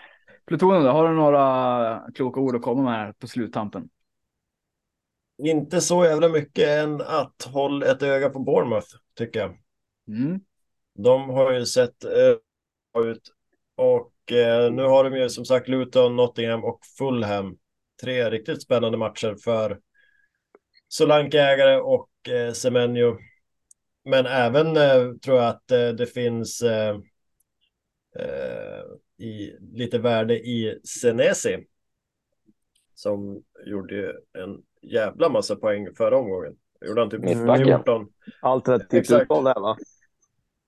Plutonen 0.45 0.83
då, 0.83 0.89
har 0.89 1.09
du 1.09 1.15
några 1.15 2.11
kloka 2.15 2.39
ord 2.39 2.55
att 2.55 2.61
komma 2.61 2.83
med 2.83 2.93
här 2.93 3.13
på 3.13 3.27
sluttampen? 3.27 3.89
Inte 5.37 5.81
så 5.81 6.05
jävla 6.05 6.29
mycket 6.29 6.67
än 6.67 7.01
att 7.01 7.49
hålla 7.53 7.91
ett 7.91 8.03
öga 8.03 8.29
på 8.29 8.39
Bournemouth, 8.39 8.87
tycker 9.17 9.39
jag. 9.39 9.57
Mm. 10.07 10.39
De 10.95 11.29
har 11.29 11.51
ju 11.51 11.65
sett 11.65 12.03
eh, 12.03 12.37
bra 12.93 13.05
ut. 13.05 13.31
Och 13.75 14.12
nu 14.71 14.83
har 14.83 15.03
de 15.03 15.17
ju 15.17 15.29
som 15.29 15.45
sagt 15.45 15.67
Luton, 15.67 16.15
Nottingham 16.15 16.63
och 16.63 16.79
Fulham. 16.97 17.57
Tre 18.01 18.29
riktigt 18.29 18.61
spännande 18.61 18.97
matcher 18.97 19.35
för 19.43 19.79
Solanke-ägare 20.87 21.79
och 21.79 22.29
eh, 22.29 22.51
Semenyo. 22.53 23.17
Men 24.05 24.25
även 24.25 24.77
eh, 24.77 25.13
tror 25.23 25.37
jag 25.37 25.47
att 25.47 25.71
eh, 25.71 25.89
det 25.89 26.05
finns 26.05 26.61
eh, 26.61 26.95
eh, 28.19 28.83
i, 29.25 29.57
lite 29.59 29.99
värde 29.99 30.35
i 30.35 30.79
Senesi. 30.83 31.65
Som 32.95 33.43
gjorde 33.65 34.15
en 34.37 34.61
jävla 34.81 35.29
massa 35.29 35.55
poäng 35.55 35.95
förra 35.95 36.17
omgången. 36.17 36.55
Gjorde 36.87 37.01
han 37.01 37.09
typ 37.09 37.21
Mittbacken. 37.21 37.65
14. 37.65 38.07
Alternativt 38.41 38.93
Exakt. 38.93 39.23
utval 39.23 39.43
där 39.43 39.59
va? 39.59 39.77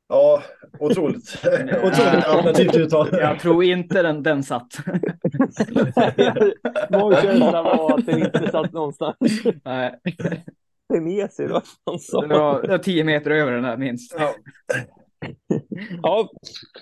Ja, 0.07 0.43
otroligt. 0.79 1.41
otroligt 1.83 2.25
alternativt 2.25 2.75
uttal. 2.75 3.07
Jag 3.11 3.39
tror 3.39 3.63
inte 3.63 4.01
den, 4.01 4.23
den 4.23 4.43
satt. 4.43 4.67
Magkänslan 6.89 7.63
var 7.63 7.99
att 7.99 8.05
den 8.05 8.19
inte 8.19 8.51
satt 8.51 8.73
någonstans. 8.73 9.15
Nej. 9.65 9.99
Senesi, 10.93 11.47
vad 11.47 11.63
fan 11.85 11.99
sa 11.99 12.21
Det 12.21 12.27
var, 12.27 12.61
det 12.61 12.67
var 12.67 12.77
tio 12.77 13.03
meter 13.03 13.31
över 13.31 13.51
den 13.51 13.63
där 13.63 13.77
minst. 13.77 14.15
Ja. 14.19 14.33
Ja. 16.03 16.29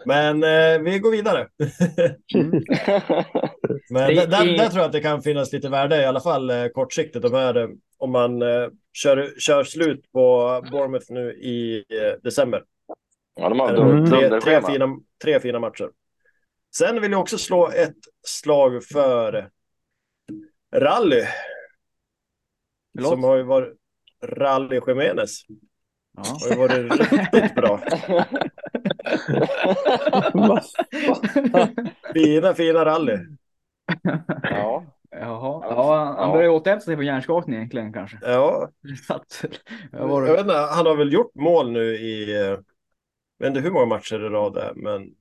Men 0.06 0.44
eh, 0.44 0.82
vi 0.82 1.00
går 1.00 1.12
vidare. 1.12 1.48
Men 3.90 4.08
Det 4.08 4.16
där, 4.16 4.28
där, 4.28 4.48
är- 4.54 4.58
där 4.58 4.68
tror 4.70 4.80
jag 4.80 4.86
att 4.86 4.92
det 4.92 5.00
kan 5.02 5.22
finnas 5.22 5.54
lite 5.54 5.70
värde 5.70 6.02
i 6.02 6.06
alla 6.06 6.20
fall 6.20 6.50
eh, 6.50 6.66
kortsiktigt. 6.74 7.22
De 7.22 7.34
här, 7.34 7.56
eh, 7.58 7.68
om 7.98 8.12
man 8.12 8.42
eh, 8.42 8.68
kör, 8.94 9.40
kör 9.40 9.64
slut 9.64 10.12
på 10.12 10.48
Bournemouth 10.72 11.06
nu 11.10 11.32
i 11.34 11.78
eh, 11.78 12.22
december. 12.24 12.64
Ja, 13.36 13.50
de 13.50 13.60
har 13.60 13.74
mm. 13.74 14.06
tre, 14.06 14.40
tre, 14.40 14.62
fina, 14.62 15.00
tre 15.24 15.40
fina 15.40 15.60
matcher. 15.60 15.90
Sen 16.76 17.02
vill 17.02 17.12
jag 17.12 17.22
också 17.22 17.38
slå 17.38 17.70
ett 17.70 17.98
slag 18.28 18.84
för 18.84 19.50
rally. 20.76 21.24
Förlåt? 22.96 23.12
Som 23.12 23.24
har 23.24 23.36
ju 23.36 23.44
varit 23.44 23.78
Rally 24.24 24.82
Jimenez. 24.88 25.46
Ja. 26.18 26.24
Har 26.24 26.50
ju 26.50 26.56
varit 26.56 27.12
riktigt 27.12 27.56
bra. 27.56 27.80
Fina, 32.14 32.54
fina 32.54 32.86
rally. 32.86 33.18
Ja. 34.44 34.84
Jaha, 35.20 35.66
ja, 35.70 36.16
han, 36.18 36.32
börjar 36.32 36.50
återhämta 36.50 36.86
sig 36.86 36.96
från 36.96 37.06
hjärnskakning 37.06 37.56
egentligen 37.56 37.94
kanske. 37.94 38.18
Ja, 38.22 38.70
jag 39.92 40.10
jag 40.10 40.22
vet 40.22 40.40
inte, 40.40 40.54
han 40.54 40.86
har 40.86 40.96
väl 40.96 41.14
gjort 41.14 41.36
mål 41.36 41.72
nu 41.72 41.96
i, 41.96 42.42
eh, 42.42 42.58
vet 43.44 43.58
inte 43.58 43.60
hur 43.62 43.72
många 43.72 43.86
matcher 43.86 44.26
i 44.26 44.30
rad 44.30 44.54
det 44.54 44.62
är, 44.62 44.74
men 44.74 45.16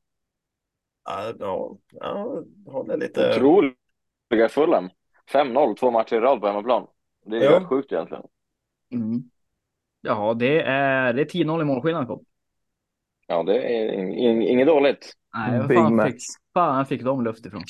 ja, 1.05 1.33
ja, 1.39 1.77
ja 1.93 2.43
håller 2.67 2.97
lite. 2.97 3.31
Otroliga 3.31 4.49
Fulham. 4.51 4.91
5-0, 5.33 5.77
två 5.77 5.91
matcher 5.91 6.17
i 6.17 6.21
rad 6.21 6.41
på 6.41 6.47
hemmaplan. 6.47 6.87
Det 7.27 7.37
är 7.37 7.43
Ja. 7.45 7.51
helt 7.51 7.67
sjukt 7.69 7.93
egentligen. 7.93 8.23
mm. 8.93 9.23
Jaha, 10.01 10.35
det 10.35 10.63
är, 10.63 11.13
det 11.13 11.23
är 11.23 11.27
10-0 11.27 11.61
i 11.61 11.65
målskillnad. 11.65 12.07
Kom. 12.07 12.25
Ja, 13.27 13.43
det 13.43 13.59
är 13.63 13.93
in, 13.93 14.13
in, 14.13 14.43
inget 14.43 14.67
dåligt. 14.67 15.13
Nej, 15.35 15.59
vad 15.59 15.75
fan 15.75 16.07
fick, 16.13 16.23
fan 16.55 16.87
fick 16.87 17.03
de 17.03 17.25
luft 17.25 17.47
ifrån. 17.47 17.63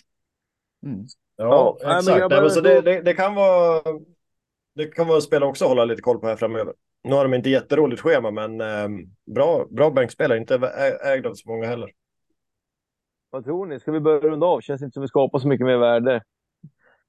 Mm. 0.87 1.05
Ja, 1.37 1.79
Ja, 1.81 1.99
exakt. 1.99 2.31
Nej, 2.31 2.41
men 2.41 2.51
så 2.51 2.61
då- 2.61 2.69
det, 2.69 2.81
det, 2.81 3.01
det 3.03 3.15
kan 3.15 3.35
vara 3.35 3.83
det 4.75 4.87
kan 4.87 5.09
vara 5.09 5.21
spelare 5.21 5.51
också 5.51 5.65
att 5.65 5.69
hålla 5.69 5.85
lite 5.85 6.03
koll 6.03 6.19
på 6.19 6.27
här 6.27 6.37
framöver. 6.37 6.75
Nu 7.05 7.15
har 7.15 7.25
de 7.25 7.35
inte 7.35 7.51
jätteroligt 7.51 8.03
schema, 8.03 8.31
men 8.31 8.61
eh, 8.61 8.89
bra, 9.35 9.67
bra 9.71 9.91
bänkspelare. 9.91 10.39
Inte 10.39 10.55
ägd 11.05 11.27
av 11.27 11.35
så 11.35 11.49
många 11.49 11.67
heller. 11.67 11.91
Vad 13.31 13.45
tror 13.45 13.67
ni? 13.67 13.81
Ska 13.81 13.93
vi 13.93 14.01
börja 14.01 14.21
runda 14.21 14.47
av? 14.47 14.61
Känns 14.61 14.83
inte 14.83 14.95
som 14.95 15.01
vi 15.01 15.09
skapar 15.09 15.39
så 15.39 15.49
mycket 15.49 15.67
mer 15.67 15.77
värde. 15.77 16.23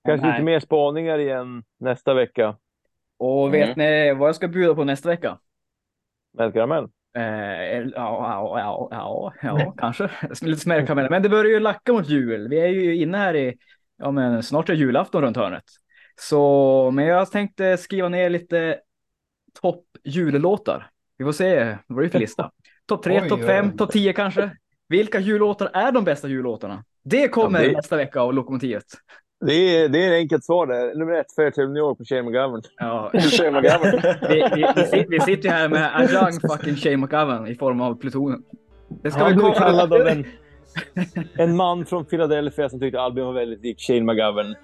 Kanske 0.05 0.27
Nej. 0.27 0.33
lite 0.33 0.43
mer 0.43 0.59
spaningar 0.59 1.19
igen 1.19 1.63
nästa 1.79 2.13
vecka. 2.13 2.57
Och 3.17 3.53
vet 3.53 3.75
ni 3.75 4.13
vad 4.13 4.27
jag 4.27 4.35
ska 4.35 4.47
bjuda 4.47 4.75
på 4.75 4.83
nästa 4.83 5.09
vecka? 5.09 5.39
Mätkaramell. 6.37 6.83
Eh, 7.17 7.23
ja, 7.23 7.89
ja, 7.95 8.59
ja, 8.59 8.87
ja, 8.91 9.33
ja, 9.41 9.73
kanske. 9.77 10.09
Lite 10.41 10.59
smärkkaramell. 10.59 11.09
Men 11.09 11.23
det 11.23 11.29
börjar 11.29 11.51
ju 11.51 11.59
lacka 11.59 11.93
mot 11.93 12.09
jul. 12.09 12.47
Vi 12.47 12.59
är 12.59 12.67
ju 12.67 12.95
inne 12.95 13.17
här 13.17 13.35
i, 13.35 13.57
ja 13.97 14.11
men 14.11 14.43
snart 14.43 14.69
är 14.69 14.73
julafton 14.73 15.21
runt 15.21 15.37
hörnet. 15.37 15.63
Så, 16.15 16.91
men 16.91 17.05
jag 17.05 17.31
tänkte 17.31 17.77
skriva 17.77 18.09
ner 18.09 18.29
lite 18.29 18.79
topp 19.61 19.83
jullåtar. 20.03 20.89
Vi 21.17 21.25
får 21.25 21.31
se 21.31 21.77
vad 21.87 22.03
det 22.03 22.07
är 22.07 22.09
för 22.09 22.19
lista. 22.19 22.51
Topp 22.87 23.03
tre, 23.03 23.29
topp 23.29 23.39
fem, 23.45 23.77
topp 23.77 23.91
tio 23.91 24.13
kanske. 24.13 24.49
Vilka 24.89 25.19
jullåtar 25.19 25.69
är 25.73 25.91
de 25.91 26.03
bästa 26.03 26.27
jullåtarna? 26.27 26.83
Det 27.03 27.27
kommer 27.27 27.61
Ja, 27.61 27.67
det- 27.67 27.73
nästa 27.75 27.95
vecka 27.97 28.21
av 28.21 28.33
Lokomotivet. 28.33 28.83
Det 29.45 29.53
är, 29.53 29.89
det 29.89 30.03
är 30.05 30.07
ett 30.11 30.13
enkelt 30.21 30.45
svar 30.45 30.67
där. 30.67 30.95
Nummer 30.95 31.13
ett, 31.13 31.35
Fairtail 31.35 31.67
New 31.69 31.77
York 31.77 31.97
på 31.97 32.03
Shane 32.05 32.21
McGovern. 32.21 32.61
Ja. 32.77 33.11
Shane 33.19 33.61
McGovern. 33.61 34.01
Vi, 34.29 34.35
vi, 34.55 34.65
vi, 34.75 34.81
sit- 34.81 35.05
vi 35.09 35.19
sitter 35.19 35.49
ju 35.49 35.55
här 35.55 35.69
med 35.69 35.95
a 35.95 36.03
young 36.11 36.39
fucking 36.49 36.75
Shane 36.75 36.97
McGovern 36.97 37.47
i 37.47 37.55
form 37.55 37.81
av 37.81 37.95
plutonen. 37.95 38.43
Det 39.03 39.11
ska 39.11 39.19
Han 39.23 39.29
vi 39.29 39.35
blev 39.37 39.53
kallad 39.53 39.93
av 39.93 40.07
en, 40.07 40.25
en 41.37 41.55
man 41.55 41.85
från 41.85 42.05
Philadelphia 42.05 42.69
som 42.69 42.79
tyckte 42.79 42.99
Albin 43.01 43.25
var 43.25 43.33
väldigt 43.33 43.61
lik 43.63 43.79
Shane 43.79 44.01
McGovern. 44.13 44.55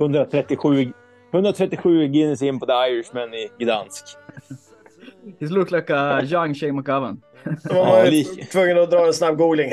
137, 0.00 0.92
137 1.32 2.08
Guinness 2.08 2.42
in 2.42 2.60
på 2.60 2.66
The 2.66 2.72
Irishman 2.72 3.34
i 3.34 3.48
Gdansk. 3.58 4.04
He 5.40 5.46
look 5.46 5.70
like 5.70 5.94
a 5.94 6.22
young 6.22 6.54
Shane 6.54 6.72
McGovern. 6.72 7.20
Man 7.70 7.76
var 7.86 8.04
ju 8.04 8.24
tvungen 8.24 8.78
att 8.78 8.90
dra 8.90 9.06
en 9.06 9.12
snabb 9.12 9.36
googling. 9.36 9.72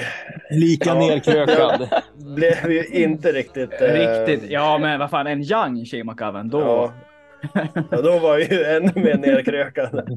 Lika 0.52 0.90
Ja. 0.90 1.00
nerkrökad. 1.00 1.90
Blev 2.36 2.72
ju 2.72 2.86
inte 2.86 3.32
riktigt... 3.32 3.82
eh, 3.82 3.88
Riktigt. 3.94 4.52
Ja, 4.52 4.78
men 4.78 5.00
vad 5.00 5.10
fan, 5.10 5.28
en 5.28 5.40
young 5.44 5.86
Shane 5.86 6.04
McGovern, 6.04 6.50
då... 6.50 6.60
Ja. 6.60 6.94
Ja, 7.92 8.02
då 8.02 8.20
var 8.20 8.38
ju 8.38 8.64
ännu 8.64 8.92
mer 8.96 9.18
nerkrökad. 9.18 10.10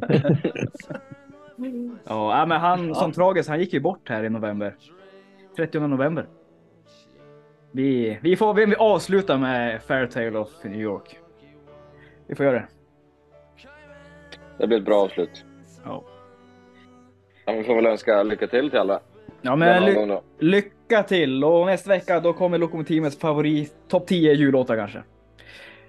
Ja, 2.04 2.38
ja, 2.38 2.46
men 2.46 2.60
han 2.60 2.94
som 2.94 3.12
tragiskt, 3.12 3.48
han 3.48 3.60
gick 3.60 3.72
ju 3.72 3.80
bort 3.80 4.08
här 4.08 4.24
i 4.24 4.28
november. 4.30 4.74
30 5.56 5.80
november. 5.80 6.26
Vi, 7.72 8.18
vi 8.22 8.36
får 8.36 8.54
vi 8.54 8.74
avsluta 8.74 9.36
med 9.38 9.82
Fairtale 9.82 10.38
of 10.38 10.48
New 10.64 10.80
York. 10.80 11.18
Vi 12.28 12.34
får 12.34 12.46
göra 12.46 12.56
det. 12.56 12.66
Det 14.58 14.66
blir 14.66 14.78
ett 14.78 14.84
bra 14.84 15.02
avslut. 15.02 15.44
Ja. 15.84 16.04
Ja, 17.46 17.52
vi 17.52 17.64
får 17.64 17.74
väl 17.74 17.86
önska 17.86 18.22
lycka 18.22 18.46
till 18.46 18.70
till 18.70 18.78
alla. 18.78 19.00
Ja, 19.42 19.56
men 19.56 19.84
ly 19.84 20.16
lycka 20.38 21.02
till! 21.02 21.44
Och 21.44 21.66
nästa 21.66 21.90
vecka 21.90 22.20
då 22.20 22.32
kommer 22.32 22.58
Lokomotivets 22.58 23.18
favorit, 23.18 23.74
topp 23.88 24.06
10 24.06 24.32
jullåtar 24.32 24.76
kanske. 24.76 25.02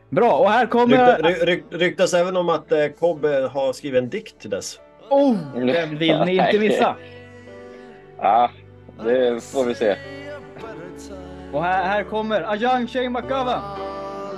Bra, 0.09 0.37
och 0.37 0.49
här 0.49 0.65
kommer... 0.65 1.17
Rykta, 1.17 1.45
ry, 1.45 1.55
ry, 1.55 1.63
ryktas 1.69 2.13
även 2.13 2.37
om 2.37 2.49
att 2.49 2.71
eh, 2.71 2.87
Kobbe 2.99 3.49
har 3.53 3.73
skrivit 3.73 4.03
en 4.03 4.09
dikt 4.09 4.39
till 4.39 4.49
dess. 4.49 4.79
Oh, 5.09 5.37
den 5.53 5.97
vill 5.97 6.19
ni 6.19 6.31
inte 6.31 6.59
missa. 6.59 6.95
Ja, 8.17 8.51
det 9.03 9.43
får 9.43 9.65
vi 9.65 9.75
se. 9.75 9.95
Och 11.53 11.63
här, 11.63 11.83
här 11.83 12.03
kommer 12.03 12.51
Ajang 12.51 12.87
Shane 12.87 13.09
McGovern. 13.09 13.88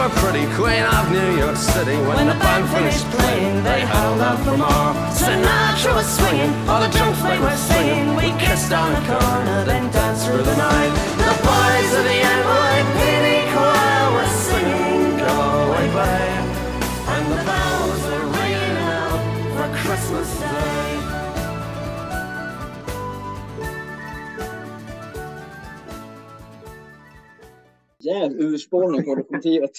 You 0.00 0.06
were 0.06 0.12
handsome. 0.12 0.34
You 0.34 0.48
were 0.48 0.48
pretty 0.48 0.54
queen 0.56 0.84
of 0.84 1.12
New 1.12 1.36
York 1.36 1.56
City 1.56 1.96
when, 1.96 2.16
When 2.16 2.26
the 2.28 2.34
band 2.34 2.68
finished 2.70 3.04
playing. 3.10 3.64
They 3.64 3.80
held 3.80 4.20
out 4.20 4.38
for 4.40 4.56
more. 4.56 4.94
Sinatra 5.12 5.94
was 5.94 6.08
swinging, 6.08 6.52
all 6.68 6.80
the 6.80 6.88
junk 6.88 7.16
they 7.20 7.38
were 7.38 7.56
singing. 7.56 8.16
We 8.16 8.32
kissed 8.40 8.72
on 8.72 8.94
the 8.94 9.00
corner, 9.04 9.64
then 9.64 9.92
danced 9.92 10.24
through 10.26 10.42
the 10.42 10.56
night. 10.56 10.92
The 11.20 11.36
boys 11.44 11.92
of 11.98 12.04
the 12.04 12.29
Jävla 28.00 28.38
urspårning 28.38 29.04
på 29.04 29.14
lokomotivet. 29.14 29.70